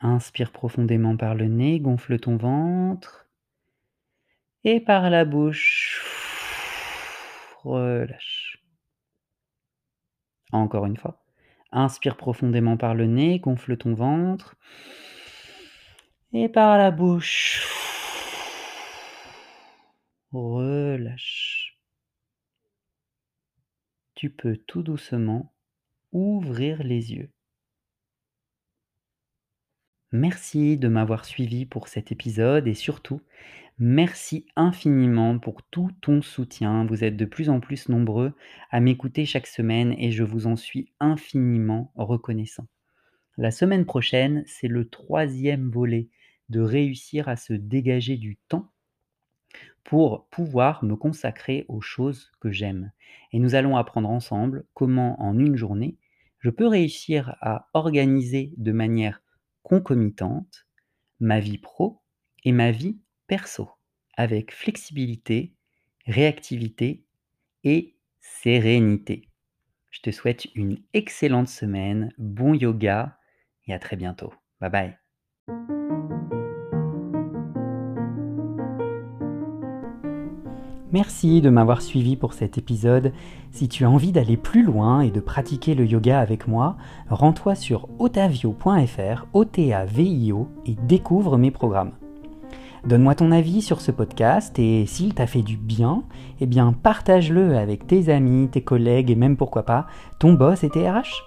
Inspire 0.00 0.52
profondément 0.52 1.16
par 1.16 1.34
le 1.34 1.46
nez, 1.46 1.80
gonfle 1.80 2.18
ton 2.18 2.36
ventre. 2.36 3.26
Et 4.64 4.80
par 4.80 5.10
la 5.10 5.24
bouche, 5.24 6.02
relâche. 7.62 8.62
Encore 10.52 10.86
une 10.86 10.96
fois. 10.96 11.24
Inspire 11.72 12.16
profondément 12.16 12.76
par 12.76 12.94
le 12.94 13.06
nez, 13.06 13.40
gonfle 13.40 13.76
ton 13.76 13.94
ventre. 13.94 14.56
Et 16.32 16.48
par 16.48 16.78
la 16.78 16.90
bouche, 16.90 17.66
relâche. 20.32 21.78
Tu 24.14 24.30
peux 24.30 24.56
tout 24.56 24.82
doucement 24.82 25.52
ouvrir 26.12 26.82
les 26.82 27.12
yeux. 27.12 27.33
Merci 30.14 30.78
de 30.78 30.86
m'avoir 30.86 31.24
suivi 31.24 31.66
pour 31.66 31.88
cet 31.88 32.12
épisode 32.12 32.68
et 32.68 32.74
surtout, 32.74 33.20
merci 33.80 34.46
infiniment 34.54 35.40
pour 35.40 35.64
tout 35.64 35.90
ton 36.02 36.22
soutien. 36.22 36.86
Vous 36.86 37.02
êtes 37.02 37.16
de 37.16 37.24
plus 37.24 37.48
en 37.50 37.58
plus 37.58 37.88
nombreux 37.88 38.32
à 38.70 38.78
m'écouter 38.78 39.26
chaque 39.26 39.48
semaine 39.48 39.92
et 39.98 40.12
je 40.12 40.22
vous 40.22 40.46
en 40.46 40.54
suis 40.54 40.92
infiniment 41.00 41.90
reconnaissant. 41.96 42.68
La 43.38 43.50
semaine 43.50 43.86
prochaine, 43.86 44.44
c'est 44.46 44.68
le 44.68 44.88
troisième 44.88 45.68
volet 45.68 46.06
de 46.48 46.60
réussir 46.60 47.28
à 47.28 47.34
se 47.34 47.52
dégager 47.52 48.16
du 48.16 48.36
temps 48.48 48.70
pour 49.82 50.28
pouvoir 50.28 50.84
me 50.84 50.94
consacrer 50.94 51.64
aux 51.66 51.80
choses 51.80 52.30
que 52.38 52.52
j'aime. 52.52 52.92
Et 53.32 53.40
nous 53.40 53.56
allons 53.56 53.76
apprendre 53.76 54.10
ensemble 54.10 54.64
comment 54.74 55.20
en 55.20 55.36
une 55.40 55.56
journée, 55.56 55.96
je 56.38 56.50
peux 56.50 56.68
réussir 56.68 57.34
à 57.40 57.68
organiser 57.74 58.52
de 58.58 58.70
manière 58.70 59.23
concomitante 59.64 60.68
ma 61.18 61.40
vie 61.40 61.58
pro 61.58 62.02
et 62.44 62.52
ma 62.52 62.70
vie 62.70 63.00
perso, 63.26 63.68
avec 64.16 64.54
flexibilité, 64.54 65.56
réactivité 66.06 67.04
et 67.64 67.96
sérénité. 68.20 69.30
Je 69.90 70.00
te 70.02 70.10
souhaite 70.12 70.46
une 70.54 70.78
excellente 70.92 71.48
semaine, 71.48 72.12
bon 72.18 72.54
yoga 72.54 73.18
et 73.66 73.74
à 73.74 73.80
très 73.80 73.96
bientôt. 73.96 74.32
Bye 74.60 74.70
bye. 74.70 75.03
Merci 80.94 81.40
de 81.40 81.50
m'avoir 81.50 81.82
suivi 81.82 82.14
pour 82.14 82.34
cet 82.34 82.56
épisode. 82.56 83.12
Si 83.50 83.68
tu 83.68 83.84
as 83.84 83.90
envie 83.90 84.12
d'aller 84.12 84.36
plus 84.36 84.62
loin 84.62 85.00
et 85.00 85.10
de 85.10 85.18
pratiquer 85.18 85.74
le 85.74 85.84
yoga 85.84 86.20
avec 86.20 86.46
moi, 86.46 86.76
rends-toi 87.10 87.56
sur 87.56 87.88
otavio.fr, 87.98 89.26
O-T-A-V-I-O, 89.32 90.46
et 90.66 90.76
découvre 90.86 91.36
mes 91.36 91.50
programmes. 91.50 91.94
Donne-moi 92.86 93.16
ton 93.16 93.32
avis 93.32 93.60
sur 93.60 93.80
ce 93.80 93.90
podcast 93.90 94.56
et 94.60 94.86
s'il 94.86 95.14
t'a 95.14 95.26
fait 95.26 95.42
du 95.42 95.56
bien, 95.56 96.04
eh 96.40 96.46
bien 96.46 96.72
partage-le 96.72 97.56
avec 97.56 97.88
tes 97.88 98.08
amis, 98.08 98.48
tes 98.48 98.62
collègues 98.62 99.10
et 99.10 99.16
même 99.16 99.36
pourquoi 99.36 99.64
pas 99.64 99.88
ton 100.20 100.34
boss 100.34 100.62
et 100.62 100.70
tes 100.70 100.88
RH. 100.88 101.24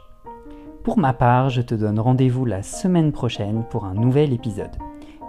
Pour 0.86 0.98
ma 0.98 1.12
part, 1.12 1.50
je 1.50 1.62
te 1.62 1.76
donne 1.76 2.00
rendez-vous 2.00 2.46
la 2.46 2.64
semaine 2.64 3.12
prochaine 3.12 3.66
pour 3.70 3.84
un 3.84 3.96
nouvel 3.96 4.32
épisode. 4.32 4.78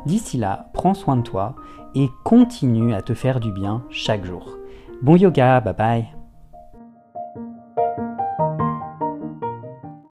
D'ici 0.07 0.36
là, 0.39 0.70
prends 0.74 0.95
soin 0.95 1.16
de 1.16 1.22
toi 1.22 1.57
et 1.95 2.09
continue 2.24 2.95
à 2.95 3.03
te 3.03 3.14
faire 3.14 3.41
du 3.41 3.53
bien 3.53 3.82
chaque 3.91 4.24
jour. 4.24 4.59
Bon 5.03 5.16
yoga, 5.16 5.61
bye 5.61 5.74
bye 5.74 6.17